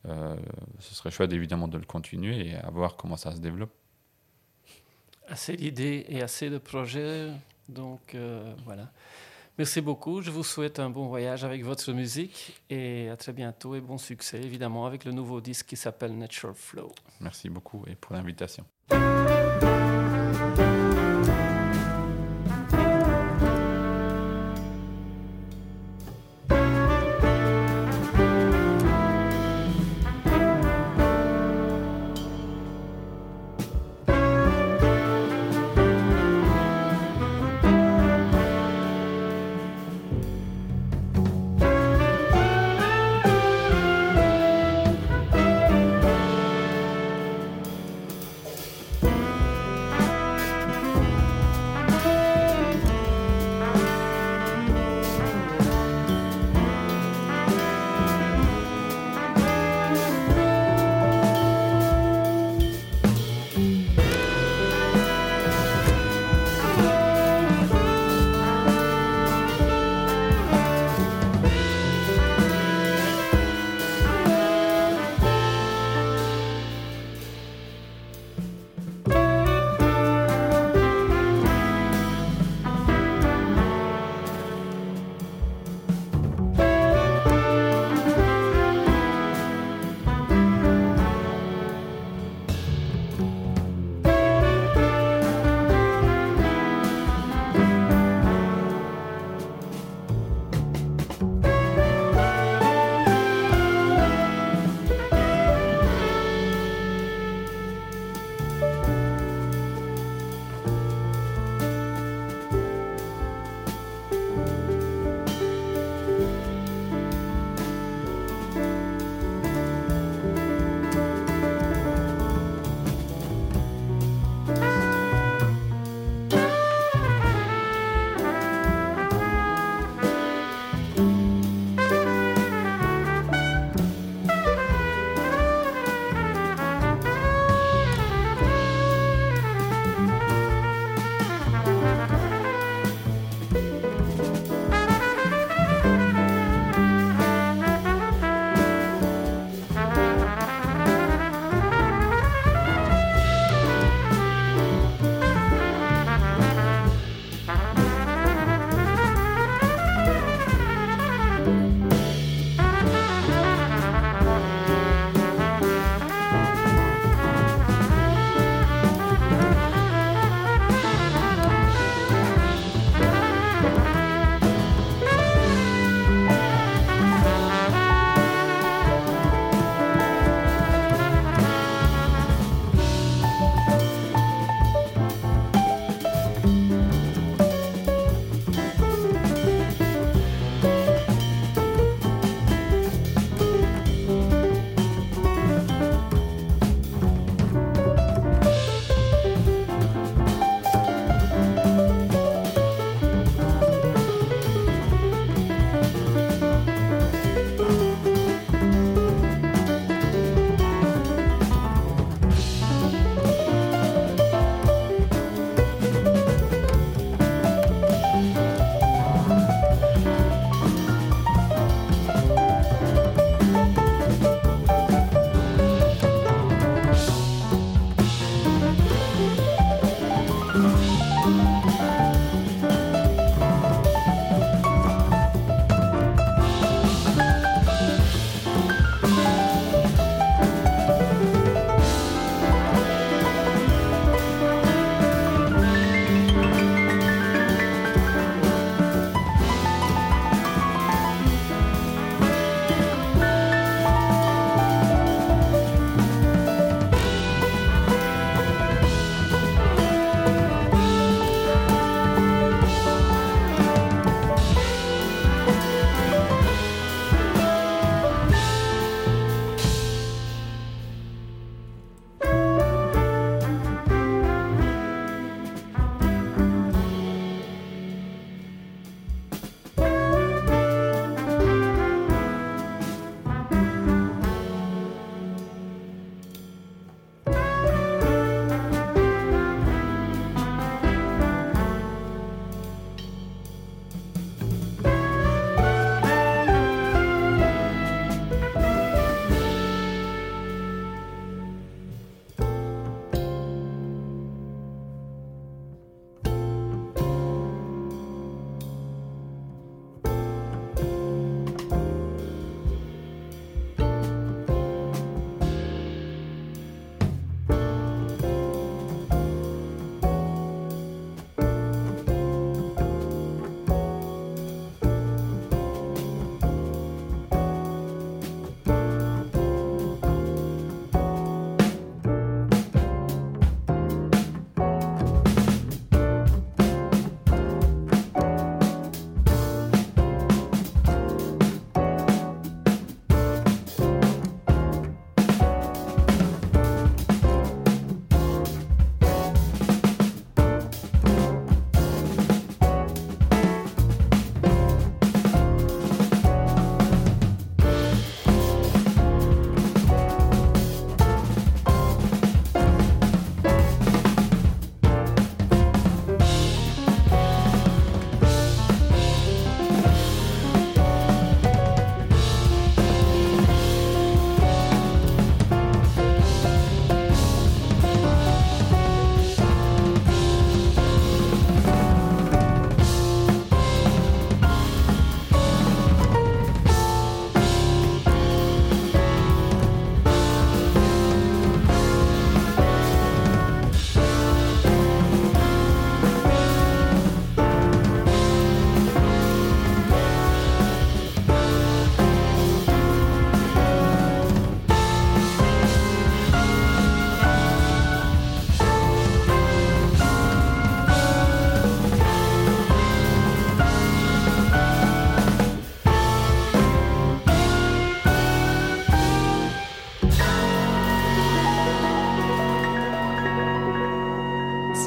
euh, 0.07 0.37
ce 0.81 0.95
serait 0.97 1.13
chouette 1.13 1.33
évidemment 1.33 1.69
de 1.69 1.79
le 1.79 1.85
continuer 1.85 2.49
et 2.49 2.55
à 2.57 2.69
voir 2.71 2.97
comment 2.97 3.17
ça 3.17 3.33
se 3.33 3.41
développe. 3.41 3.71
Assez 5.29 5.57
d'idées 5.57 6.07
et 6.09 6.23
assez 6.23 6.51
de 6.51 6.59
projets. 6.59 7.31
Donc 7.69 8.17
euh, 8.17 8.53
voilà. 8.65 8.91
Merci 9.59 9.81
beaucoup. 9.81 10.23
Je 10.23 10.33
vous 10.33 10.43
souhaite 10.45 10.81
un 10.81 10.91
bon 10.91 11.07
voyage 11.07 11.45
avec 11.45 11.65
votre 11.65 11.93
musique 11.93 12.61
et 12.69 13.09
à 13.11 13.17
très 13.17 13.33
bientôt 13.33 13.77
et 13.77 13.81
bon 13.81 13.99
succès 13.99 14.41
évidemment 14.41 14.87
avec 14.87 15.05
le 15.05 15.13
nouveau 15.13 15.41
disque 15.41 15.67
qui 15.67 15.77
s'appelle 15.77 16.19
Natural 16.19 16.55
Flow. 16.57 16.93
Merci 17.21 17.49
beaucoup 17.49 17.85
et 17.87 17.95
pour 17.95 18.15
l'invitation. 18.15 18.65